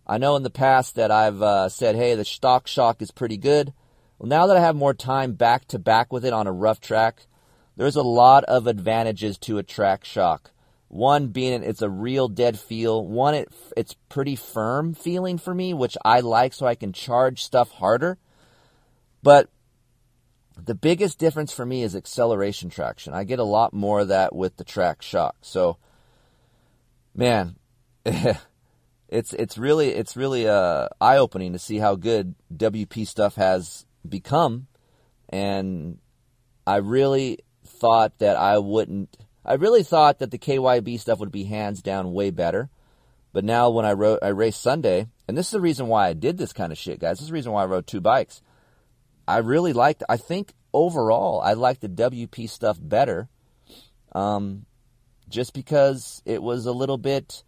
I 0.07 0.19
know 0.19 0.37
in 0.37 0.43
the 0.43 0.51
past 0.51 0.97
that 0.97 1.11
I've 1.11 1.41
uh, 1.41 1.69
said, 1.69 1.97
hey, 1.97 2.15
the 2.15 2.25
stock 2.25 2.67
shock 2.67 3.01
is 3.01 3.11
pretty 3.11 3.39
good. 3.39 3.73
Well, 4.19 4.29
now 4.29 4.47
that 4.47 4.57
I 4.57 4.61
have 4.61 4.77
more 4.77 4.93
time 4.93 5.33
back 5.33 5.67
to 5.69 5.79
back 5.79 6.13
with 6.13 6.25
it 6.25 6.33
on 6.33 6.47
a 6.47 6.53
rough 6.53 6.81
track, 6.81 7.27
there's 7.77 7.97
a 7.97 8.03
lot 8.03 8.45
of 8.45 8.67
advantages 8.67 9.39
to 9.39 9.59
a 9.59 9.63
track 9.63 10.05
shock. 10.05 10.51
One 10.89 11.29
being 11.29 11.63
it's 11.63 11.83
a 11.83 11.91
real 11.91 12.29
dead 12.29 12.59
feel. 12.59 13.05
One, 13.05 13.35
it, 13.35 13.49
it's 13.77 13.97
pretty 14.09 14.37
firm 14.37 14.95
feeling 14.95 15.39
for 15.39 15.55
me, 15.55 15.75
which 15.75 15.97
I 16.05 16.21
like 16.21 16.53
so 16.53 16.67
I 16.67 16.75
can 16.75 16.93
charge 16.93 17.43
stuff 17.43 17.71
harder. 17.71 18.19
But 19.23 19.49
the 20.63 20.75
biggest 20.75 21.19
difference 21.19 21.53
for 21.53 21.67
me 21.67 21.83
is 21.83 21.97
acceleration 21.97 22.71
traction. 22.71 23.13
I 23.13 23.25
get 23.25 23.39
a 23.39 23.45
lot 23.45 23.73
more 23.73 24.01
of 24.01 24.09
that 24.09 24.35
with 24.35 24.57
the 24.57 24.65
track 24.65 25.03
shock. 25.03 25.37
So, 25.43 25.79
man, 27.15 27.57
it's 29.09 29.33
it's 29.33 29.59
really 29.59 29.89
it's 29.89 30.17
really 30.17 30.49
uh, 30.49 30.89
eye 31.01 31.17
opening 31.17 31.53
to 31.53 31.59
see 31.59 31.79
how 31.79 31.97
good 31.97 32.35
WP 32.55 33.07
stuff 33.07 33.35
has 33.37 33.87
become, 34.09 34.69
and 35.29 35.99
I 36.67 36.77
really 36.77 37.41
thought 37.67 38.19
that 38.19 38.37
I 38.37 38.59
wouldn't. 38.59 39.17
I 39.45 39.55
really 39.55 39.83
thought 39.83 40.21
that 40.21 40.31
the 40.31 40.39
KYB 40.39 40.99
stuff 41.01 41.19
would 41.19 41.33
be 41.33 41.45
hands 41.45 41.83
down 41.83 42.13
way 42.13 42.31
better, 42.31 42.71
but 43.33 43.45
now 43.45 43.71
when 43.71 43.85
I 43.85 43.93
wrote 43.93 44.21
I 44.23 44.29
raced 44.29 44.63
Sunday, 44.63 45.09
and 45.27 45.37
this 45.37 45.47
is 45.47 45.53
the 45.53 45.61
reason 45.61 45.89
why 45.89 46.09
I 46.09 46.13
did 46.13 46.39
this 46.39 46.53
kind 46.53 46.71
of 46.71 46.79
shit, 46.79 47.01
guys. 47.01 47.19
This 47.19 47.23
is 47.23 47.29
the 47.29 47.35
reason 47.35 47.53
why 47.53 47.63
I 47.63 47.67
rode 47.67 47.87
two 47.87 48.01
bikes. 48.01 48.41
I 49.27 49.39
really 49.39 49.73
liked. 49.73 50.03
I 50.09 50.17
think 50.17 50.53
overall, 50.73 51.41
I 51.41 51.55
liked 51.55 51.81
the 51.81 51.89
WP 51.89 52.49
stuff 52.49 52.79
better, 52.81 53.29
um, 54.13 54.67
just 55.29 55.55
because 55.55 56.23
it 56.25 56.43
was 56.43 56.67
a 56.67 56.73
little 56.73 56.99
bit 56.99 57.43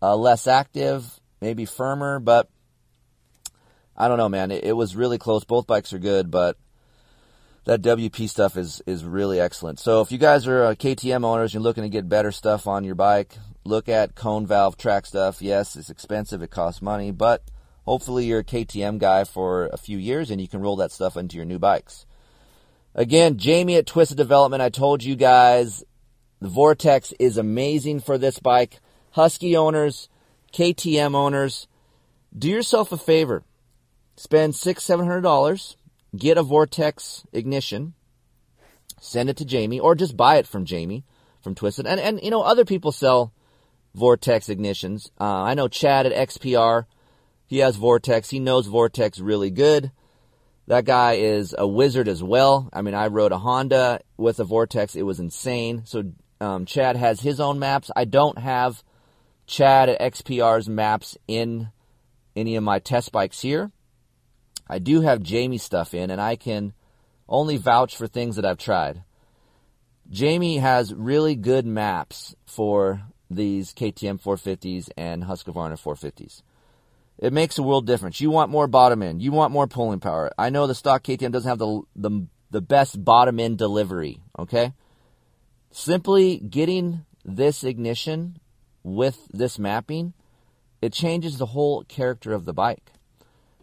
uh, 0.00 0.16
less 0.16 0.46
active, 0.46 1.20
maybe 1.40 1.64
firmer, 1.64 2.18
but 2.18 2.48
I 3.96 4.08
don't 4.08 4.18
know, 4.18 4.28
man. 4.28 4.50
It, 4.50 4.64
it, 4.64 4.72
was 4.72 4.96
really 4.96 5.18
close. 5.18 5.44
Both 5.44 5.66
bikes 5.66 5.92
are 5.92 5.98
good, 5.98 6.30
but 6.30 6.56
that 7.64 7.82
WP 7.82 8.28
stuff 8.28 8.56
is 8.56 8.82
is 8.86 9.04
really 9.04 9.38
excellent. 9.38 9.78
So 9.78 10.00
if 10.00 10.10
you 10.10 10.18
guys 10.18 10.46
are 10.48 10.64
uh, 10.64 10.74
KTM 10.74 11.24
owners, 11.24 11.54
you're 11.54 11.62
looking 11.62 11.84
to 11.84 11.88
get 11.88 12.08
better 12.08 12.32
stuff 12.32 12.66
on 12.66 12.82
your 12.82 12.96
bike, 12.96 13.36
look 13.64 13.88
at 13.88 14.16
cone 14.16 14.46
valve 14.46 14.76
track 14.76 15.06
stuff. 15.06 15.40
Yes, 15.40 15.76
it's 15.76 15.90
expensive, 15.90 16.42
it 16.42 16.50
costs 16.50 16.82
money, 16.82 17.12
but 17.12 17.42
hopefully 17.84 18.26
you're 18.26 18.40
a 18.40 18.44
KTM 18.44 18.98
guy 18.98 19.24
for 19.24 19.66
a 19.66 19.76
few 19.76 19.98
years 19.98 20.30
and 20.30 20.40
you 20.40 20.48
can 20.48 20.60
roll 20.60 20.76
that 20.76 20.92
stuff 20.92 21.16
into 21.16 21.36
your 21.36 21.44
new 21.44 21.58
bikes. 21.58 22.06
Again, 22.94 23.38
Jamie 23.38 23.76
at 23.76 23.86
Twisted 23.86 24.16
Development, 24.16 24.62
I 24.62 24.68
told 24.68 25.02
you 25.02 25.16
guys 25.16 25.82
the 26.40 26.48
Vortex 26.48 27.12
is 27.18 27.38
amazing 27.38 28.00
for 28.00 28.18
this 28.18 28.38
bike. 28.38 28.80
Husky 29.12 29.56
owners, 29.56 30.08
KTM 30.52 31.14
owners, 31.14 31.68
do 32.36 32.48
yourself 32.48 32.92
a 32.92 32.96
favor. 32.96 33.44
Spend 34.16 34.54
six, 34.54 34.84
seven 34.84 35.06
hundred 35.06 35.22
dollars, 35.22 35.76
get 36.16 36.36
a 36.36 36.42
Vortex 36.42 37.24
ignition, 37.32 37.94
send 39.00 39.30
it 39.30 39.36
to 39.38 39.44
Jamie, 39.44 39.80
or 39.80 39.94
just 39.94 40.16
buy 40.16 40.36
it 40.36 40.46
from 40.46 40.64
Jamie 40.64 41.04
from 41.40 41.54
Twisted. 41.54 41.86
And 41.86 41.98
and 41.98 42.20
you 42.22 42.30
know, 42.30 42.42
other 42.42 42.64
people 42.64 42.92
sell 42.92 43.32
Vortex 43.94 44.48
ignitions. 44.48 45.10
Uh, 45.20 45.42
I 45.42 45.54
know 45.54 45.68
Chad 45.68 46.06
at 46.06 46.28
XPR, 46.28 46.84
he 47.52 47.58
has 47.58 47.76
Vortex. 47.76 48.30
He 48.30 48.40
knows 48.40 48.66
Vortex 48.66 49.18
really 49.18 49.50
good. 49.50 49.92
That 50.68 50.86
guy 50.86 51.16
is 51.16 51.54
a 51.58 51.66
wizard 51.66 52.08
as 52.08 52.22
well. 52.22 52.70
I 52.72 52.80
mean, 52.80 52.94
I 52.94 53.08
rode 53.08 53.30
a 53.30 53.36
Honda 53.36 54.00
with 54.16 54.40
a 54.40 54.44
Vortex. 54.44 54.96
It 54.96 55.02
was 55.02 55.20
insane. 55.20 55.82
So 55.84 56.12
um, 56.40 56.64
Chad 56.64 56.96
has 56.96 57.20
his 57.20 57.40
own 57.40 57.58
maps. 57.58 57.90
I 57.94 58.06
don't 58.06 58.38
have 58.38 58.82
Chad 59.46 59.90
at 59.90 60.00
XPR's 60.00 60.66
maps 60.66 61.18
in 61.28 61.68
any 62.34 62.56
of 62.56 62.64
my 62.64 62.78
test 62.78 63.12
bikes 63.12 63.42
here. 63.42 63.70
I 64.66 64.78
do 64.78 65.02
have 65.02 65.22
Jamie 65.22 65.58
stuff 65.58 65.92
in, 65.92 66.10
and 66.10 66.22
I 66.22 66.36
can 66.36 66.72
only 67.28 67.58
vouch 67.58 67.98
for 67.98 68.06
things 68.06 68.36
that 68.36 68.46
I've 68.46 68.56
tried. 68.56 69.04
Jamie 70.08 70.56
has 70.56 70.94
really 70.94 71.36
good 71.36 71.66
maps 71.66 72.34
for 72.46 73.02
these 73.30 73.74
KTM 73.74 74.22
450s 74.22 74.88
and 74.96 75.24
Husqvarna 75.24 75.78
450s. 75.78 76.40
It 77.18 77.32
makes 77.32 77.58
a 77.58 77.62
world 77.62 77.86
difference. 77.86 78.20
You 78.20 78.30
want 78.30 78.50
more 78.50 78.66
bottom 78.66 79.02
end. 79.02 79.22
You 79.22 79.32
want 79.32 79.52
more 79.52 79.66
pulling 79.66 80.00
power. 80.00 80.32
I 80.36 80.50
know 80.50 80.66
the 80.66 80.74
stock 80.74 81.04
KTM 81.04 81.32
doesn't 81.32 81.48
have 81.48 81.58
the 81.58 81.82
the, 81.94 82.26
the 82.50 82.60
best 82.60 83.04
bottom 83.04 83.38
end 83.38 83.58
delivery. 83.58 84.20
Okay, 84.38 84.72
simply 85.70 86.38
getting 86.38 87.04
this 87.24 87.64
ignition 87.64 88.38
with 88.82 89.28
this 89.32 89.58
mapping, 89.58 90.14
it 90.80 90.92
changes 90.92 91.38
the 91.38 91.46
whole 91.46 91.84
character 91.84 92.32
of 92.32 92.44
the 92.44 92.52
bike. 92.52 92.92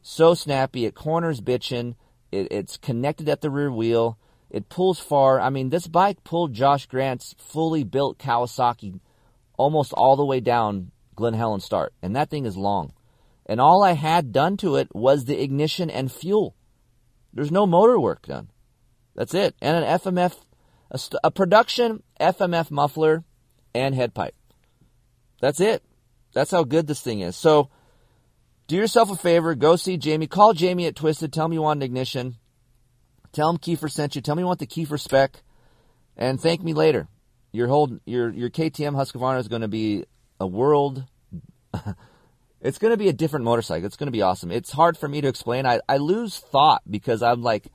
So 0.01 0.33
snappy, 0.33 0.85
it 0.85 0.95
corners 0.95 1.41
bitchin', 1.41 1.95
it, 2.31 2.47
it's 2.51 2.77
connected 2.77 3.27
at 3.27 3.41
the 3.41 3.49
rear 3.49 3.71
wheel, 3.71 4.17
it 4.49 4.69
pulls 4.69 4.99
far. 4.99 5.39
I 5.39 5.49
mean, 5.49 5.69
this 5.69 5.87
bike 5.87 6.23
pulled 6.23 6.53
Josh 6.53 6.85
Grant's 6.85 7.35
fully 7.37 7.83
built 7.83 8.17
Kawasaki 8.17 8.99
almost 9.57 9.93
all 9.93 10.15
the 10.15 10.25
way 10.25 10.39
down 10.39 10.91
Glen 11.15 11.33
Helen 11.33 11.59
start, 11.59 11.93
and 12.01 12.15
that 12.15 12.29
thing 12.29 12.45
is 12.45 12.55
long. 12.55 12.93
And 13.49 13.59
all 13.59 13.83
I 13.83 13.93
had 13.93 14.31
done 14.31 14.57
to 14.57 14.75
it 14.75 14.93
was 14.93 15.25
the 15.25 15.41
ignition 15.41 15.89
and 15.89 16.11
fuel. 16.11 16.55
There's 17.33 17.51
no 17.51 17.65
motor 17.65 17.99
work 17.99 18.27
done. 18.27 18.51
That's 19.15 19.33
it. 19.33 19.55
And 19.59 19.83
an 19.83 19.99
FMF, 19.99 20.35
a, 20.91 20.99
a 21.23 21.31
production 21.31 22.03
FMF 22.21 22.69
muffler 22.69 23.23
and 23.73 23.95
head 23.95 24.13
pipe. 24.13 24.35
That's 25.41 25.59
it. 25.59 25.83
That's 26.31 26.51
how 26.51 26.63
good 26.63 26.85
this 26.85 27.01
thing 27.01 27.21
is. 27.21 27.35
So 27.35 27.71
do 28.67 28.75
yourself 28.75 29.09
a 29.09 29.15
favor. 29.15 29.55
Go 29.55 29.77
see 29.77 29.97
Jamie. 29.97 30.27
Call 30.27 30.53
Jamie 30.53 30.85
at 30.85 30.95
Twisted. 30.95 31.33
Tell 31.33 31.47
him 31.47 31.53
you 31.53 31.63
want 31.63 31.79
an 31.79 31.83
ignition. 31.83 32.35
Tell 33.31 33.49
him 33.49 33.57
Keefer 33.57 33.89
sent 33.89 34.15
you. 34.15 34.21
Tell 34.21 34.35
me 34.35 34.43
you 34.43 34.47
want 34.47 34.59
the 34.59 34.67
Keefer 34.67 34.99
spec. 34.99 35.41
And 36.15 36.39
thank 36.39 36.61
me 36.61 36.73
later. 36.73 37.07
Your 37.51 37.67
whole 37.67 37.97
your 38.05 38.29
your 38.31 38.51
KTM 38.51 38.93
Husqvarna 38.93 39.39
is 39.39 39.47
going 39.47 39.63
to 39.63 39.67
be 39.67 40.05
a 40.39 40.45
world. 40.45 41.03
it's 42.62 42.78
going 42.78 42.91
to 42.91 42.97
be 42.97 43.10
a 43.10 43.14
different 43.14 43.45
motorcycle. 43.45 43.86
It's 43.86 43.97
going 43.97 44.07
to 44.07 44.12
be 44.12 44.22
awesome. 44.22 44.51
It's 44.51 44.72
hard 44.72 44.97
for 44.97 45.07
me 45.07 45.22
to 45.22 45.28
explain. 45.28 45.66
I, 45.66 45.80
I 45.88 45.97
lose 45.97 46.38
thought 46.38 46.82
because 46.89 47.22
I'm 47.24 47.41
like, 47.41 47.68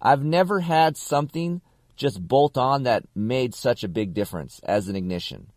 I've 0.00 0.24
never 0.24 0.60
had 0.60 0.96
something 0.96 1.60
just 1.96 2.26
bolt 2.26 2.58
on 2.58 2.82
that 2.82 3.04
made 3.14 3.54
such 3.54 3.84
a 3.84 3.88
big 3.88 4.14
difference 4.14 4.60
as 4.64 4.88
an 4.88 4.96
ignition 4.96 5.48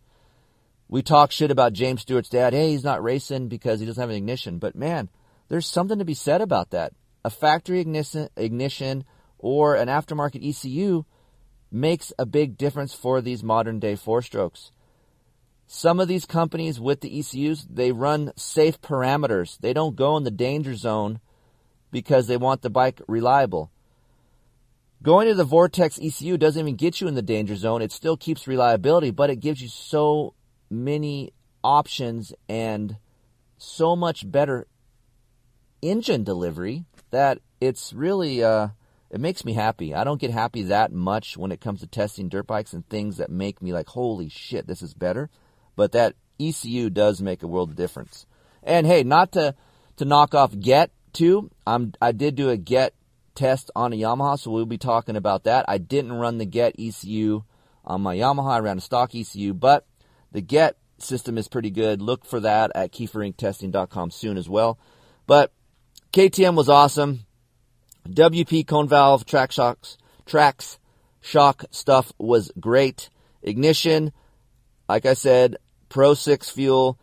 we 0.89 1.03
talk 1.03 1.31
shit 1.31 1.51
about 1.51 1.73
James 1.73 2.01
Stewart's 2.01 2.29
dad. 2.29 2.53
Hey, 2.53 2.71
he's 2.71 2.83
not 2.83 3.03
racing 3.03 3.47
because 3.47 3.79
he 3.79 3.85
doesn't 3.85 4.01
have 4.01 4.09
an 4.09 4.15
ignition. 4.15 4.57
But 4.57 4.75
man, 4.75 5.09
there's 5.47 5.67
something 5.67 5.99
to 5.99 6.05
be 6.05 6.15
said 6.15 6.41
about 6.41 6.71
that. 6.71 6.93
A 7.23 7.29
factory 7.29 7.79
ignition, 7.79 8.29
ignition 8.35 9.05
or 9.37 9.75
an 9.75 9.87
aftermarket 9.87 10.47
ECU 10.47 11.05
makes 11.71 12.11
a 12.17 12.25
big 12.25 12.57
difference 12.57 12.93
for 12.93 13.21
these 13.21 13.43
modern 13.43 13.79
day 13.79 13.95
four 13.95 14.23
strokes. 14.23 14.71
Some 15.71 15.99
of 15.99 16.07
these 16.07 16.25
companies 16.25 16.79
with 16.79 17.01
the 17.01 17.19
ECUs, 17.19 17.67
they 17.69 17.91
run 17.91 18.33
safe 18.35 18.81
parameters. 18.81 19.59
They 19.59 19.71
don't 19.71 19.95
go 19.95 20.17
in 20.17 20.23
the 20.23 20.31
danger 20.31 20.73
zone 20.73 21.19
because 21.91 22.25
they 22.25 22.37
want 22.37 22.63
the 22.63 22.71
bike 22.71 22.99
reliable. 23.07 23.69
Going 25.03 25.27
to 25.27 25.35
the 25.35 25.43
Vortex 25.43 25.99
ECU 26.01 26.39
doesn't 26.39 26.59
even 26.59 26.75
get 26.75 26.99
you 26.99 27.07
in 27.07 27.13
the 27.13 27.21
danger 27.21 27.55
zone. 27.55 27.83
It 27.83 27.91
still 27.91 28.17
keeps 28.17 28.47
reliability, 28.47 29.11
but 29.11 29.29
it 29.29 29.41
gives 29.41 29.61
you 29.61 29.67
so 29.67 30.33
many 30.71 31.33
options 31.63 32.33
and 32.49 32.97
so 33.59 33.95
much 33.95 34.29
better 34.29 34.65
engine 35.83 36.23
delivery 36.23 36.85
that 37.11 37.41
it's 37.61 37.93
really 37.93 38.43
uh, 38.43 38.69
it 39.11 39.21
makes 39.21 39.45
me 39.45 39.53
happy. 39.53 39.93
I 39.93 40.03
don't 40.03 40.19
get 40.19 40.31
happy 40.31 40.63
that 40.63 40.91
much 40.91 41.37
when 41.37 41.51
it 41.51 41.61
comes 41.61 41.81
to 41.81 41.87
testing 41.87 42.27
dirt 42.27 42.47
bikes 42.47 42.73
and 42.73 42.89
things 42.89 43.17
that 43.17 43.29
make 43.29 43.61
me 43.61 43.71
like, 43.71 43.89
holy 43.89 44.29
shit, 44.29 44.65
this 44.65 44.81
is 44.81 44.95
better. 44.95 45.29
But 45.79 45.93
that 45.93 46.15
ECU 46.41 46.89
does 46.89 47.21
make 47.21 47.41
a 47.41 47.47
world 47.47 47.69
of 47.69 47.77
difference. 47.77 48.25
And 48.61 48.85
hey, 48.85 49.03
not 49.03 49.31
to 49.31 49.55
to 49.95 50.03
knock 50.03 50.35
off 50.35 50.59
Get 50.59 50.91
too. 51.13 51.49
I'm 51.65 51.93
I 52.01 52.11
did 52.11 52.35
do 52.35 52.49
a 52.49 52.57
Get 52.57 52.93
test 53.33 53.71
on 53.77 53.93
a 53.93 53.95
Yamaha, 53.95 54.37
so 54.37 54.51
we'll 54.51 54.65
be 54.65 54.77
talking 54.77 55.15
about 55.15 55.45
that. 55.45 55.63
I 55.69 55.77
didn't 55.77 56.11
run 56.11 56.37
the 56.37 56.45
Get 56.45 56.75
ECU 56.77 57.43
on 57.85 58.01
my 58.01 58.17
Yamaha. 58.17 58.55
I 58.55 58.59
ran 58.59 58.79
a 58.79 58.81
stock 58.81 59.15
ECU, 59.15 59.53
but 59.53 59.85
the 60.33 60.41
GET 60.41 60.75
system 60.97 61.37
is 61.37 61.47
pretty 61.47 61.69
good. 61.69 62.01
Look 62.01 62.25
for 62.25 62.41
that 62.41 62.73
at 62.75 62.91
kieferinctesting.com 62.91 64.11
soon 64.11 64.37
as 64.37 64.49
well. 64.49 64.77
But 65.27 65.53
KTM 66.11 66.55
was 66.55 66.67
awesome. 66.67 67.21
WP 68.05 68.67
cone 68.67 68.89
valve 68.89 69.25
track 69.25 69.53
shocks, 69.53 69.97
tracks, 70.25 70.77
shock 71.21 71.63
stuff 71.71 72.11
was 72.17 72.51
great. 72.59 73.09
Ignition, 73.41 74.11
like 74.89 75.05
I 75.05 75.13
said, 75.13 75.55
Pro 75.89 76.13
6 76.13 76.49
fuel, 76.49 76.99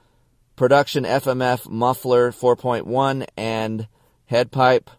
production 0.54 1.04
FMF 1.04 1.68
muffler 1.68 2.32
4.1 2.32 3.26
and 3.36 3.88
head 4.26 4.50
pipe. 4.50 4.90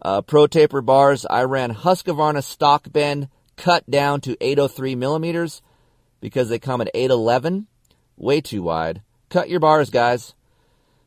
Uh, 0.00 0.22
Pro 0.22 0.46
taper 0.46 0.80
bars, 0.80 1.26
I 1.26 1.42
ran 1.42 1.74
Husqvarna 1.74 2.42
stock 2.42 2.90
bend 2.90 3.28
cut 3.56 3.88
down 3.90 4.20
to 4.22 4.36
803 4.40 4.94
millimeters 4.94 5.60
because 6.20 6.48
they 6.48 6.58
come 6.58 6.80
at 6.80 6.90
811. 6.94 7.66
Way 8.16 8.40
too 8.40 8.62
wide. 8.62 9.02
Cut 9.28 9.48
your 9.48 9.60
bars, 9.60 9.90
guys. 9.90 10.34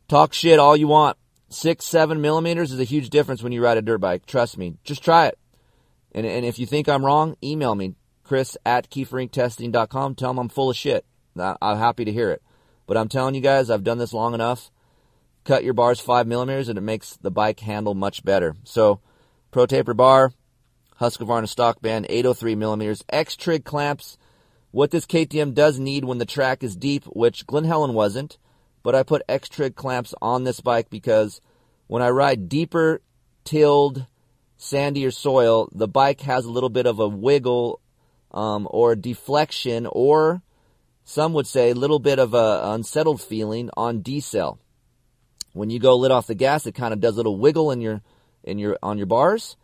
Talk 0.08 0.34
shit 0.34 0.60
all 0.60 0.78
you 0.78 0.88
want. 0.88 1.18
Six, 1.50 1.86
seven 1.86 2.22
millimeters 2.22 2.72
is 2.72 2.80
a 2.80 2.86
huge 2.86 3.10
difference 3.10 3.42
when 3.42 3.52
you 3.52 3.64
ride 3.64 3.78
a 3.78 3.82
dirt 3.82 4.00
bike. 4.00 4.26
Trust 4.26 4.58
me. 4.58 4.78
Just 4.84 5.04
try 5.04 5.28
it. 5.28 5.38
And, 6.14 6.26
and 6.26 6.46
if 6.46 6.60
you 6.60 6.66
think 6.66 6.88
I'm 6.88 7.06
wrong, 7.06 7.36
email 7.44 7.76
me. 7.76 7.96
Chris 8.24 8.58
at 8.66 8.90
keeferinctesting.com. 8.90 10.16
Tell 10.16 10.30
them 10.30 10.40
I'm 10.40 10.50
full 10.50 10.70
of 10.70 10.78
shit. 10.78 11.06
I'm 11.38 11.78
happy 11.78 12.06
to 12.06 12.12
hear 12.12 12.32
it. 12.32 12.42
But 12.88 12.98
I'm 12.98 13.08
telling 13.08 13.36
you 13.36 13.42
guys, 13.42 13.70
I've 13.70 13.84
done 13.84 13.98
this 13.98 14.14
long 14.14 14.34
enough. 14.34 14.72
Cut 15.44 15.64
your 15.64 15.74
bars 15.74 16.00
five 16.00 16.28
millimeters, 16.28 16.70
and 16.70 16.78
it 16.78 16.82
makes 16.82 17.18
the 17.18 17.32
bike 17.32 17.60
handle 17.62 17.94
much 17.96 18.24
better. 18.24 18.56
So, 18.64 19.00
Pro 19.50 19.66
Taper 19.66 19.94
bar, 19.94 20.34
Husqvarna 21.00 21.48
stock 21.48 21.82
band, 21.82 22.06
803 22.10 22.56
millimeters, 22.56 23.04
X 23.10 23.36
Trig 23.36 23.66
clamps. 23.66 24.18
What 24.72 24.92
this 24.92 25.06
KTM 25.06 25.54
does 25.54 25.80
need 25.80 26.06
when 26.06 26.20
the 26.20 26.26
track 26.26 26.64
is 26.64 26.76
deep, 26.76 27.06
which 27.06 27.48
Glen 27.48 27.64
Helen 27.64 27.94
wasn't, 27.94 28.38
but 28.84 28.96
I 28.96 29.04
put 29.04 29.24
X 29.28 29.50
Trig 29.50 29.76
clamps 29.76 30.14
on 30.22 30.44
this 30.44 30.62
bike 30.62 30.90
because 30.90 31.42
when 31.88 32.02
I 32.02 32.10
ride 32.10 32.48
deeper, 32.48 33.02
tilled, 33.44 34.06
sandier 34.60 35.14
soil, 35.14 35.70
the 35.74 35.88
bike 35.88 36.22
has 36.22 36.46
a 36.46 36.52
little 36.52 36.70
bit 36.70 36.86
of 36.86 37.00
a 37.00 37.08
wiggle 37.08 37.82
um, 38.32 38.68
or 38.70 38.96
deflection, 38.96 39.88
or 39.92 40.42
some 41.12 41.34
would 41.34 41.46
say 41.46 41.72
a 41.72 41.76
little 41.76 42.00
bit 42.00 42.20
of 42.20 42.34
a 42.34 42.62
unsettled 42.64 43.22
feeling 43.22 43.70
on 43.76 44.02
decel. 44.02 44.60
When 45.52 45.70
you 45.70 45.78
go 45.78 45.98
lit 45.98 46.10
off 46.10 46.28
the 46.28 46.36
gas, 46.36 46.66
it 46.66 46.74
kind 46.74 46.94
of 46.94 47.02
does 47.02 47.16
a 47.16 47.18
little 47.18 47.38
wiggle 47.38 47.70
in 47.72 47.82
your 47.82 48.02
in 48.46 48.58
your 48.58 48.78
on 48.82 48.98
your 48.98 49.08
bars, 49.08 49.58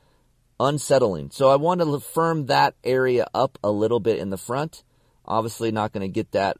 unsettling. 0.60 1.32
So 1.32 1.50
I 1.50 1.56
want 1.56 1.80
to 1.80 2.00
firm 2.02 2.48
that 2.48 2.76
area 2.84 3.28
up 3.34 3.58
a 3.64 3.72
little 3.72 4.02
bit 4.02 4.20
in 4.20 4.30
the 4.30 4.38
front. 4.38 4.84
Obviously, 5.24 5.72
not 5.72 5.94
going 5.94 6.02
to 6.02 6.14
get 6.14 6.34
that 6.34 6.58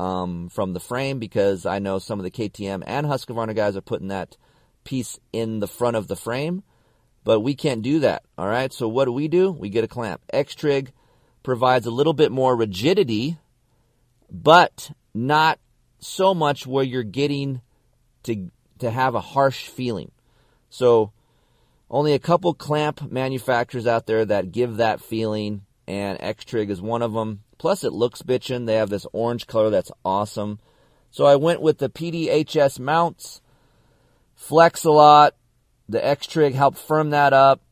um, 0.00 0.48
from 0.48 0.72
the 0.72 0.80
frame 0.80 1.20
because 1.20 1.64
I 1.64 1.78
know 1.78 2.00
some 2.00 2.18
of 2.18 2.24
the 2.24 2.30
KTM 2.32 2.82
and 2.84 3.06
Husqvarna 3.06 3.54
guys 3.54 3.76
are 3.76 3.80
putting 3.80 4.08
that 4.08 4.36
piece 4.82 5.20
in 5.32 5.60
the 5.60 5.68
front 5.68 5.94
of 5.94 6.08
the 6.08 6.16
frame, 6.16 6.64
but 7.22 7.40
we 7.40 7.54
can't 7.54 7.82
do 7.82 8.00
that. 8.00 8.24
All 8.36 8.48
right. 8.48 8.72
So 8.72 8.88
what 8.88 9.04
do 9.04 9.12
we 9.12 9.28
do? 9.28 9.52
We 9.52 9.68
get 9.68 9.84
a 9.84 9.88
clamp. 9.88 10.20
X 10.32 10.56
Trig 10.56 10.92
provides 11.44 11.86
a 11.86 11.92
little 11.92 12.12
bit 12.12 12.32
more 12.32 12.56
rigidity, 12.56 13.38
but 14.30 14.90
not 15.14 15.58
so 15.98 16.34
much 16.34 16.66
where 16.66 16.84
you're 16.84 17.02
getting 17.02 17.60
to 18.24 18.50
to 18.78 18.90
have 18.90 19.14
a 19.14 19.20
harsh 19.20 19.66
feeling. 19.66 20.10
So 20.68 21.12
only 21.90 22.12
a 22.12 22.18
couple 22.18 22.52
clamp 22.52 23.10
manufacturers 23.10 23.86
out 23.86 24.06
there 24.06 24.24
that 24.24 24.52
give 24.52 24.76
that 24.76 25.00
feeling, 25.00 25.62
and 25.86 26.18
X 26.20 26.44
Trig 26.44 26.70
is 26.70 26.82
one 26.82 27.02
of 27.02 27.12
them. 27.12 27.42
Plus, 27.58 27.84
it 27.84 27.92
looks 27.92 28.22
bitchin'. 28.22 28.66
They 28.66 28.74
have 28.74 28.90
this 28.90 29.06
orange 29.12 29.46
color 29.46 29.70
that's 29.70 29.92
awesome. 30.04 30.58
So 31.10 31.24
I 31.24 31.36
went 31.36 31.62
with 31.62 31.78
the 31.78 31.88
PDHS 31.88 32.78
mounts. 32.78 33.40
Flex 34.34 34.84
a 34.84 34.90
lot. 34.90 35.34
The 35.88 36.04
X 36.04 36.26
Trig 36.26 36.54
helped 36.54 36.78
firm 36.78 37.10
that 37.10 37.32
up. 37.32 37.62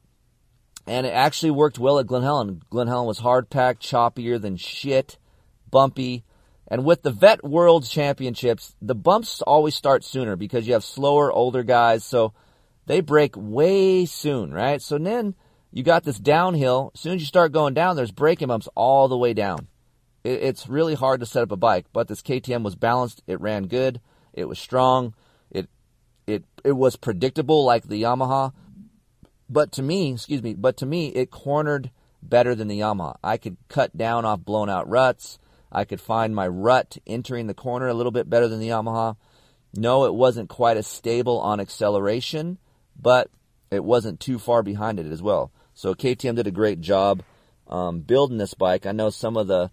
And 0.87 1.07
it 1.07 1.11
actually 1.11 1.51
worked 1.51 1.79
well 1.79 1.99
at 1.99 2.07
Glen 2.07 2.23
Helen. 2.23 2.63
Glen 2.71 2.87
Helen 2.87 3.07
was 3.07 3.19
hard 3.19 3.51
packed, 3.51 3.83
choppier 3.83 4.41
than 4.41 4.57
shit, 4.57 5.19
bumpy. 5.71 6.25
And 6.75 6.85
with 6.85 7.03
the 7.03 7.13
Vet 7.13 7.45
World 7.45 7.87
Championships, 7.89 8.75
the 8.83 8.97
bumps 8.97 9.41
always 9.43 9.77
start 9.77 10.03
sooner 10.03 10.35
because 10.35 10.67
you 10.67 10.73
have 10.73 10.83
slower, 10.83 11.33
older 11.33 11.63
guys. 11.63 12.05
So 12.05 12.33
they 12.87 13.01
break 13.01 13.37
way 13.37 14.07
soon, 14.07 14.53
right? 14.53 14.83
So 14.83 14.99
then 14.99 15.37
you 15.71 15.85
got 15.85 16.03
this 16.03 16.19
downhill. 16.19 16.91
As 16.93 17.01
soon 17.01 17.15
as 17.15 17.21
you 17.21 17.27
start 17.29 17.53
going 17.53 17.75
down, 17.75 17.95
there's 17.95 18.11
braking 18.11 18.49
bumps 18.49 18.69
all 18.75 19.07
the 19.07 19.17
way 19.17 19.35
down. 19.35 19.69
It's 20.25 20.69
really 20.69 20.97
hard 20.97 21.21
to 21.21 21.27
set 21.27 21.45
up 21.45 21.53
a 21.53 21.57
bike, 21.57 21.87
but 21.93 22.09
this 22.09 22.23
KTM 22.23 22.65
was 22.65 22.75
balanced. 22.75 23.23
It 23.29 23.41
ran 23.41 23.69
good. 23.69 24.01
It 24.33 24.47
was 24.47 24.59
strong. 24.59 25.15
It 25.53 25.69
it 26.27 26.43
it 26.65 26.73
was 26.73 26.97
predictable 26.97 27.65
like 27.65 27.87
the 27.87 28.03
Yamaha. 28.03 28.53
But 29.49 29.71
to 29.75 29.83
me, 29.83 30.15
excuse 30.15 30.43
me, 30.43 30.55
but 30.55 30.77
to 30.79 30.87
me, 30.87 31.11
it 31.11 31.31
cornered 31.31 31.93
better 32.21 32.53
than 32.57 32.67
the 32.67 32.81
Yamaha. 32.81 33.15
I 33.23 33.37
could 33.37 33.59
cut 33.69 33.97
down 33.97 34.25
off 34.25 34.41
blown 34.41 34.69
out 34.69 34.89
ruts. 34.89 35.39
I 35.75 35.85
could 35.85 36.01
find 36.01 36.35
my 36.35 36.47
rut 36.47 36.97
entering 37.07 37.47
the 37.47 37.55
corner 37.55 37.89
a 37.89 37.95
little 37.95 38.13
bit 38.13 38.31
better 38.31 38.49
than 38.49 38.61
the 38.61 38.69
Yamaha. 38.69 39.17
No, 39.77 40.05
it 40.05 40.15
wasn't 40.15 40.49
quite 40.49 40.77
as 40.77 40.87
stable 40.87 41.41
on 41.41 41.61
acceleration, 41.61 42.59
but 42.99 43.29
it 43.71 43.83
wasn't 43.83 44.21
too 44.21 44.39
far 44.39 44.63
behind 44.63 45.01
it 45.01 45.07
as 45.07 45.21
well. 45.21 45.51
So 45.75 45.95
KTM 45.95 46.37
did 46.37 46.47
a 46.47 46.53
great 46.53 46.81
job 46.81 47.23
um, 47.67 48.01
building 48.01 48.39
this 48.39 48.55
bike. 48.55 48.87
I 48.87 48.93
know 48.93 49.11
some 49.11 49.37
of 49.37 49.49
the 49.49 49.71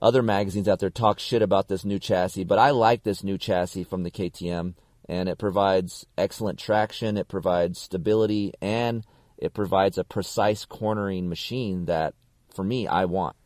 other 0.00 0.22
magazines 0.22 0.68
out 0.68 0.78
there 0.78 0.90
talk 0.90 1.18
shit 1.18 1.42
about 1.42 1.68
this 1.68 1.84
new 1.84 1.98
chassis, 1.98 2.44
but 2.44 2.58
I 2.58 2.70
like 2.70 3.02
this 3.02 3.22
new 3.22 3.36
chassis 3.36 3.84
from 3.84 4.04
the 4.04 4.10
KTM, 4.10 4.74
and 5.08 5.28
it 5.28 5.38
provides 5.38 6.06
excellent 6.16 6.58
traction, 6.58 7.16
it 7.16 7.28
provides 7.28 7.80
stability, 7.80 8.54
and 8.62 9.04
it 9.36 9.52
provides 9.52 9.98
a 9.98 10.04
precise 10.04 10.64
cornering 10.64 11.28
machine 11.28 11.84
that, 11.86 12.14
for 12.54 12.64
me, 12.64 12.86
I 12.86 13.04
want. 13.04 13.36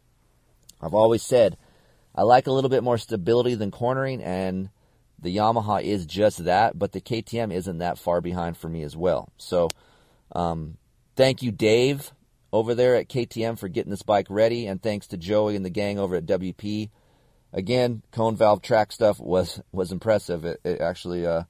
I've 0.81 0.95
always 0.95 1.23
said 1.23 1.57
I 2.15 2.23
like 2.23 2.47
a 2.47 2.53
little 2.53 2.71
bit 2.71 2.83
more 2.83 2.99
stability 2.99 3.55
than 3.55 3.71
cornering, 3.71 4.23
and 4.23 4.71
the 5.19 5.35
Yamaha 5.35 5.83
is 5.83 6.05
just 6.05 6.45
that, 6.45 6.79
but 6.79 6.93
the 6.93 7.01
KTM 7.01 7.53
isn't 7.53 7.79
that 7.79 7.99
far 7.99 8.21
behind 8.21 8.57
for 8.57 8.69
me 8.69 8.83
as 8.83 8.97
well. 8.97 9.31
So, 9.39 9.69
um, 10.35 10.77
thank 11.17 11.43
you, 11.43 11.53
Dave, 11.53 12.13
over 12.53 12.75
there 12.75 12.97
at 12.97 13.09
KTM 13.09 13.59
for 13.59 13.69
getting 13.69 13.91
this 13.91 14.03
bike 14.03 14.27
ready, 14.29 14.67
and 14.67 14.83
thanks 14.83 15.07
to 15.09 15.17
Joey 15.17 15.57
and 15.57 15.65
the 15.65 15.71
gang 15.71 15.99
over 15.99 16.17
at 16.17 16.27
WP. 16.27 16.91
Again, 17.53 18.03
cone 18.13 18.37
valve 18.37 18.63
track 18.63 18.93
stuff 18.93 19.21
was 19.21 19.61
was 19.73 19.93
impressive. 19.93 20.45
It, 20.45 20.61
it 20.65 20.81
actually 20.81 21.27
uh, 21.27 21.45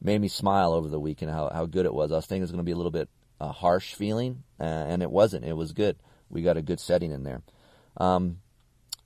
made 0.00 0.20
me 0.20 0.28
smile 0.28 0.72
over 0.72 0.88
the 0.88 1.00
weekend 1.00 1.30
how 1.30 1.50
how 1.52 1.66
good 1.66 1.86
it 1.86 1.94
was. 1.94 2.12
I 2.12 2.16
was 2.16 2.26
thinking 2.26 2.42
it 2.42 2.44
was 2.44 2.52
going 2.52 2.58
to 2.58 2.64
be 2.64 2.72
a 2.72 2.76
little 2.76 2.92
bit 2.92 3.08
uh, 3.40 3.52
harsh 3.52 3.94
feeling, 3.94 4.44
uh, 4.60 4.64
and 4.64 5.02
it 5.02 5.10
wasn't. 5.10 5.44
It 5.44 5.56
was 5.56 5.72
good. 5.72 5.96
We 6.30 6.42
got 6.42 6.56
a 6.56 6.62
good 6.62 6.80
setting 6.80 7.12
in 7.12 7.24
there. 7.24 7.42
Um, 7.96 8.38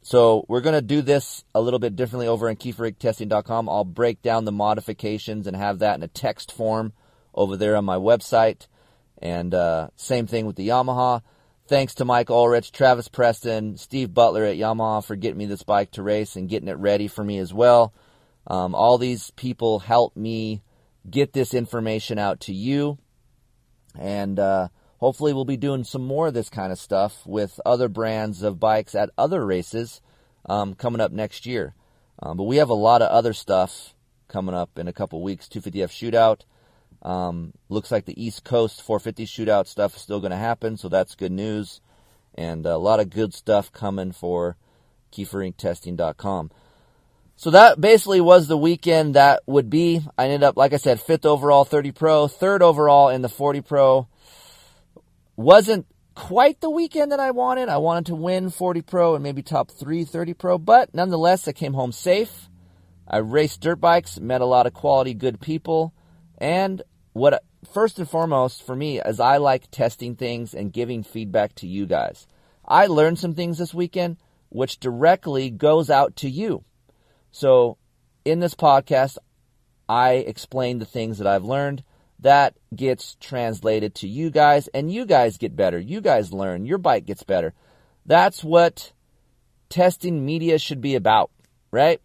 so 0.08 0.46
we're 0.48 0.62
going 0.62 0.74
to 0.74 0.80
do 0.80 1.02
this 1.02 1.44
a 1.54 1.60
little 1.60 1.78
bit 1.78 1.94
differently 1.94 2.28
over 2.28 2.48
on 2.48 2.56
keeferinctesting.com. 2.56 3.68
I'll 3.68 3.84
break 3.84 4.22
down 4.22 4.46
the 4.46 4.52
modifications 4.52 5.46
and 5.46 5.54
have 5.54 5.80
that 5.80 5.96
in 5.96 6.02
a 6.02 6.08
text 6.08 6.50
form 6.50 6.94
over 7.34 7.58
there 7.58 7.76
on 7.76 7.84
my 7.84 7.96
website. 7.96 8.68
And 9.20 9.52
uh, 9.52 9.88
same 9.96 10.26
thing 10.26 10.46
with 10.46 10.56
the 10.56 10.66
Yamaha. 10.66 11.20
Thanks 11.66 11.96
to 11.96 12.06
Mike 12.06 12.30
Ulrich, 12.30 12.72
Travis 12.72 13.08
Preston, 13.08 13.76
Steve 13.76 14.14
Butler 14.14 14.46
at 14.46 14.56
Yamaha 14.56 15.04
for 15.04 15.14
getting 15.14 15.36
me 15.36 15.44
this 15.44 15.62
bike 15.62 15.90
to 15.90 16.02
race 16.02 16.36
and 16.36 16.48
getting 16.48 16.68
it 16.68 16.78
ready 16.78 17.06
for 17.06 17.22
me 17.22 17.36
as 17.36 17.52
well. 17.52 17.92
Um, 18.46 18.74
all 18.74 18.96
these 18.96 19.30
people 19.32 19.78
help 19.78 20.16
me 20.16 20.62
get 21.10 21.34
this 21.34 21.52
information 21.52 22.18
out 22.18 22.40
to 22.40 22.54
you. 22.54 22.96
And 23.94 24.38
uh, 24.38 24.68
hopefully, 24.98 25.32
we'll 25.32 25.44
be 25.44 25.56
doing 25.56 25.84
some 25.84 26.04
more 26.04 26.28
of 26.28 26.34
this 26.34 26.50
kind 26.50 26.72
of 26.72 26.78
stuff 26.78 27.26
with 27.26 27.58
other 27.66 27.88
brands 27.88 28.42
of 28.42 28.60
bikes 28.60 28.94
at 28.94 29.10
other 29.18 29.44
races 29.44 30.00
um, 30.46 30.74
coming 30.74 31.00
up 31.00 31.12
next 31.12 31.46
year. 31.46 31.74
Um, 32.20 32.36
but 32.36 32.44
we 32.44 32.56
have 32.56 32.70
a 32.70 32.74
lot 32.74 33.02
of 33.02 33.08
other 33.08 33.32
stuff 33.32 33.94
coming 34.28 34.54
up 34.54 34.78
in 34.78 34.88
a 34.88 34.92
couple 34.92 35.22
weeks. 35.22 35.48
250F 35.48 35.90
shootout. 35.90 36.40
Um, 37.02 37.52
looks 37.68 37.90
like 37.90 38.06
the 38.06 38.22
East 38.22 38.44
Coast 38.44 38.82
450 38.82 39.26
shootout 39.26 39.66
stuff 39.66 39.96
is 39.96 40.02
still 40.02 40.20
going 40.20 40.32
to 40.32 40.36
happen, 40.36 40.76
so 40.76 40.88
that's 40.88 41.14
good 41.14 41.32
news. 41.32 41.80
And 42.34 42.66
a 42.66 42.76
lot 42.76 43.00
of 43.00 43.10
good 43.10 43.34
stuff 43.34 43.72
coming 43.72 44.12
for 44.12 44.56
KeeferIncTesting.com. 45.12 46.50
So 47.36 47.50
that 47.50 47.80
basically 47.80 48.20
was 48.20 48.48
the 48.48 48.58
weekend 48.58 49.14
that 49.14 49.42
would 49.46 49.70
be. 49.70 50.00
I 50.16 50.24
ended 50.24 50.42
up, 50.42 50.56
like 50.56 50.72
I 50.72 50.76
said, 50.76 51.00
fifth 51.00 51.24
overall 51.24 51.64
30 51.64 51.92
Pro, 51.92 52.26
third 52.26 52.62
overall 52.62 53.08
in 53.10 53.22
the 53.22 53.28
40 53.28 53.60
Pro. 53.60 54.08
Wasn't 55.38 55.86
quite 56.16 56.60
the 56.60 56.68
weekend 56.68 57.12
that 57.12 57.20
I 57.20 57.30
wanted. 57.30 57.68
I 57.68 57.76
wanted 57.76 58.06
to 58.06 58.16
win 58.16 58.50
40 58.50 58.82
Pro 58.82 59.14
and 59.14 59.22
maybe 59.22 59.40
top 59.40 59.70
three 59.70 60.02
30 60.02 60.34
Pro, 60.34 60.58
but 60.58 60.92
nonetheless, 60.92 61.46
I 61.46 61.52
came 61.52 61.74
home 61.74 61.92
safe. 61.92 62.48
I 63.06 63.18
raced 63.18 63.60
dirt 63.60 63.76
bikes, 63.76 64.18
met 64.18 64.40
a 64.40 64.46
lot 64.46 64.66
of 64.66 64.74
quality, 64.74 65.14
good 65.14 65.40
people, 65.40 65.94
and 66.38 66.82
what 67.12 67.40
first 67.72 68.00
and 68.00 68.10
foremost 68.10 68.66
for 68.66 68.74
me 68.74 69.00
is 69.00 69.20
I 69.20 69.36
like 69.36 69.70
testing 69.70 70.16
things 70.16 70.54
and 70.54 70.72
giving 70.72 71.04
feedback 71.04 71.54
to 71.54 71.68
you 71.68 71.86
guys. 71.86 72.26
I 72.66 72.86
learned 72.86 73.20
some 73.20 73.36
things 73.36 73.58
this 73.58 73.72
weekend 73.72 74.16
which 74.48 74.80
directly 74.80 75.50
goes 75.50 75.88
out 75.88 76.16
to 76.16 76.28
you. 76.28 76.64
So, 77.30 77.78
in 78.24 78.40
this 78.40 78.56
podcast, 78.56 79.18
I 79.88 80.14
explain 80.14 80.80
the 80.80 80.84
things 80.84 81.18
that 81.18 81.28
I've 81.28 81.44
learned. 81.44 81.84
That 82.20 82.56
gets 82.74 83.16
translated 83.20 83.94
to 83.96 84.08
you 84.08 84.30
guys, 84.30 84.68
and 84.68 84.92
you 84.92 85.06
guys 85.06 85.38
get 85.38 85.54
better. 85.54 85.78
You 85.78 86.00
guys 86.00 86.32
learn. 86.32 86.66
Your 86.66 86.78
bike 86.78 87.06
gets 87.06 87.22
better. 87.22 87.54
That's 88.06 88.42
what 88.42 88.92
testing 89.68 90.24
media 90.24 90.58
should 90.58 90.80
be 90.80 90.94
about, 90.94 91.30
right? 91.70 92.00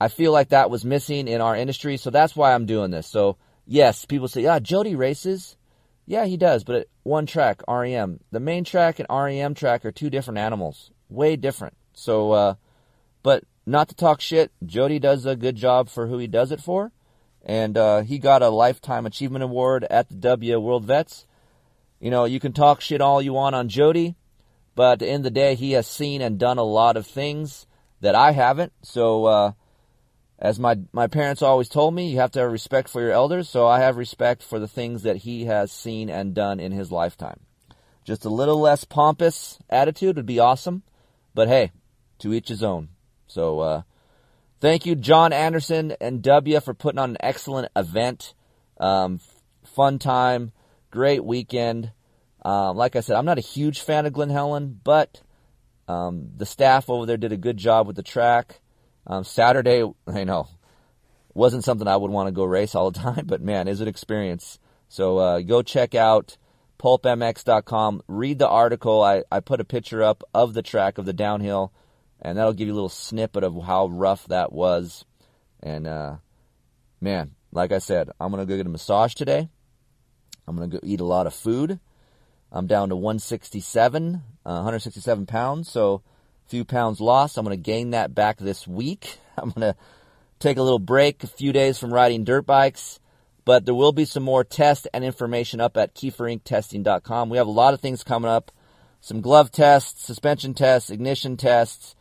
I 0.00 0.08
feel 0.08 0.32
like 0.32 0.48
that 0.48 0.70
was 0.70 0.84
missing 0.84 1.28
in 1.28 1.40
our 1.40 1.54
industry, 1.54 1.96
so 1.96 2.10
that's 2.10 2.34
why 2.34 2.54
I'm 2.54 2.66
doing 2.66 2.90
this. 2.90 3.06
So, 3.06 3.36
yes, 3.66 4.04
people 4.04 4.28
say, 4.28 4.46
ah, 4.46 4.58
Jody 4.58 4.96
races. 4.96 5.56
Yeah, 6.06 6.24
he 6.24 6.36
does, 6.36 6.64
but 6.64 6.88
one 7.02 7.26
track, 7.26 7.62
REM. 7.68 8.20
The 8.32 8.40
main 8.40 8.64
track 8.64 8.98
and 8.98 9.06
REM 9.10 9.54
track 9.54 9.84
are 9.84 9.92
two 9.92 10.10
different 10.10 10.38
animals, 10.38 10.90
way 11.08 11.36
different. 11.36 11.76
So, 11.92 12.32
uh, 12.32 12.54
but 13.22 13.44
not 13.66 13.88
to 13.90 13.94
talk 13.94 14.20
shit, 14.20 14.50
Jody 14.64 14.98
does 14.98 15.26
a 15.26 15.36
good 15.36 15.56
job 15.56 15.88
for 15.88 16.06
who 16.06 16.18
he 16.18 16.26
does 16.26 16.50
it 16.50 16.60
for. 16.60 16.92
And 17.44 17.76
uh, 17.76 18.00
he 18.02 18.18
got 18.18 18.42
a 18.42 18.50
Lifetime 18.50 19.06
Achievement 19.06 19.44
Award 19.44 19.84
at 19.90 20.08
the 20.08 20.14
W 20.16 20.60
World 20.60 20.84
Vets. 20.84 21.26
You 21.98 22.10
know, 22.10 22.24
you 22.24 22.40
can 22.40 22.52
talk 22.52 22.80
shit 22.80 23.00
all 23.00 23.20
you 23.20 23.32
want 23.32 23.54
on 23.54 23.68
Jody, 23.68 24.16
But 24.74 24.92
at 24.92 24.98
the 25.00 25.08
end 25.08 25.20
of 25.20 25.24
the 25.24 25.30
day, 25.30 25.54
he 25.54 25.72
has 25.72 25.86
seen 25.86 26.22
and 26.22 26.38
done 26.38 26.58
a 26.58 26.62
lot 26.62 26.96
of 26.96 27.06
things 27.06 27.66
that 28.00 28.14
I 28.14 28.32
haven't. 28.32 28.72
So, 28.82 29.24
uh, 29.26 29.52
as 30.38 30.58
my 30.58 30.78
my 30.92 31.06
parents 31.06 31.42
always 31.42 31.68
told 31.68 31.94
me, 31.94 32.10
you 32.10 32.18
have 32.18 32.30
to 32.32 32.40
have 32.40 32.50
respect 32.50 32.88
for 32.88 33.00
your 33.02 33.12
elders. 33.12 33.48
So 33.48 33.66
I 33.66 33.80
have 33.80 33.96
respect 33.96 34.42
for 34.42 34.58
the 34.58 34.68
things 34.68 35.02
that 35.02 35.18
he 35.18 35.44
has 35.44 35.70
seen 35.70 36.08
and 36.08 36.34
done 36.34 36.60
in 36.60 36.72
his 36.72 36.90
lifetime. 36.90 37.40
Just 38.04 38.24
a 38.24 38.30
little 38.30 38.58
less 38.58 38.84
pompous 38.84 39.58
attitude 39.68 40.16
would 40.16 40.26
be 40.26 40.38
awesome, 40.38 40.82
but 41.34 41.48
hey, 41.48 41.72
to 42.20 42.32
each 42.32 42.48
his 42.48 42.62
own. 42.62 42.88
So 43.26 43.60
uh, 43.60 43.82
thank 44.60 44.86
you, 44.86 44.94
John 44.94 45.32
Anderson 45.32 45.94
and 46.00 46.22
W, 46.22 46.60
for 46.60 46.74
putting 46.74 46.98
on 46.98 47.10
an 47.10 47.16
excellent 47.20 47.70
event. 47.74 48.34
Um, 48.78 49.20
fun 49.64 49.98
time, 49.98 50.52
great 50.90 51.24
weekend. 51.24 51.92
Um, 52.42 52.76
like 52.76 52.96
I 52.96 53.00
said, 53.00 53.16
I'm 53.16 53.26
not 53.26 53.38
a 53.38 53.42
huge 53.42 53.80
fan 53.80 54.06
of 54.06 54.12
Glen 54.12 54.30
Helen, 54.30 54.80
but 54.82 55.20
um, 55.88 56.30
the 56.36 56.46
staff 56.46 56.88
over 56.88 57.04
there 57.06 57.16
did 57.16 57.32
a 57.32 57.36
good 57.36 57.56
job 57.56 57.86
with 57.86 57.96
the 57.96 58.02
track. 58.02 58.60
Um, 59.06 59.24
Saturday, 59.24 59.84
I 60.06 60.24
know, 60.24 60.48
wasn't 61.34 61.64
something 61.64 61.88
I 61.88 61.96
would 61.96 62.10
want 62.10 62.28
to 62.28 62.32
go 62.32 62.44
race 62.44 62.74
all 62.74 62.90
the 62.90 63.00
time, 63.12 63.26
but 63.26 63.42
man, 63.42 63.68
is 63.68 63.80
it 63.80 63.88
experience. 63.88 64.58
So 64.88 65.18
uh, 65.18 65.40
go 65.40 65.62
check 65.62 65.94
out 65.94 66.36
pulpmx.com. 66.78 68.02
Read 68.08 68.38
the 68.38 68.48
article. 68.48 69.02
I, 69.02 69.22
I 69.30 69.40
put 69.40 69.60
a 69.60 69.64
picture 69.64 70.02
up 70.02 70.24
of 70.32 70.54
the 70.54 70.62
track 70.62 70.98
of 70.98 71.04
the 71.04 71.12
downhill, 71.12 71.72
and 72.22 72.36
that'll 72.36 72.52
give 72.52 72.68
you 72.68 72.74
a 72.74 72.74
little 72.74 72.88
snippet 72.88 73.44
of 73.44 73.60
how 73.62 73.86
rough 73.86 74.26
that 74.28 74.52
was. 74.52 75.04
And 75.62 75.86
uh, 75.86 76.16
man, 77.00 77.32
like 77.52 77.72
I 77.72 77.78
said, 77.78 78.10
I'm 78.20 78.30
gonna 78.30 78.46
go 78.46 78.56
get 78.56 78.66
a 78.66 78.70
massage 78.70 79.14
today. 79.14 79.48
I'm 80.46 80.56
gonna 80.56 80.68
go 80.68 80.80
eat 80.82 81.00
a 81.00 81.04
lot 81.04 81.26
of 81.26 81.34
food. 81.34 81.80
I'm 82.52 82.66
down 82.66 82.88
to 82.88 82.96
167, 82.96 84.14
uh, 84.14 84.20
167 84.44 85.26
pounds, 85.26 85.70
so 85.70 86.02
a 86.46 86.48
few 86.48 86.64
pounds 86.64 87.00
lost. 87.00 87.38
I'm 87.38 87.44
gonna 87.44 87.56
gain 87.56 87.90
that 87.90 88.14
back 88.14 88.38
this 88.38 88.66
week. 88.66 89.18
I'm 89.36 89.50
gonna 89.50 89.76
take 90.38 90.56
a 90.56 90.62
little 90.62 90.78
break, 90.78 91.22
a 91.22 91.26
few 91.26 91.52
days 91.52 91.78
from 91.78 91.92
riding 91.92 92.24
dirt 92.24 92.46
bikes 92.46 93.00
but 93.44 93.64
there 93.64 93.74
will 93.74 93.90
be 93.90 94.04
some 94.04 94.22
more 94.22 94.44
test 94.44 94.86
and 94.92 95.02
information 95.02 95.60
up 95.60 95.76
at 95.76 95.94
keeferinctesting.com. 95.94 97.30
We 97.30 97.38
have 97.38 97.46
a 97.46 97.50
lot 97.50 97.74
of 97.74 97.80
things 97.80 98.04
coming 98.04 98.30
up 98.30 98.52
some 99.00 99.20
glove 99.20 99.50
tests, 99.50 100.04
suspension 100.04 100.54
tests, 100.54 100.90
ignition 100.90 101.36
tests, 101.36 101.96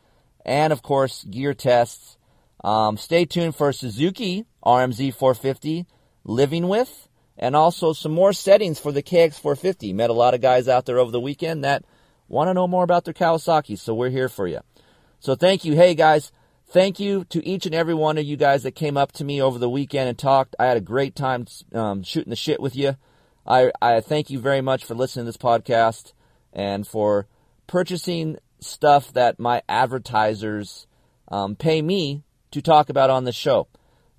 and 0.49 0.73
of 0.73 0.81
course, 0.81 1.23
gear 1.25 1.53
tests. 1.53 2.17
Um, 2.63 2.97
stay 2.97 3.23
tuned 3.23 3.55
for 3.55 3.71
Suzuki 3.71 4.45
RMZ 4.65 5.13
450 5.13 5.85
living 6.25 6.67
with, 6.67 7.07
and 7.37 7.55
also 7.55 7.93
some 7.93 8.11
more 8.11 8.33
settings 8.33 8.79
for 8.79 8.91
the 8.91 9.03
KX 9.03 9.39
450. 9.39 9.93
Met 9.93 10.09
a 10.09 10.13
lot 10.13 10.33
of 10.33 10.41
guys 10.41 10.67
out 10.67 10.85
there 10.85 10.97
over 10.97 11.11
the 11.11 11.19
weekend 11.19 11.63
that 11.63 11.85
want 12.27 12.49
to 12.49 12.53
know 12.53 12.67
more 12.67 12.83
about 12.83 13.05
their 13.05 13.13
Kawasaki, 13.13 13.77
so 13.77 13.93
we're 13.93 14.09
here 14.09 14.27
for 14.27 14.47
you. 14.47 14.59
So 15.19 15.35
thank 15.35 15.63
you. 15.63 15.75
Hey 15.75 15.93
guys, 15.93 16.31
thank 16.67 16.99
you 16.99 17.25
to 17.25 17.45
each 17.45 17.67
and 17.67 17.75
every 17.75 17.93
one 17.93 18.17
of 18.17 18.25
you 18.25 18.35
guys 18.35 18.63
that 18.63 18.71
came 18.71 18.97
up 18.97 19.11
to 19.13 19.23
me 19.23 19.41
over 19.41 19.59
the 19.59 19.69
weekend 19.69 20.09
and 20.09 20.17
talked. 20.17 20.55
I 20.59 20.65
had 20.65 20.77
a 20.77 20.81
great 20.81 21.15
time 21.15 21.45
um, 21.73 22.01
shooting 22.01 22.31
the 22.31 22.35
shit 22.35 22.59
with 22.59 22.75
you. 22.75 22.97
I, 23.45 23.71
I 23.81 24.01
thank 24.01 24.31
you 24.31 24.39
very 24.39 24.61
much 24.61 24.83
for 24.83 24.95
listening 24.95 25.25
to 25.25 25.29
this 25.29 25.37
podcast 25.37 26.13
and 26.51 26.87
for 26.87 27.27
purchasing 27.67 28.37
stuff 28.59 29.13
that 29.13 29.39
my 29.39 29.61
advertisers 29.67 30.87
um, 31.27 31.55
pay 31.55 31.81
me 31.81 32.23
to 32.51 32.61
talk 32.61 32.89
about 32.89 33.09
on 33.09 33.23
the 33.23 33.31
show. 33.31 33.67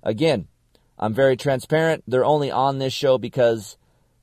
Again, 0.03 0.47
I'm 0.97 1.13
very 1.13 1.35
transparent. 1.35 2.03
They're 2.07 2.25
only 2.25 2.51
on 2.51 2.79
this 2.79 2.93
show 2.93 3.17
because, 3.17 3.77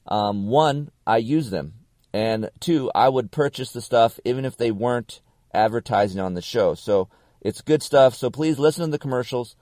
um, 0.06 0.46
one, 0.46 0.90
I 1.06 1.18
use 1.18 1.50
them, 1.50 1.74
and 2.12 2.50
two, 2.60 2.90
I 2.94 3.08
would 3.08 3.30
purchase 3.30 3.72
the 3.72 3.80
stuff 3.80 4.18
even 4.24 4.44
if 4.44 4.56
they 4.56 4.70
weren't 4.70 5.20
advertising 5.52 6.20
on 6.20 6.34
the 6.34 6.42
show. 6.42 6.74
So 6.74 7.08
it's 7.40 7.60
good 7.60 7.82
stuff. 7.82 8.14
So 8.14 8.30
please 8.30 8.58
listen 8.58 8.84
to 8.84 8.90
the 8.90 8.98
commercials. 8.98 9.56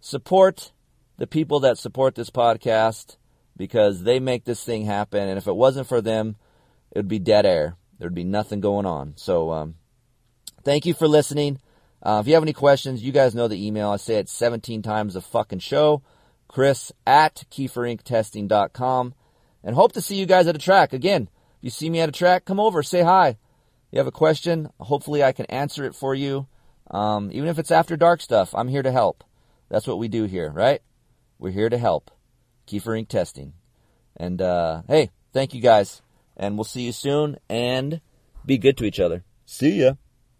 Support 0.00 0.72
the 1.18 1.26
people 1.26 1.60
that 1.60 1.78
support 1.78 2.14
this 2.14 2.30
podcast 2.30 3.16
because 3.56 4.02
they 4.04 4.20
make 4.20 4.44
this 4.44 4.64
thing 4.64 4.86
happen. 4.86 5.28
And 5.28 5.36
if 5.36 5.46
it 5.46 5.56
wasn't 5.56 5.86
for 5.86 6.00
them, 6.00 6.36
it 6.92 6.98
would 6.98 7.08
be 7.08 7.18
dead 7.18 7.44
air. 7.44 7.76
There'd 7.98 8.14
be 8.14 8.24
nothing 8.24 8.60
going 8.60 8.86
on. 8.86 9.14
So, 9.16 9.50
um, 9.50 9.74
thank 10.64 10.86
you 10.86 10.94
for 10.94 11.08
listening. 11.08 11.60
Uh, 12.02 12.18
if 12.20 12.28
you 12.28 12.34
have 12.34 12.42
any 12.42 12.52
questions, 12.52 13.02
you 13.02 13.12
guys 13.12 13.34
know 13.34 13.48
the 13.48 13.66
email. 13.66 13.90
I 13.90 13.96
say 13.96 14.16
it 14.16 14.28
17 14.28 14.82
times 14.82 15.16
a 15.16 15.20
fucking 15.20 15.58
show. 15.58 16.02
Chris 16.48 16.92
at 17.06 17.44
KeeferIncTesting.com. 17.50 19.14
And 19.62 19.74
hope 19.74 19.92
to 19.92 20.00
see 20.00 20.16
you 20.16 20.26
guys 20.26 20.46
at 20.46 20.56
a 20.56 20.60
track. 20.60 20.92
Again, 20.92 21.28
if 21.58 21.64
you 21.64 21.70
see 21.70 21.90
me 21.90 22.00
at 22.00 22.08
a 22.08 22.12
track, 22.12 22.44
come 22.44 22.58
over, 22.58 22.82
say 22.82 23.02
hi. 23.02 23.36
You 23.90 23.98
have 23.98 24.06
a 24.06 24.12
question, 24.12 24.68
hopefully 24.78 25.22
I 25.22 25.32
can 25.32 25.46
answer 25.46 25.84
it 25.84 25.94
for 25.94 26.14
you. 26.14 26.46
Um, 26.90 27.30
even 27.32 27.48
if 27.48 27.58
it's 27.58 27.70
after 27.70 27.96
dark 27.96 28.20
stuff, 28.20 28.54
I'm 28.54 28.68
here 28.68 28.82
to 28.82 28.92
help. 28.92 29.24
That's 29.68 29.86
what 29.86 29.98
we 29.98 30.08
do 30.08 30.24
here, 30.24 30.50
right? 30.50 30.80
We're 31.38 31.50
here 31.50 31.68
to 31.68 31.78
help. 31.78 32.10
Keefer. 32.66 33.06
Testing. 33.08 33.52
And 34.16 34.40
uh, 34.40 34.82
hey, 34.88 35.10
thank 35.32 35.54
you 35.54 35.60
guys. 35.60 36.02
And 36.36 36.56
we'll 36.56 36.64
see 36.64 36.82
you 36.82 36.92
soon. 36.92 37.38
And 37.48 38.00
be 38.44 38.58
good 38.58 38.76
to 38.78 38.84
each 38.84 39.00
other. 39.00 39.24
See 39.44 39.82
ya. 39.82 39.94